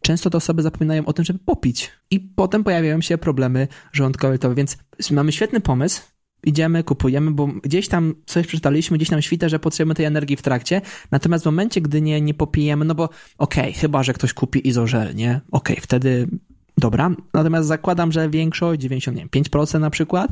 często 0.00 0.30
te 0.30 0.36
osoby 0.36 0.62
zapominają 0.62 1.04
o 1.04 1.12
tym, 1.12 1.24
żeby 1.24 1.38
popić 1.38 1.90
i 2.10 2.20
potem 2.20 2.64
pojawiają 2.64 3.00
się 3.00 3.18
problemy 3.18 3.68
żołądkowe, 3.92 4.54
więc 4.54 4.76
mamy 5.10 5.32
świetny 5.32 5.60
pomysł, 5.60 6.02
idziemy, 6.46 6.84
kupujemy, 6.84 7.30
bo 7.30 7.46
gdzieś 7.46 7.88
tam 7.88 8.14
coś 8.26 8.46
przeczytaliśmy, 8.46 8.96
gdzieś 8.96 9.08
tam 9.08 9.22
świta, 9.22 9.48
że 9.48 9.58
potrzebujemy 9.58 9.94
tej 9.94 10.06
energii 10.06 10.36
w 10.36 10.42
trakcie, 10.42 10.80
natomiast 11.10 11.44
w 11.44 11.46
momencie, 11.46 11.80
gdy 11.80 12.00
nie, 12.00 12.20
nie 12.20 12.34
popijemy, 12.34 12.84
no 12.84 12.94
bo 12.94 13.04
okej, 13.04 13.64
okay, 13.64 13.72
chyba, 13.72 14.02
że 14.02 14.12
ktoś 14.12 14.32
kupi 14.32 14.68
izożel, 14.68 15.14
nie? 15.14 15.40
Okej, 15.50 15.76
okay, 15.76 15.82
wtedy 15.82 16.28
Dobra, 16.78 17.10
natomiast 17.34 17.68
zakładam, 17.68 18.12
że 18.12 18.30
większość, 18.30 18.82
95% 18.82 19.80
na 19.80 19.90
przykład, 19.90 20.30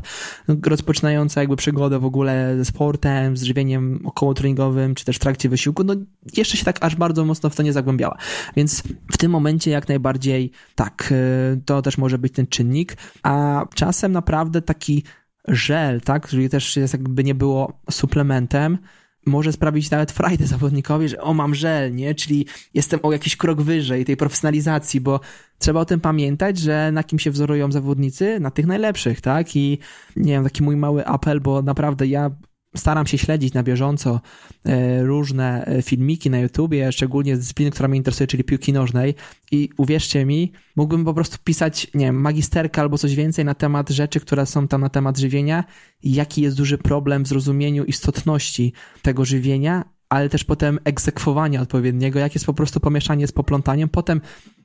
rozpoczynająca 0.67 1.41
jakby 1.41 1.57
przygodę 1.57 1.99
w 1.99 2.05
ogóle 2.05 2.55
ze 2.59 2.65
sportem, 2.65 3.37
z 3.37 3.43
żywieniem 3.43 4.01
okołotreningowym, 4.05 4.95
czy 4.95 5.05
też 5.05 5.17
w 5.17 5.19
trakcie 5.19 5.49
wysiłku, 5.49 5.85
no 5.85 5.95
jeszcze 6.37 6.57
się 6.57 6.65
tak 6.65 6.79
aż 6.81 6.97
bardzo 6.97 7.25
mocno 7.25 7.51
w 7.51 7.57
to 7.57 7.63
nie 7.63 7.73
zagłębiała. 7.73 8.17
Więc 8.57 8.83
w 9.13 9.17
tym 9.17 9.33
momencie 9.33 9.71
jak 9.71 9.89
najbardziej 9.89 10.51
tak, 10.75 11.13
y, 11.13 11.61
to 11.65 11.83
też 11.83 11.99
może 11.99 12.19
być 12.19 12.33
ten 12.33 12.47
czynnik, 12.47 12.97
a 13.23 13.65
czasem 13.75 14.13
naprawdę 14.13 14.63
taki 14.63 15.03
żel, 15.49 16.01
tak, 16.01 16.29
czyli 16.29 16.49
też 16.49 16.77
jest 16.77 16.95
jakby 16.95 17.25
nie 17.25 17.35
było 17.35 17.81
suplementem, 17.91 18.79
może 19.27 19.53
sprawić 19.53 19.91
nawet 19.91 20.13
frajdę 20.13 20.47
zawodnikowi, 20.47 21.09
że 21.09 21.21
o, 21.21 21.35
mam 21.35 21.55
żel, 21.55 21.95
nie? 21.95 22.15
Czyli 22.15 22.47
jestem 22.75 23.01
o 23.03 23.13
jakiś 23.13 23.37
krok 23.37 23.63
wyżej 23.63 24.05
tej 24.05 24.17
profesjonalizacji, 24.17 25.01
bo 25.01 25.21
trzeba 25.59 25.81
o 25.81 25.85
tym 25.85 26.01
pamiętać, 26.01 26.59
że 26.59 26.93
na 26.93 27.05
kim 27.05 27.19
się 27.19 27.31
wzorują 27.31 27.73
zawodnicy? 27.73 28.41
Na 28.41 28.51
tych 28.51 28.67
najlepszych, 28.67 29.21
tak? 29.21 29.57
I 29.57 29.79
nie 30.17 30.33
wiem, 30.33 30.45
taki 30.45 30.63
mój 30.63 30.77
mały 30.77 31.07
apel, 31.07 31.41
bo 31.41 31.63
naprawdę 31.63 32.07
ja 32.07 32.31
staram 32.77 33.07
się 33.07 33.19
śledzić 33.19 33.55
na 33.55 33.63
bieżąco 33.63 34.21
e, 34.65 35.03
różne 35.03 35.65
e, 35.67 35.83
filmiki 35.83 36.31
na 36.31 36.39
YouTubie, 36.39 36.93
szczególnie 36.93 37.37
z 37.37 37.39
dyscypliny, 37.39 37.71
która 37.71 37.89
mnie 37.89 37.97
interesuje, 37.97 38.27
czyli 38.27 38.45
piłki 38.45 38.73
nożnej 38.73 39.15
i 39.51 39.69
uwierzcie 39.77 40.25
mi, 40.25 40.53
mógłbym 40.77 41.05
po 41.05 41.15
prostu 41.15 41.37
pisać, 41.45 41.87
nie 41.95 42.07
wiem, 42.07 42.21
magisterkę 42.21 42.81
albo 42.81 42.99
coś 42.99 43.15
więcej 43.15 43.45
na 43.45 43.55
temat 43.55 43.91
rzeczy, 43.91 44.21
które 44.21 44.47
są 44.47 44.69
tam 44.69 44.81
na 44.81 44.89
temat 44.89 45.19
żywienia 45.19 45.65
jaki 46.03 46.43
jest 46.43 46.57
duży 46.57 46.79
problem 46.79 47.25
w 47.25 47.29
zrozumieniu 47.29 47.85
istotności 47.85 48.73
tego 49.03 49.25
żywienia, 49.25 49.85
ale 50.09 50.29
też 50.29 50.45
potem 50.45 50.79
egzekwowania 50.85 51.61
odpowiedniego, 51.61 52.19
jak 52.19 52.35
jest 52.35 52.47
po 52.47 52.55
prostu 52.55 52.81
pomieszanie 52.81 53.27
z 53.27 53.33
poplątaniem. 53.33 53.89
Potem 53.89 54.21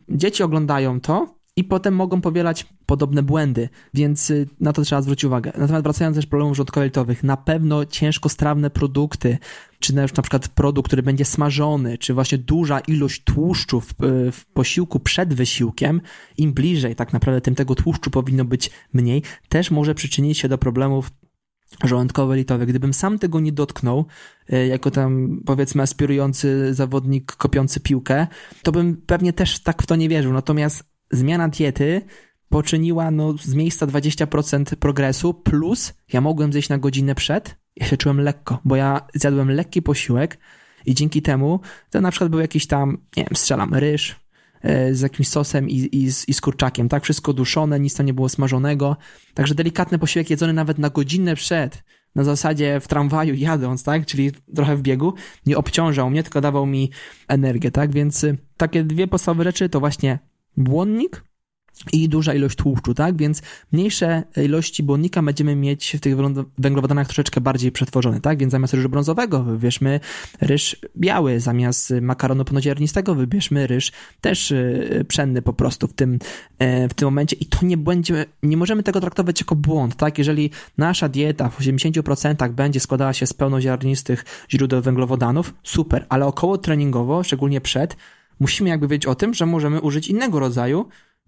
dzieci 0.09 0.43
oglądają 0.43 1.01
to 1.01 1.36
i 1.57 1.63
potem 1.63 1.95
mogą 1.95 2.21
powielać 2.21 2.65
podobne 2.85 3.23
błędy, 3.23 3.69
więc 3.93 4.29
y, 4.29 4.47
na 4.59 4.73
to 4.73 4.81
trzeba 4.81 5.01
zwrócić 5.01 5.23
uwagę. 5.23 5.51
Natomiast 5.57 5.83
wracając 5.83 6.15
też 6.15 6.25
do 6.25 6.29
problemów 6.29 6.57
żołądkowo 6.57 7.13
na 7.23 7.37
pewno 7.37 7.85
ciężkostrawne 7.85 8.69
produkty, 8.69 9.37
czy 9.79 9.95
na 9.95 10.07
przykład 10.07 10.47
produkt, 10.47 10.87
który 10.87 11.03
będzie 11.03 11.25
smażony, 11.25 11.97
czy 11.97 12.13
właśnie 12.13 12.37
duża 12.37 12.79
ilość 12.79 13.23
tłuszczu 13.23 13.81
w, 13.81 13.91
y, 13.91 14.31
w 14.31 14.45
posiłku 14.45 14.99
przed 14.99 15.33
wysiłkiem, 15.33 16.01
im 16.37 16.53
bliżej 16.53 16.95
tak 16.95 17.13
naprawdę, 17.13 17.41
tym 17.41 17.55
tego 17.55 17.75
tłuszczu 17.75 18.11
powinno 18.11 18.45
być 18.45 18.69
mniej, 18.93 19.21
też 19.49 19.71
może 19.71 19.95
przyczynić 19.95 20.37
się 20.37 20.49
do 20.49 20.57
problemów 20.57 21.11
żołądkowo-litowe. 21.83 22.65
Gdybym 22.65 22.93
sam 22.93 23.19
tego 23.19 23.39
nie 23.39 23.51
dotknął, 23.51 24.05
y, 24.53 24.67
jako 24.67 24.91
tam 24.91 25.41
powiedzmy 25.45 25.83
aspirujący 25.83 26.73
zawodnik 26.73 27.31
kopiący 27.31 27.79
piłkę, 27.79 28.27
to 28.63 28.71
bym 28.71 28.97
pewnie 29.05 29.33
też 29.33 29.59
tak 29.59 29.83
w 29.83 29.85
to 29.85 29.95
nie 29.95 30.09
wierzył. 30.09 30.33
Natomiast 30.33 30.96
zmiana 31.11 31.49
diety 31.49 32.01
poczyniła 32.49 33.11
no, 33.11 33.33
z 33.37 33.53
miejsca 33.53 33.87
20% 33.87 34.75
progresu, 34.75 35.33
plus 35.33 35.93
ja 36.13 36.21
mogłem 36.21 36.53
zjeść 36.53 36.69
na 36.69 36.77
godzinę 36.77 37.15
przed, 37.15 37.55
ja 37.75 37.87
się 37.87 37.97
czułem 37.97 38.21
lekko, 38.21 38.59
bo 38.65 38.75
ja 38.75 39.07
zjadłem 39.13 39.51
lekki 39.51 39.81
posiłek 39.81 40.37
i 40.85 40.95
dzięki 40.95 41.21
temu 41.21 41.59
to 41.89 42.01
na 42.01 42.11
przykład 42.11 42.29
był 42.31 42.39
jakiś 42.39 42.67
tam, 42.67 42.97
nie 43.17 43.23
wiem, 43.23 43.35
strzelam, 43.35 43.73
ryż 43.73 44.15
e, 44.61 44.93
z 44.93 45.01
jakimś 45.01 45.27
sosem 45.27 45.69
i, 45.69 45.75
i, 45.75 46.03
i 46.27 46.33
z 46.33 46.41
kurczakiem, 46.41 46.89
tak? 46.89 47.03
Wszystko 47.03 47.33
duszone, 47.33 47.79
nic 47.79 47.95
tam 47.95 48.05
nie 48.05 48.13
było 48.13 48.29
smażonego, 48.29 48.97
także 49.33 49.55
delikatny 49.55 49.99
posiłek 49.99 50.29
jedzony 50.29 50.53
nawet 50.53 50.77
na 50.77 50.89
godzinę 50.89 51.35
przed, 51.35 51.83
na 52.15 52.23
zasadzie 52.23 52.79
w 52.79 52.87
tramwaju 52.87 53.35
jadąc, 53.35 53.83
tak? 53.83 54.05
Czyli 54.05 54.31
trochę 54.55 54.75
w 54.75 54.81
biegu, 54.81 55.13
nie 55.45 55.57
obciążał 55.57 56.09
mnie, 56.09 56.23
tylko 56.23 56.41
dawał 56.41 56.65
mi 56.65 56.91
energię, 57.27 57.71
tak? 57.71 57.91
Więc 57.91 58.23
y, 58.23 58.37
takie 58.57 58.83
dwie 58.83 59.07
podstawowe 59.07 59.43
rzeczy 59.43 59.69
to 59.69 59.79
właśnie 59.79 60.19
błonnik 60.57 61.23
i 61.93 62.09
duża 62.09 62.33
ilość 62.33 62.55
tłuszczu, 62.55 62.93
tak? 62.93 63.17
Więc 63.17 63.41
mniejsze 63.71 64.23
ilości 64.45 64.83
błonnika 64.83 65.23
będziemy 65.23 65.55
mieć 65.55 65.95
w 65.97 65.99
tych 65.99 66.15
węglowodanach 66.57 67.07
troszeczkę 67.07 67.41
bardziej 67.41 67.71
przetworzone, 67.71 68.21
tak? 68.21 68.37
Więc 68.39 68.51
zamiast 68.51 68.73
ryżu 68.73 68.89
brązowego 68.89 69.43
wybierzmy 69.43 69.99
ryż 70.41 70.75
biały, 70.97 71.39
zamiast 71.39 71.93
makaronu 72.01 72.45
pełnoziarnistego 72.45 73.15
wybierzmy 73.15 73.67
ryż 73.67 73.91
też 74.21 74.51
y, 74.51 75.05
pszenny 75.07 75.41
po 75.41 75.53
prostu 75.53 75.87
w 75.87 75.93
tym, 75.93 76.19
e, 76.59 76.89
w 76.89 76.93
tym 76.93 77.05
momencie 77.05 77.35
i 77.35 77.45
to 77.45 77.65
nie 77.65 77.77
będzie, 77.77 78.25
nie 78.43 78.57
możemy 78.57 78.83
tego 78.83 79.01
traktować 79.01 79.41
jako 79.41 79.55
błąd, 79.55 79.95
tak? 79.95 80.17
Jeżeli 80.17 80.49
nasza 80.77 81.09
dieta 81.09 81.49
w 81.49 81.59
80% 81.59 82.51
będzie 82.51 82.79
składała 82.79 83.13
się 83.13 83.27
z 83.27 83.33
pełnoziarnistych 83.33 84.25
źródeł 84.51 84.81
węglowodanów, 84.81 85.53
super, 85.63 86.05
ale 86.09 86.25
około 86.25 86.57
treningowo, 86.57 87.23
szczególnie 87.23 87.61
przed, 87.61 87.95
musimy 88.39 88.69
jakby 88.69 88.87
wiedzieć 88.87 89.05
o 89.05 89.15
tym, 89.15 89.33
że 89.33 89.45
możemy 89.45 89.81
użyć 89.81 90.07
innego 90.07 90.39
rodzaju 90.39 90.85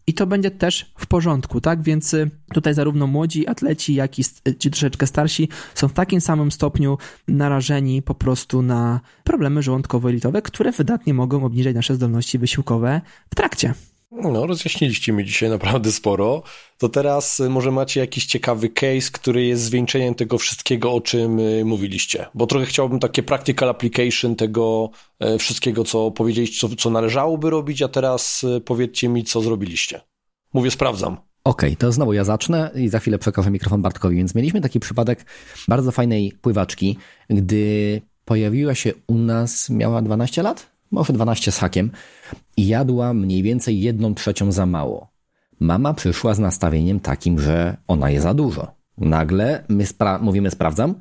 i 0.07 0.13
to 0.13 0.27
będzie 0.27 0.51
też 0.51 0.93
w 0.97 1.07
porządku, 1.07 1.61
tak? 1.61 1.81
Więc 1.81 2.13
y, 2.13 2.29
tutaj 2.53 2.73
zarówno 2.73 3.07
młodzi 3.07 3.47
atleci, 3.47 3.95
jak 3.95 4.19
i 4.19 4.23
y, 4.47 4.55
ci 4.55 4.71
troszeczkę 4.71 5.07
starsi 5.07 5.49
są 5.75 5.87
w 5.87 5.93
takim 5.93 6.21
samym 6.21 6.51
stopniu 6.51 6.97
narażeni 7.27 8.01
po 8.01 8.15
prostu 8.15 8.61
na 8.61 8.99
problemy 9.23 9.61
żołądkowo-elitowe, 9.61 10.41
które 10.41 10.71
wydatnie 10.71 11.13
mogą 11.13 11.45
obniżyć 11.45 11.75
nasze 11.75 11.95
zdolności 11.95 12.39
wysiłkowe 12.39 13.01
w 13.31 13.35
trakcie. 13.35 13.73
No, 14.11 14.47
rozjaśniliście 14.47 15.13
mi 15.13 15.25
dzisiaj 15.25 15.49
naprawdę 15.49 15.91
sporo. 15.91 16.43
To 16.77 16.89
teraz 16.89 17.39
y, 17.39 17.49
może 17.49 17.71
macie 17.71 17.99
jakiś 17.99 18.25
ciekawy 18.25 18.69
case, 18.69 19.11
który 19.11 19.45
jest 19.45 19.63
zwieńczeniem 19.63 20.15
tego 20.15 20.37
wszystkiego, 20.37 20.93
o 20.93 21.01
czym 21.01 21.39
y, 21.39 21.65
mówiliście. 21.65 22.25
Bo 22.33 22.47
trochę 22.47 22.65
chciałbym 22.65 22.99
takie 22.99 23.23
practical 23.23 23.69
application 23.69 24.35
tego 24.35 24.89
y, 25.35 25.37
wszystkiego, 25.37 25.83
co 25.83 26.11
powiedzieliście, 26.11 26.67
co, 26.67 26.75
co 26.75 26.89
należałoby 26.89 27.49
robić, 27.49 27.81
a 27.81 27.87
teraz 27.87 28.45
powiedzcie 28.65 29.09
mi, 29.09 29.23
co 29.23 29.41
zrobiliście. 29.41 30.01
Mówię, 30.53 30.71
sprawdzam. 30.71 31.13
Okej, 31.43 31.69
okay, 31.69 31.75
to 31.75 31.91
znowu 31.91 32.13
ja 32.13 32.23
zacznę 32.23 32.71
i 32.75 32.89
za 32.89 32.99
chwilę 32.99 33.19
przekażę 33.19 33.51
mikrofon 33.51 33.81
Bartkowi. 33.81 34.15
Więc 34.15 34.35
mieliśmy 34.35 34.61
taki 34.61 34.79
przypadek 34.79 35.25
bardzo 35.67 35.91
fajnej 35.91 36.31
pływaczki, 36.41 36.97
gdy 37.29 38.01
pojawiła 38.25 38.75
się 38.75 38.93
u 39.07 39.17
nas, 39.17 39.69
miała 39.69 40.01
12 40.01 40.43
lat? 40.43 40.78
Może 40.91 41.13
12 41.13 41.51
z 41.51 41.57
hakiem 41.57 41.91
i 42.57 42.67
jadła 42.67 43.13
mniej 43.13 43.43
więcej 43.43 43.81
jedną 43.81 44.15
trzecią 44.15 44.51
za 44.51 44.65
mało. 44.65 45.07
Mama 45.59 45.93
przyszła 45.93 46.33
z 46.33 46.39
nastawieniem 46.39 46.99
takim, 46.99 47.39
że 47.39 47.77
ona 47.87 48.09
je 48.09 48.21
za 48.21 48.33
dużo. 48.33 48.67
Nagle 48.97 49.63
my 49.69 49.85
spra 49.85 50.19
mówimy 50.19 50.51
sprawdzam, 50.51 50.95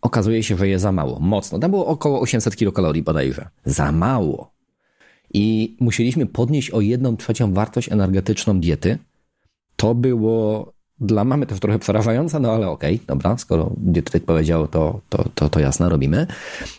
okazuje 0.00 0.42
się, 0.42 0.56
że 0.56 0.68
je 0.68 0.78
za 0.78 0.92
mało. 0.92 1.20
Mocno. 1.20 1.58
Tam 1.58 1.70
było 1.70 1.86
około 1.86 2.20
800 2.20 2.56
kilokalorii 2.56 3.02
bodajże. 3.02 3.48
Za 3.64 3.92
mało. 3.92 4.52
I 5.34 5.76
musieliśmy 5.80 6.26
podnieść 6.26 6.70
o 6.70 6.80
jedną 6.80 7.16
trzecią 7.16 7.52
wartość 7.54 7.92
energetyczną 7.92 8.60
diety. 8.60 8.98
To 9.76 9.94
było 9.94 10.72
dla 11.00 11.24
mamy 11.24 11.46
też 11.46 11.60
trochę 11.60 11.78
przerażające, 11.78 12.40
no 12.40 12.52
ale 12.52 12.68
okej, 12.68 12.94
okay, 12.94 13.06
dobra, 13.06 13.36
skoro 13.38 13.72
dietetyk 13.76 14.24
powiedział, 14.24 14.68
to, 14.68 15.00
to, 15.08 15.24
to, 15.34 15.48
to 15.48 15.60
jasne, 15.60 15.88
robimy. 15.88 16.26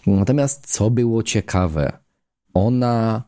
Natomiast 0.08 0.68
co 0.68 0.90
było 0.90 1.24
ciekawe, 1.24 2.03
ona 2.54 3.24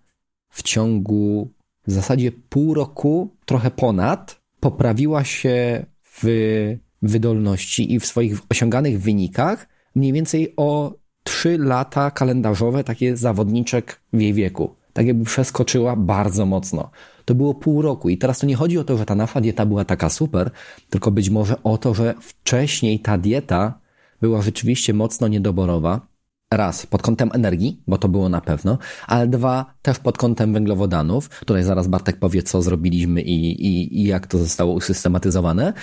w 0.50 0.64
ciągu 0.64 1.52
w 1.88 1.92
zasadzie 1.92 2.32
pół 2.32 2.74
roku, 2.74 3.36
trochę 3.46 3.72
ponad, 3.72 4.42
poprawiła 4.60 5.24
się 5.24 5.86
w 6.04 6.24
wydolności 7.02 7.94
i 7.94 8.00
w 8.00 8.06
swoich 8.06 8.40
osiąganych 8.50 9.02
wynikach 9.02 9.68
mniej 9.96 10.14
więcej 10.14 10.54
o 10.58 10.94
3 11.24 11.58
lata 11.58 12.12
kalendarzowe, 12.12 12.84
takie 12.84 13.18
zawodniczek 13.18 14.02
w 14.14 14.22
jej 14.22 14.34
wieku. 14.34 14.76
Tak 14.94 15.08
jakby 15.08 15.26
przeskoczyła 15.26 15.96
bardzo 15.96 16.46
mocno. 16.46 16.92
To 17.26 17.36
było 17.36 17.54
pół 17.54 17.82
roku 17.82 18.10
i 18.10 18.18
teraz 18.18 18.40
to 18.40 18.46
nie 18.48 18.56
chodzi 18.56 18.78
o 18.78 18.84
to, 18.84 18.98
że 18.98 19.06
ta 19.06 19.16
nasza 19.16 19.42
dieta 19.42 19.66
była 19.66 19.86
taka 19.86 20.10
super, 20.10 20.52
tylko 20.90 21.12
być 21.12 21.30
może 21.30 21.64
o 21.64 21.78
to, 21.78 21.94
że 21.94 22.16
wcześniej 22.22 23.00
ta 23.00 23.18
dieta 23.18 23.80
była 24.22 24.42
rzeczywiście 24.42 24.94
mocno 24.94 25.28
niedoborowa 25.28 26.08
raz 26.54 26.86
pod 26.86 27.02
kątem 27.02 27.30
energii, 27.34 27.82
bo 27.88 27.98
to 27.98 28.08
było 28.08 28.30
na 28.30 28.42
pewno, 28.42 28.78
ale 29.08 29.28
dwa 29.28 29.66
też 29.82 30.00
pod 30.00 30.18
kątem 30.18 30.54
węglowodanów. 30.54 31.30
Tutaj 31.46 31.64
zaraz 31.64 31.88
Bartek 31.88 32.20
powie, 32.20 32.44
co 32.44 32.62
zrobiliśmy 32.62 33.22
i, 33.22 33.66
i, 33.68 34.02
i 34.02 34.04
jak 34.04 34.28
to 34.28 34.38
zostało 34.38 34.74
usystematyzowane. 34.74 35.74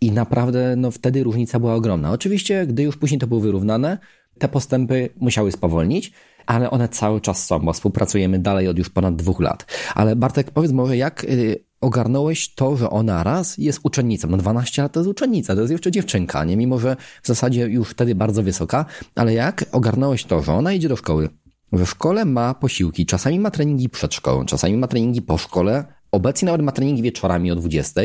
I 0.00 0.12
naprawdę 0.12 0.76
no, 0.76 0.90
wtedy 0.90 1.22
różnica 1.22 1.60
była 1.60 1.74
ogromna. 1.74 2.10
Oczywiście, 2.12 2.66
gdy 2.66 2.82
już 2.82 2.96
później 2.96 3.18
to 3.18 3.26
było 3.26 3.40
wyrównane, 3.40 3.98
te 4.38 4.48
postępy 4.48 5.08
musiały 5.20 5.52
spowolnić, 5.52 6.12
ale 6.46 6.70
one 6.70 6.88
cały 6.88 7.20
czas 7.20 7.46
są, 7.46 7.58
bo 7.58 7.72
współpracujemy 7.72 8.38
dalej 8.38 8.68
od 8.68 8.78
już 8.78 8.90
ponad 8.90 9.16
dwóch 9.16 9.40
lat. 9.40 9.66
Ale 9.94 10.16
Bartek, 10.16 10.50
powiedz 10.50 10.72
może, 10.72 10.96
jak 10.96 11.24
y, 11.24 11.64
ogarnąłeś 11.82 12.54
to, 12.54 12.76
że 12.76 12.90
ona 12.90 13.22
raz 13.22 13.58
jest 13.58 13.80
uczennicą. 13.82 14.28
No 14.28 14.36
12 14.36 14.82
lat 14.82 14.92
to 14.92 15.00
jest 15.00 15.10
uczennica, 15.10 15.54
to 15.54 15.60
jest 15.60 15.72
jeszcze 15.72 15.90
dziewczynka, 15.90 16.44
nie? 16.44 16.56
Mimo, 16.56 16.78
że 16.78 16.96
w 17.22 17.26
zasadzie 17.26 17.66
już 17.66 17.88
wtedy 17.88 18.14
bardzo 18.14 18.42
wysoka, 18.42 18.84
ale 19.14 19.34
jak 19.34 19.64
ogarnąłeś 19.72 20.24
to, 20.24 20.42
że 20.42 20.52
ona 20.52 20.72
idzie 20.72 20.88
do 20.88 20.96
szkoły, 20.96 21.28
że 21.72 21.86
w 21.86 21.90
szkole 21.90 22.24
ma 22.24 22.54
posiłki, 22.54 23.06
czasami 23.06 23.40
ma 23.40 23.50
treningi 23.50 23.88
przed 23.88 24.14
szkołą, 24.14 24.44
czasami 24.44 24.76
ma 24.76 24.86
treningi 24.86 25.22
po 25.22 25.38
szkole, 25.38 25.84
obecnie 26.12 26.46
nawet 26.46 26.62
ma 26.62 26.72
treningi 26.72 27.02
wieczorami 27.02 27.52
o 27.52 27.56
20, 27.56 28.00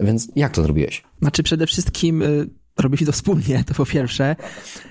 więc 0.00 0.28
jak 0.36 0.52
to 0.52 0.62
zrobiłeś? 0.62 1.02
Znaczy 1.20 1.42
przede 1.42 1.66
wszystkim 1.66 2.22
y, 2.22 2.48
to 3.06 3.12
wspólnie, 3.12 3.64
to 3.66 3.74
po 3.74 3.86
pierwsze. 3.86 4.36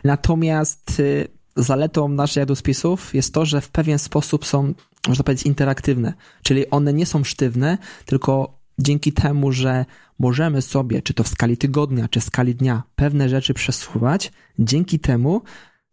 Natomiast 0.03 0.99
y, 0.99 1.27
zaletą 1.55 2.07
naszych 2.07 2.35
jadłospisów 2.35 3.15
jest 3.15 3.33
to, 3.33 3.45
że 3.45 3.61
w 3.61 3.69
pewien 3.69 3.99
sposób 3.99 4.45
są, 4.45 4.73
można 5.07 5.23
powiedzieć, 5.23 5.45
interaktywne. 5.45 6.13
Czyli 6.43 6.69
one 6.69 6.93
nie 6.93 7.05
są 7.05 7.23
sztywne, 7.23 7.77
tylko 8.05 8.59
dzięki 8.79 9.13
temu, 9.13 9.51
że 9.51 9.85
możemy 10.19 10.61
sobie, 10.61 11.01
czy 11.01 11.13
to 11.13 11.23
w 11.23 11.27
skali 11.27 11.57
tygodnia, 11.57 12.07
czy 12.07 12.19
w 12.19 12.23
skali 12.23 12.55
dnia, 12.55 12.83
pewne 12.95 13.29
rzeczy 13.29 13.53
przesuwać, 13.53 14.31
dzięki 14.59 14.99
temu 14.99 15.41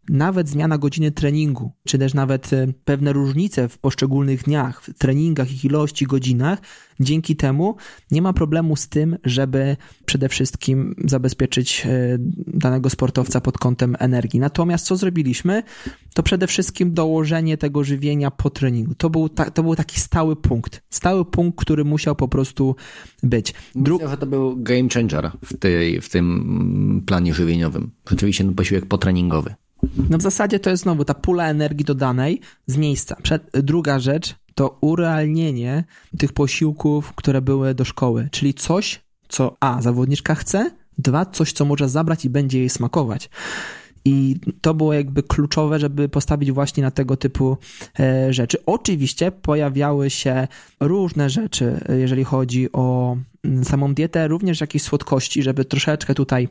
nawet 0.09 0.49
zmiana 0.49 0.77
godziny 0.77 1.11
treningu, 1.11 1.71
czy 1.87 1.97
też 1.97 2.13
nawet 2.13 2.53
e, 2.53 2.67
pewne 2.85 3.13
różnice 3.13 3.69
w 3.69 3.77
poszczególnych 3.77 4.43
dniach, 4.43 4.83
w 4.83 4.93
treningach, 4.97 5.51
ich 5.51 5.65
ilości, 5.65 6.05
godzinach, 6.05 6.59
dzięki 6.99 7.35
temu 7.35 7.75
nie 8.11 8.21
ma 8.21 8.33
problemu 8.33 8.75
z 8.75 8.89
tym, 8.89 9.17
żeby 9.23 9.77
przede 10.05 10.29
wszystkim 10.29 10.95
zabezpieczyć 11.05 11.83
e, 11.85 12.17
danego 12.47 12.89
sportowca 12.89 13.41
pod 13.41 13.57
kątem 13.57 13.95
energii. 13.99 14.39
Natomiast 14.39 14.85
co 14.85 14.95
zrobiliśmy, 14.95 15.63
to 16.13 16.23
przede 16.23 16.47
wszystkim 16.47 16.93
dołożenie 16.93 17.57
tego 17.57 17.83
żywienia 17.83 18.31
po 18.31 18.49
treningu. 18.49 18.95
To 18.95 19.09
był, 19.09 19.29
ta, 19.29 19.51
to 19.51 19.63
był 19.63 19.75
taki 19.75 19.99
stały 19.99 20.35
punkt. 20.35 20.81
Stały 20.89 21.25
punkt, 21.25 21.59
który 21.59 21.85
musiał 21.85 22.15
po 22.15 22.27
prostu 22.27 22.75
być. 23.23 23.53
Dru... 23.75 23.95
Myślę, 23.95 24.09
że 24.09 24.17
to 24.17 24.25
był 24.25 24.63
game 24.63 24.89
changer 24.93 25.31
w, 25.45 25.57
tej, 25.57 26.01
w 26.01 26.09
tym 26.09 27.03
planie 27.05 27.33
żywieniowym. 27.33 27.91
Rzeczywiście 28.09 28.51
posiłek 28.51 28.85
potreningowy. 28.85 29.55
No 30.09 30.17
w 30.17 30.21
zasadzie 30.21 30.59
to 30.59 30.69
jest 30.69 30.83
znowu 30.83 31.05
ta 31.05 31.13
pula 31.13 31.49
energii 31.49 31.85
dodanej 31.85 32.41
z 32.65 32.77
miejsca. 32.77 33.15
Przed, 33.23 33.49
druga 33.53 33.99
rzecz 33.99 34.35
to 34.55 34.77
urealnienie 34.81 35.83
tych 36.17 36.33
posiłków, 36.33 37.13
które 37.15 37.41
były 37.41 37.73
do 37.73 37.85
szkoły, 37.85 38.29
czyli 38.31 38.53
coś, 38.53 39.01
co 39.29 39.57
a, 39.59 39.81
zawodniczka 39.81 40.35
chce, 40.35 40.71
dwa, 40.97 41.25
coś, 41.25 41.53
co 41.53 41.65
może 41.65 41.89
zabrać 41.89 42.25
i 42.25 42.29
będzie 42.29 42.59
jej 42.59 42.69
smakować. 42.69 43.29
I 44.05 44.35
to 44.61 44.73
było 44.73 44.93
jakby 44.93 45.23
kluczowe, 45.23 45.79
żeby 45.79 46.09
postawić 46.09 46.51
właśnie 46.51 46.83
na 46.83 46.91
tego 46.91 47.17
typu 47.17 47.57
e, 47.99 48.33
rzeczy. 48.33 48.57
Oczywiście 48.65 49.31
pojawiały 49.31 50.09
się 50.09 50.47
różne 50.79 51.29
rzeczy, 51.29 51.79
jeżeli 51.99 52.23
chodzi 52.23 52.71
o 52.71 53.17
samą 53.63 53.93
dietę, 53.93 54.27
również 54.27 54.61
jakieś 54.61 54.81
słodkości, 54.81 55.43
żeby 55.43 55.65
troszeczkę 55.65 56.15
tutaj 56.15 56.47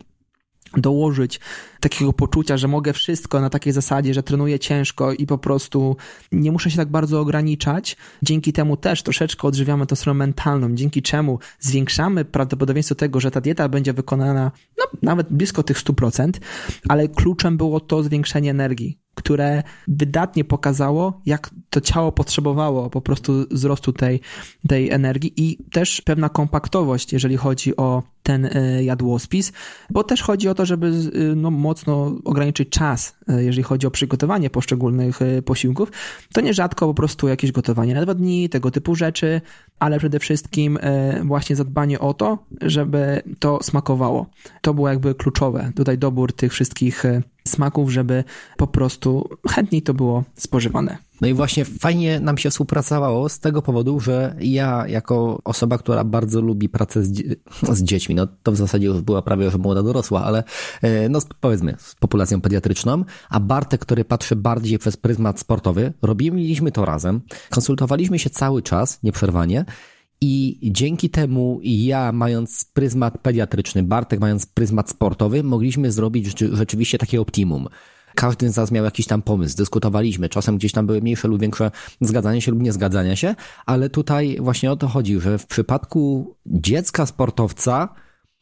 dołożyć 0.77 1.41
takiego 1.81 2.13
poczucia, 2.13 2.57
że 2.57 2.69
mogę 2.69 2.93
wszystko 2.93 3.41
na 3.41 3.51
takiej 3.51 3.73
zasadzie, 3.73 4.15
że 4.15 4.23
trenuję 4.23 4.59
ciężko 4.59 5.13
i 5.13 5.27
po 5.27 5.39
prostu 5.39 5.97
nie 6.33 6.53
muszę 6.53 6.71
się 6.71 6.77
tak 6.77 6.89
bardzo 6.89 7.21
ograniczać. 7.21 7.97
Dzięki 8.23 8.53
temu 8.53 8.77
też 8.77 9.03
troszeczkę 9.03 9.49
odżywiamy 9.49 9.87
tą 9.87 9.97
stronę 9.97 10.19
mentalną, 10.19 10.75
dzięki 10.75 11.03
czemu 11.03 11.39
zwiększamy 11.61 12.25
prawdopodobieństwo 12.25 12.95
tego, 12.95 13.21
że 13.21 13.31
ta 13.31 13.41
dieta 13.41 13.69
będzie 13.69 13.93
wykonana 13.93 14.53
no, 14.79 14.85
nawet 15.03 15.33
blisko 15.33 15.63
tych 15.63 15.79
100%, 15.79 16.33
ale 16.89 17.09
kluczem 17.09 17.57
było 17.57 17.81
to 17.81 18.03
zwiększenie 18.03 18.51
energii 18.51 18.99
które 19.21 19.63
wydatnie 19.89 20.45
pokazało, 20.45 21.21
jak 21.27 21.51
to 21.71 21.81
ciało 21.81 22.13
potrzebowało 22.13 22.91
po 22.91 23.01
prostu 23.01 23.33
wzrostu 23.51 23.93
tej, 23.93 24.21
tej 24.69 24.91
energii 24.91 25.33
i 25.37 25.59
też 25.73 26.01
pewna 26.01 26.29
kompaktowość, 26.29 27.13
jeżeli 27.13 27.37
chodzi 27.37 27.77
o 27.77 28.03
ten 28.23 28.47
e, 28.47 28.85
jadłospis, 28.85 29.53
bo 29.91 30.05
też 30.05 30.23
chodzi 30.23 30.49
o 30.49 30.55
to, 30.55 30.67
żeby 30.67 30.87
e, 30.87 31.19
no, 31.37 31.51
mocno 31.51 32.13
ograniczyć 32.25 32.69
czas, 32.69 33.17
e, 33.29 33.45
jeżeli 33.45 33.63
chodzi 33.63 33.87
o 33.87 33.91
przygotowanie 33.91 34.51
poszczególnych 34.51 35.19
posiłków. 35.45 35.93
To 36.35 36.41
nierzadko 36.41 36.87
po 36.87 36.95
prostu 36.95 37.29
jakieś 37.29 37.53
gotowanie 37.53 37.95
na 37.95 38.03
dwa 38.03 38.15
dni, 38.15 38.49
tego 38.49 38.71
typu 38.71 38.95
rzeczy, 38.95 39.41
ale 39.79 39.99
przede 39.99 40.19
wszystkim 40.19 40.79
właśnie 41.25 41.57
zadbanie 41.57 41.99
o 41.99 42.15
to, 42.15 42.39
żeby 42.63 43.23
to 43.39 43.63
smakowało. 43.63 44.27
To 44.61 44.75
było 44.75 44.89
jakby 44.89 45.15
kluczowe. 45.15 45.73
Tutaj 45.77 45.99
dobór 45.99 46.33
tych 46.33 46.53
wszystkich 46.53 47.05
smaków, 47.49 47.91
żeby 47.91 48.25
po 48.57 48.67
prostu 48.67 49.29
chętniej 49.49 49.83
to 49.83 49.95
było 49.95 50.25
spożywane. 50.35 50.99
No 51.21 51.29
i 51.29 51.35
właśnie 51.35 51.65
fajnie 51.65 52.21
nam 52.21 52.39
się 52.39 52.51
współpracowało 52.51 53.29
z 53.29 53.39
tego 53.39 53.63
powodu, 53.63 54.01
że 54.01 54.37
ja 54.41 54.87
jako 54.89 55.41
osoba, 55.45 55.79
która 55.79 56.05
bardzo 56.05 56.41
lubi 56.41 56.69
pracę 56.69 57.05
z, 57.05 57.13
z 57.73 57.83
dziećmi, 57.83 58.15
no 58.15 58.27
to 58.43 58.53
w 58.53 58.57
zasadzie 58.57 58.87
już 58.87 59.01
była 59.01 59.23
prawie 59.23 59.45
już 59.45 59.55
młoda 59.55 59.83
dorosła, 59.83 60.25
ale 60.25 60.45
e, 60.83 61.09
no 61.09 61.19
powiedzmy 61.41 61.75
z 61.79 61.95
populacją 61.95 62.41
pediatryczną, 62.41 63.05
a 63.31 63.41
Bartek, 63.41 63.81
który 63.81 64.05
patrzy 64.05 64.37
bardziej 64.37 64.79
przez 64.79 64.97
pryzmat 64.97 65.41
sportowy, 65.41 65.93
robiliśmy 66.03 66.73
to 66.73 66.85
razem, 66.85 67.21
konsultowaliśmy 67.51 68.19
się 68.19 68.31
cały 68.31 68.63
czas, 68.63 69.03
nieprzerwanie 69.03 69.65
i 70.21 70.59
dzięki 70.63 71.11
temu 71.11 71.61
ja, 71.63 72.13
mając 72.13 72.65
pryzmat 72.65 73.19
pediatryczny, 73.19 73.83
Bartek 73.83 74.21
mając 74.21 74.47
pryzmat 74.47 74.91
sportowy, 74.91 75.43
mogliśmy 75.43 75.93
zrobić 75.93 76.41
rzeczywiście 76.53 76.99
takie 76.99 77.21
optimum. 77.21 77.69
Każdy 78.15 78.51
z 78.51 78.57
nas 78.57 78.71
miał 78.71 78.85
jakiś 78.85 79.07
tam 79.07 79.23
pomysł, 79.23 79.57
dyskutowaliśmy, 79.57 80.29
czasem 80.29 80.57
gdzieś 80.59 80.73
tam 80.73 80.87
były 80.87 81.01
mniejsze 81.01 81.29
lub 81.29 81.41
większe 81.41 81.71
zgadzania 82.01 82.41
się 82.41 82.51
lub 82.51 82.63
nie 82.63 82.73
zgadzania 82.73 83.17
się, 83.17 83.35
ale 83.67 83.91
tutaj 83.91 84.37
właśnie 84.41 84.73
o 84.73 84.77
to 84.77 84.89
chodzi, 84.89 85.21
że 85.21 85.39
w 85.39 85.47
przypadku 85.47 86.35
dziecka 86.47 87.07
sportowca 87.07 87.89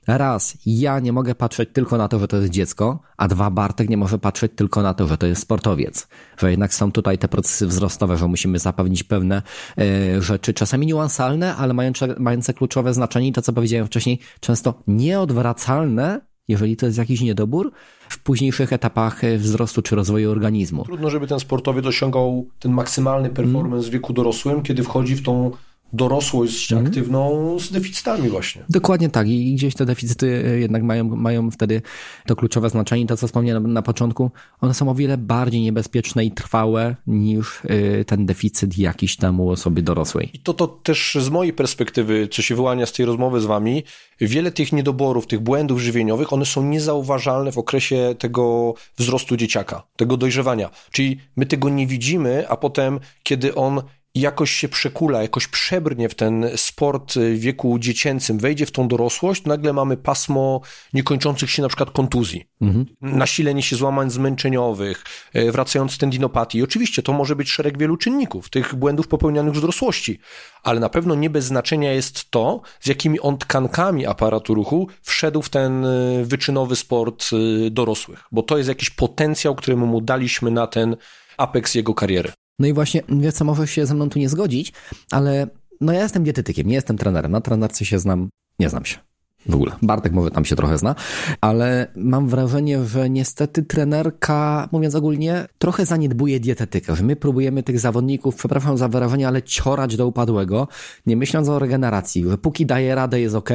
raz, 0.09 0.59
ja 0.67 1.01
nie 1.01 1.13
mogę 1.13 1.35
patrzeć 1.35 1.69
tylko 1.73 1.99
na 1.99 2.09
to, 2.09 2.19
że 2.19 2.29
to 2.29 2.37
jest 2.37 2.51
dziecko, 2.51 3.01
a 3.17 3.29
dwa, 3.29 3.51
Bartek 3.51 3.89
nie 3.89 3.97
może 3.97 4.19
patrzeć 4.19 4.53
tylko 4.57 4.83
na 4.83 4.95
to, 4.95 5.07
że 5.07 5.19
to 5.19 5.27
jest 5.27 5.43
sportowiec. 5.43 6.09
Że 6.39 6.51
jednak 6.51 6.75
są 6.75 6.93
tutaj 6.93 7.19
te 7.19 7.29
procesy 7.29 7.67
wzrostowe, 7.67 8.17
że 8.17 8.29
musimy 8.29 8.59
zapewnić 8.59 9.03
pewne 9.03 9.43
e, 9.79 10.23
rzeczy, 10.23 10.55
czasami 10.55 10.87
niuansalne, 10.87 11.57
ale 11.57 11.75
mające, 11.75 12.15
mające 12.19 12.55
kluczowe 12.55 12.95
znaczenie 12.95 13.29
i 13.29 13.33
to, 13.33 13.43
co 13.43 13.53
powiedziałem 13.53 13.87
wcześniej, 13.87 14.19
często 14.41 14.83
nieodwracalne, 14.87 16.21
jeżeli 16.49 16.77
to 16.77 16.87
jest 16.87 16.99
jakiś 16.99 17.21
niedobór, 17.21 17.73
w 18.09 18.23
późniejszych 18.23 18.73
etapach 18.73 19.25
e, 19.25 19.39
wzrostu 19.39 19.83
czy 19.83 19.97
rozwoju 19.97 20.31
organizmu. 20.31 20.85
Trudno, 20.85 21.11
żeby 21.11 21.27
ten 21.27 21.41
sportowiec 21.41 21.87
osiągał 21.87 22.49
ten 22.59 22.73
maksymalny 22.73 23.31
performance 23.31 23.89
w 23.89 23.91
wieku 23.91 24.13
dorosłym, 24.13 24.63
kiedy 24.63 24.83
wchodzi 24.83 25.17
w 25.17 25.23
tą 25.23 25.51
dorosłość 25.93 26.73
mhm. 26.73 26.87
aktywną 26.87 27.57
z 27.59 27.73
deficytami 27.73 28.29
właśnie. 28.29 28.63
Dokładnie 28.69 29.09
tak 29.09 29.29
i 29.29 29.55
gdzieś 29.55 29.75
te 29.75 29.87
deficyty 29.87 30.45
e, 30.47 30.59
jednak 30.59 30.83
mają, 30.83 31.05
mają 31.05 31.51
wtedy 31.51 31.83
to 32.27 32.37
kluczowe 32.37 32.71
znaczenie. 32.71 33.07
To, 33.07 33.17
co 33.17 33.27
wspomniałem 33.27 33.73
na 33.73 33.83
początku, 33.83 34.31
one 34.61 34.75
są 34.75 34.89
o 34.89 34.95
wiele 34.95 35.19
bardziej 35.19 35.61
niebezpieczne 35.61 36.25
i 36.25 36.31
trwałe 36.31 36.97
niż 37.07 37.63
e, 37.65 38.05
ten 38.05 38.27
deficyt 38.27 38.79
jakiś 38.79 39.17
tam 39.17 39.41
u 39.41 39.51
osoby 39.51 39.83
dorosłej. 39.83 40.31
I 40.35 40.39
to, 40.39 40.55
to 40.55 40.67
też 40.67 41.19
z 41.21 41.29
mojej 41.29 41.53
perspektywy, 41.53 42.29
co 42.29 42.43
się 42.43 42.55
wyłania 42.55 42.87
z 42.87 42.93
tej 42.93 43.07
rozmowy 43.07 43.41
z 43.41 43.45
wami, 43.45 43.83
wiele 44.21 44.53
tych 44.53 44.73
niedoborów, 44.73 45.27
tych 45.27 45.41
błędów 45.41 45.81
żywieniowych, 45.81 46.33
one 46.33 46.47
są 46.47 46.63
niezauważalne 46.63 47.53
w 47.53 47.59
okresie 47.59 48.15
tego 48.19 48.75
wzrostu 48.97 49.37
dzieciaka, 49.37 49.83
tego 49.97 50.17
dojrzewania. 50.17 50.71
Czyli 50.91 51.19
my 51.37 51.47
tego 51.47 51.69
nie 51.69 51.87
widzimy, 51.87 52.49
a 52.49 52.57
potem, 52.57 53.01
kiedy 53.23 53.55
on 53.55 53.83
jakoś 54.21 54.51
się 54.51 54.69
przekula, 54.69 55.23
jakoś 55.23 55.47
przebrnie 55.47 56.09
w 56.09 56.15
ten 56.15 56.47
sport 56.57 57.15
w 57.15 57.39
wieku 57.39 57.79
dziecięcym, 57.79 58.39
wejdzie 58.39 58.67
w 58.67 58.71
tą 58.71 58.89
dorosłość, 58.89 59.45
nagle 59.45 59.73
mamy 59.73 59.97
pasmo 59.97 60.61
niekończących 60.95 61.51
się 61.51 61.63
na 61.63 61.69
przykład 61.69 61.91
kontuzji, 61.91 62.45
mhm. 62.61 62.87
nasilenie 63.01 63.63
się 63.63 63.77
złamań 63.77 64.11
zmęczeniowych, 64.11 65.05
e, 65.35 65.53
wracając 65.53 65.99
tendinopatii. 65.99 66.63
Oczywiście 66.63 67.03
to 67.03 67.13
może 67.13 67.37
być 67.37 67.51
szereg 67.51 67.79
wielu 67.79 67.97
czynników, 67.97 68.51
tych 68.51 68.75
błędów 68.75 69.09
popełnianych 69.09 69.55
w 69.55 69.61
dorosłości, 69.61 70.19
ale 70.63 70.81
na 70.81 70.89
pewno 70.89 71.15
nie 71.15 71.31
bez 71.31 71.45
znaczenia 71.45 71.93
jest 71.93 72.31
to, 72.31 72.61
z 72.81 72.87
jakimi 72.87 73.21
on 73.21 73.39
tkankami 73.39 74.07
aparatu 74.07 74.55
ruchu 74.55 74.89
wszedł 75.03 75.43
w 75.43 75.49
ten 75.49 75.85
e, 75.85 75.89
wyczynowy 76.25 76.77
sport 76.77 77.31
dorosłych, 77.71 78.25
bo 78.33 78.43
to 78.43 78.59
jest 78.59 78.69
jakiś 78.69 78.91
potencjał, 78.91 79.55
któremu 79.55 79.87
mu 79.87 80.01
daliśmy 80.01 80.51
na 80.51 80.67
ten 80.67 80.97
apeks 81.37 81.75
jego 81.75 81.95
kariery. 81.95 82.33
No 82.59 82.67
i 82.67 82.73
właśnie, 82.73 83.03
wie 83.09 83.33
co, 83.33 83.45
może 83.45 83.67
się 83.67 83.87
ze 83.87 83.95
mną 83.95 84.11
tu 84.11 84.19
nie 84.19 84.29
zgodzić, 84.29 84.73
ale 85.11 85.47
no 85.81 85.93
ja 85.93 86.03
jestem 86.03 86.25
dietetykiem, 86.25 86.67
nie 86.67 86.75
jestem 86.75 86.99
trenerem. 86.99 87.33
Na 87.33 87.41
trenerce 87.41 87.85
się 87.85 87.99
znam, 87.99 88.29
nie 88.59 88.69
znam 88.69 88.85
się. 88.85 88.99
W 89.47 89.55
ogóle. 89.55 89.73
Bartek 89.83 90.13
może 90.13 90.31
tam 90.31 90.45
się 90.45 90.57
trochę 90.57 90.79
zna, 90.79 90.95
ale 91.41 91.93
mam 91.97 92.29
wrażenie, 92.29 92.85
że 92.85 93.11
niestety 93.11 93.63
trenerka, 93.63 94.69
mówiąc 94.73 94.95
ogólnie, 94.95 95.47
trochę 95.59 95.87
zaniedbuje 95.87 96.41
dietetykę, 96.41 96.97
że 96.97 97.05
my 97.05 97.17
próbujemy 97.17 97.63
tych 97.63 97.81
zawodników, 97.81 98.37
przepraszam 98.37 98.79
za 98.79 98.89
wyrażenie, 98.89 99.29
ale 99.29 99.43
ciorać 99.43 99.97
do 99.97 100.07
upadłego, 100.07 100.69
nie 101.07 101.17
myśląc 101.17 101.49
o 101.49 101.59
regeneracji, 101.59 102.25
że 102.29 102.39
póki 102.39 102.67
daje 102.67 102.95
radę 102.95 103.21
jest 103.21 103.35
ok, 103.35 103.51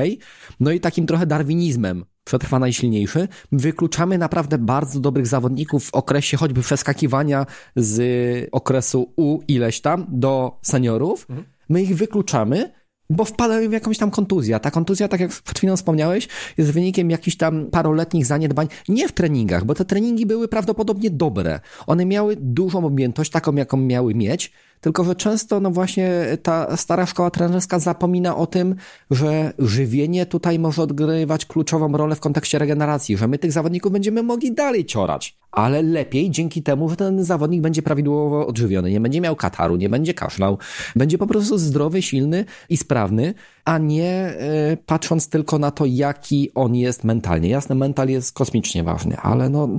no 0.60 0.72
i 0.72 0.80
takim 0.80 1.06
trochę 1.06 1.26
darwinizmem 1.26 2.06
przetrwa 2.24 2.60
najsilniejszy. 2.60 3.28
Wykluczamy 3.52 4.18
naprawdę 4.18 4.58
bardzo 4.58 5.00
dobrych 5.00 5.28
zawodników 5.28 5.86
w 5.86 5.94
okresie 5.94 6.38
choćby 6.38 6.62
przeskakiwania 6.62 7.46
z 7.76 8.50
okresu 8.52 9.14
U 9.16 9.40
ileś 9.48 9.82
tam 9.82 10.06
do 10.10 10.60
seniorów. 10.62 11.26
Mhm. 11.30 11.48
My 11.70 11.82
ich 11.82 11.96
wykluczamy, 11.96 12.72
bo 13.14 13.26
wpadają 13.26 13.70
w 13.70 13.74
jakąś 13.74 13.98
tam 13.98 14.12
kontuzję. 14.12 14.60
Ta 14.60 14.72
kontuzja, 14.72 15.08
tak 15.08 15.20
jak 15.20 15.30
przed 15.30 15.58
chwilą 15.58 15.78
wspomniałeś, 15.78 16.28
jest 16.58 16.72
wynikiem 16.72 17.10
jakichś 17.10 17.38
tam 17.38 17.66
paroletnich 17.66 18.26
zaniedbań, 18.26 18.68
nie 18.90 19.08
w 19.08 19.12
treningach, 19.12 19.66
bo 19.66 19.76
te 19.76 19.86
treningi 19.86 20.26
były 20.26 20.48
prawdopodobnie 20.48 21.10
dobre. 21.10 21.60
One 21.88 22.06
miały 22.06 22.36
dużą 22.40 22.86
objętość, 22.86 23.32
taką 23.32 23.56
jaką 23.56 23.78
miały 23.78 24.16
mieć, 24.16 24.52
tylko 24.84 25.04
że 25.04 25.16
często, 25.16 25.60
no 25.60 25.72
właśnie, 25.72 26.12
ta 26.44 26.78
stara 26.78 27.06
szkoła 27.06 27.32
trenerska 27.32 27.80
zapomina 27.80 28.38
o 28.38 28.48
tym, 28.48 28.76
że 29.12 29.54
żywienie 29.60 30.26
tutaj 30.26 30.60
może 30.60 30.82
odgrywać 30.82 31.46
kluczową 31.46 31.98
rolę 31.98 32.16
w 32.16 32.20
kontekście 32.20 32.60
regeneracji, 32.60 33.18
że 33.18 33.28
my 33.28 33.38
tych 33.38 33.52
zawodników 33.52 33.92
będziemy 33.92 34.24
mogli 34.24 34.52
dalej 34.52 34.86
ciorać, 34.86 35.38
ale 35.52 35.82
lepiej 35.82 36.32
dzięki 36.32 36.64
temu, 36.64 36.90
że 36.90 36.96
ten 36.96 37.24
zawodnik 37.24 37.62
będzie 37.62 37.82
prawidłowo 37.82 38.48
odżywiony, 38.48 38.92
nie 38.92 39.00
będzie 39.00 39.22
miał 39.22 39.36
kataru, 39.36 39.76
nie 39.76 39.90
będzie 39.90 40.14
kaszlał, 40.14 40.58
będzie 40.96 41.18
po 41.18 41.28
prostu 41.28 41.58
zdrowy, 41.58 42.02
silny 42.02 42.46
i 42.70 42.78
sprawny, 42.78 43.34
a 43.66 43.78
nie 43.78 44.34
y, 44.72 44.78
patrząc 44.86 45.30
tylko 45.30 45.60
na 45.60 45.72
to, 45.72 45.86
jaki 45.86 46.52
on 46.56 46.76
jest 46.76 47.04
mentalnie. 47.04 47.50
Jasne, 47.50 47.76
mental 47.76 48.10
jest 48.10 48.34
kosmicznie 48.34 48.84
ważny, 48.84 49.18
ale 49.18 49.50
no, 49.50 49.70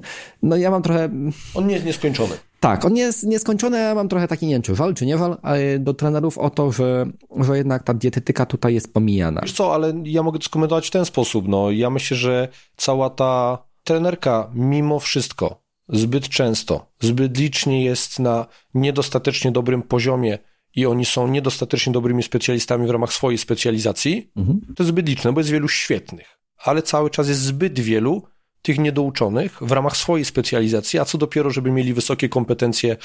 no 0.43 0.57
ja 0.57 0.71
mam 0.71 0.83
trochę... 0.83 1.09
On 1.55 1.67
nie 1.67 1.75
jest 1.75 1.87
nieskończony. 1.87 2.35
Tak, 2.65 2.85
on 2.85 2.97
jest 2.97 3.23
nieskończony, 3.23 3.79
ja 3.79 3.95
mam 3.95 4.09
trochę 4.09 4.29
taki, 4.29 4.47
nie 4.47 4.55
wiem, 4.55 4.63
czy 4.63 4.75
żal, 4.75 4.95
czy 4.95 5.07
nie 5.07 5.19
żal, 5.19 5.37
do 5.79 5.95
trenerów 5.95 6.39
o 6.39 6.51
to, 6.51 6.73
że, 6.73 7.07
że 7.41 7.57
jednak 7.57 7.83
ta 7.83 7.95
dietetyka 7.95 8.47
tutaj 8.47 8.75
jest 8.75 8.93
pomijana. 8.93 9.41
Wiesz 9.41 9.53
co, 9.53 9.75
ale 9.75 9.95
ja 10.05 10.23
mogę 10.23 10.39
to 10.39 10.45
skomentować 10.45 10.87
w 10.87 10.91
ten 10.91 11.05
sposób, 11.05 11.49
no 11.49 11.71
ja 11.71 11.91
myślę, 11.91 12.17
że 12.17 12.49
cała 12.77 13.11
ta 13.11 13.59
trenerka 13.85 14.51
mimo 14.55 15.01
wszystko 15.01 15.65
zbyt 15.89 16.29
często, 16.29 16.87
zbyt 17.01 17.39
licznie 17.39 17.85
jest 17.85 18.19
na 18.19 18.47
niedostatecznie 18.75 19.53
dobrym 19.53 19.83
poziomie 19.83 20.39
i 20.77 20.87
oni 20.87 21.05
są 21.05 21.29
niedostatecznie 21.29 21.93
dobrymi 21.93 22.23
specjalistami 22.23 22.87
w 22.87 22.91
ramach 22.91 23.13
swojej 23.13 23.39
specjalizacji, 23.39 24.31
mhm. 24.37 24.61
to 24.61 24.83
jest 24.83 24.89
zbyt 24.89 25.09
liczne, 25.09 25.33
bo 25.33 25.41
jest 25.41 25.51
wielu 25.51 25.69
świetnych, 25.69 26.39
ale 26.59 26.83
cały 26.83 27.11
czas 27.11 27.29
jest 27.29 27.41
zbyt 27.41 27.81
wielu 27.81 28.23
tych 28.65 28.79
niedouczonych 28.79 29.59
w 29.61 29.73
ramach 29.73 29.97
swojej 29.97 30.25
specjalizacji, 30.25 30.99
a 30.99 31.05
co 31.05 31.19
dopiero, 31.19 31.51
żeby 31.51 31.71
mieli 31.71 31.95
wysokie 31.95 32.29
kompetencje 32.29 32.97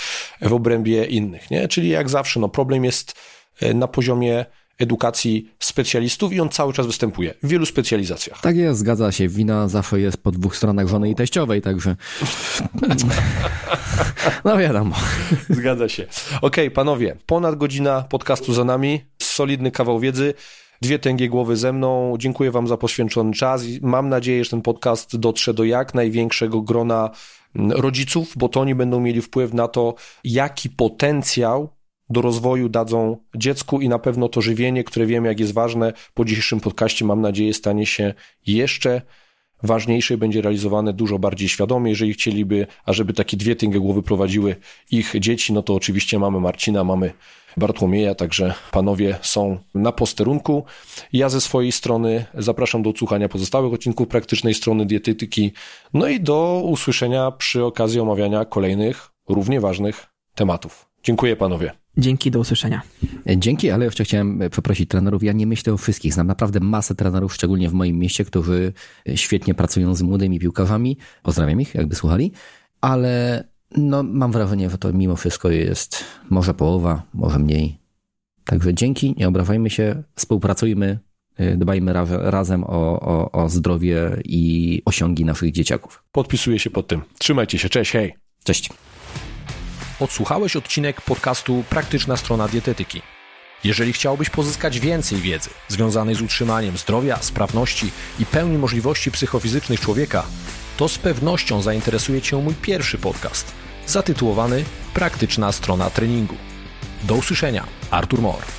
w 0.41 0.53
obrębie 0.53 1.05
innych. 1.05 1.51
Nie? 1.51 1.67
Czyli 1.67 1.89
jak 1.89 2.09
zawsze, 2.09 2.39
no, 2.39 2.49
problem 2.49 2.85
jest 2.85 3.15
e, 3.61 3.73
na 3.73 3.87
poziomie 3.87 4.45
edukacji 4.77 5.51
specjalistów 5.59 6.33
i 6.33 6.39
on 6.39 6.49
cały 6.49 6.73
czas 6.73 6.87
występuje 6.87 7.33
w 7.43 7.47
wielu 7.47 7.65
specjalizacjach. 7.65 8.41
Tak 8.41 8.55
jest, 8.55 8.79
zgadza 8.79 9.11
się. 9.11 9.27
Wina 9.27 9.67
zawsze 9.67 9.99
jest 9.99 10.17
po 10.17 10.31
dwóch 10.31 10.55
stronach 10.55 10.87
żony 10.87 11.09
i 11.09 11.15
teściowej, 11.15 11.61
także 11.61 11.95
no 14.45 14.57
wiadomo. 14.57 14.95
Zgadza 15.49 15.89
się. 15.89 16.03
Okej, 16.03 16.41
okay, 16.41 16.71
panowie, 16.71 17.15
ponad 17.25 17.55
godzina 17.55 18.01
podcastu 18.01 18.53
za 18.53 18.63
nami, 18.63 19.01
solidny 19.21 19.71
kawał 19.71 19.99
wiedzy 19.99 20.33
dwie 20.81 20.99
tęgie 20.99 21.29
głowy 21.29 21.57
ze 21.57 21.73
mną. 21.73 22.15
Dziękuję 22.19 22.51
Wam 22.51 22.67
za 22.67 22.77
poświęcony 22.77 23.33
czas 23.33 23.65
i 23.65 23.79
mam 23.81 24.09
nadzieję, 24.09 24.43
że 24.43 24.49
ten 24.49 24.61
podcast 24.61 25.17
dotrze 25.17 25.53
do 25.53 25.63
jak 25.63 25.93
największego 25.93 26.61
grona 26.61 27.09
mm, 27.55 27.71
rodziców, 27.71 28.33
bo 28.37 28.49
to 28.49 28.59
oni 28.59 28.75
będą 28.75 28.99
mieli 28.99 29.21
wpływ 29.21 29.53
na 29.53 29.67
to, 29.67 29.95
jaki 30.23 30.69
potencjał 30.69 31.69
do 32.09 32.21
rozwoju 32.21 32.69
dadzą 32.69 33.17
dziecku 33.35 33.81
i 33.81 33.89
na 33.89 33.99
pewno 33.99 34.29
to 34.29 34.41
żywienie, 34.41 34.83
które 34.83 35.05
wiemy, 35.05 35.27
jak 35.27 35.39
jest 35.39 35.53
ważne, 35.53 35.93
po 36.13 36.25
dzisiejszym 36.25 36.59
podcaście 36.59 37.05
mam 37.05 37.21
nadzieję 37.21 37.53
stanie 37.53 37.85
się 37.85 38.13
jeszcze 38.47 39.01
ważniejsze 39.63 40.13
i 40.13 40.17
będzie 40.17 40.41
realizowane 40.41 40.93
dużo 40.93 41.19
bardziej 41.19 41.49
świadomie. 41.49 41.89
Jeżeli 41.89 42.13
chcieliby, 42.13 42.67
ażeby 42.85 43.13
takie 43.13 43.37
dwie 43.37 43.55
tęgie 43.55 43.79
głowy 43.79 44.03
prowadziły 44.03 44.55
ich 44.91 45.13
dzieci, 45.19 45.53
no 45.53 45.61
to 45.63 45.75
oczywiście 45.75 46.19
mamy 46.19 46.39
Marcina, 46.39 46.83
mamy 46.83 47.13
Bartłomieja, 47.57 48.15
także 48.15 48.53
panowie 48.71 49.17
są 49.21 49.57
na 49.75 49.91
posterunku. 49.91 50.63
Ja 51.13 51.29
ze 51.29 51.41
swojej 51.41 51.71
strony 51.71 52.25
zapraszam 52.33 52.83
do 52.83 52.89
odsłuchania 52.89 53.29
pozostałych 53.29 53.73
odcinków 53.73 54.07
praktycznej 54.07 54.53
strony 54.53 54.85
dietetyki, 54.85 55.51
no 55.93 56.07
i 56.07 56.19
do 56.19 56.61
usłyszenia 56.65 57.31
przy 57.31 57.65
okazji 57.65 57.99
omawiania 57.99 58.45
kolejnych 58.45 59.09
równie 59.29 59.61
ważnych 59.61 60.05
tematów. 60.35 60.89
Dziękuję 61.03 61.35
panowie. 61.35 61.71
Dzięki, 61.97 62.31
do 62.31 62.39
usłyszenia. 62.39 62.81
Dzięki, 63.37 63.71
ale 63.71 63.85
jeszcze 63.85 64.03
chciałem 64.03 64.39
przeprosić 64.51 64.89
trenerów. 64.89 65.23
Ja 65.23 65.33
nie 65.33 65.47
myślę 65.47 65.73
o 65.73 65.77
wszystkich. 65.77 66.13
Znam 66.13 66.27
naprawdę 66.27 66.59
masę 66.59 66.95
trenerów, 66.95 67.33
szczególnie 67.33 67.69
w 67.69 67.73
moim 67.73 67.99
mieście, 67.99 68.25
którzy 68.25 68.73
świetnie 69.15 69.53
pracują 69.53 69.95
z 69.95 70.01
młodymi 70.01 70.39
piłkarzami. 70.39 70.97
Pozdrawiam 71.23 71.61
ich, 71.61 71.75
jakby 71.75 71.95
słuchali. 71.95 72.31
Ale 72.81 73.43
no, 73.77 74.03
mam 74.03 74.31
wrażenie, 74.31 74.69
że 74.69 74.77
to 74.77 74.93
mimo 74.93 75.15
wszystko 75.15 75.49
jest 75.49 76.03
może 76.29 76.53
połowa, 76.53 77.03
może 77.13 77.39
mniej. 77.39 77.79
Także 78.43 78.73
dzięki, 78.73 79.15
nie 79.17 79.27
obrażajmy 79.27 79.69
się, 79.69 80.03
współpracujmy, 80.15 80.99
y, 81.39 81.57
dbajmy 81.57 81.93
razem 82.09 82.63
o, 82.63 82.99
o, 82.99 83.31
o 83.31 83.49
zdrowie 83.49 84.21
i 84.25 84.81
osiągi 84.85 85.25
naszych 85.25 85.51
dzieciaków. 85.51 86.03
Podpisuję 86.11 86.59
się 86.59 86.69
pod 86.69 86.87
tym. 86.87 87.01
Trzymajcie 87.19 87.59
się, 87.59 87.69
cześć, 87.69 87.91
hej. 87.91 88.15
Cześć. 88.43 88.69
Odsłuchałeś 89.99 90.55
odcinek 90.55 91.01
podcastu 91.01 91.63
Praktyczna 91.69 92.17
strona 92.17 92.47
dietetyki. 92.47 93.01
Jeżeli 93.63 93.93
chciałbyś 93.93 94.29
pozyskać 94.29 94.79
więcej 94.79 95.19
wiedzy 95.19 95.49
związanej 95.67 96.15
z 96.15 96.21
utrzymaniem 96.21 96.77
zdrowia, 96.77 97.17
sprawności 97.17 97.91
i 98.19 98.25
pełni 98.25 98.57
możliwości 98.57 99.11
psychofizycznych 99.11 99.79
człowieka, 99.79 100.25
to 100.79 100.87
z 100.87 100.97
pewnością 100.97 101.61
zainteresuje 101.61 102.21
Cię 102.21 102.37
mój 102.37 102.53
pierwszy 102.53 102.97
podcast, 102.97 103.51
zatytułowany 103.87 104.63
Praktyczna 104.93 105.51
strona 105.51 105.89
treningu. 105.89 106.35
Do 107.03 107.15
usłyszenia, 107.15 107.65
Artur 107.91 108.21
Mor. 108.21 108.58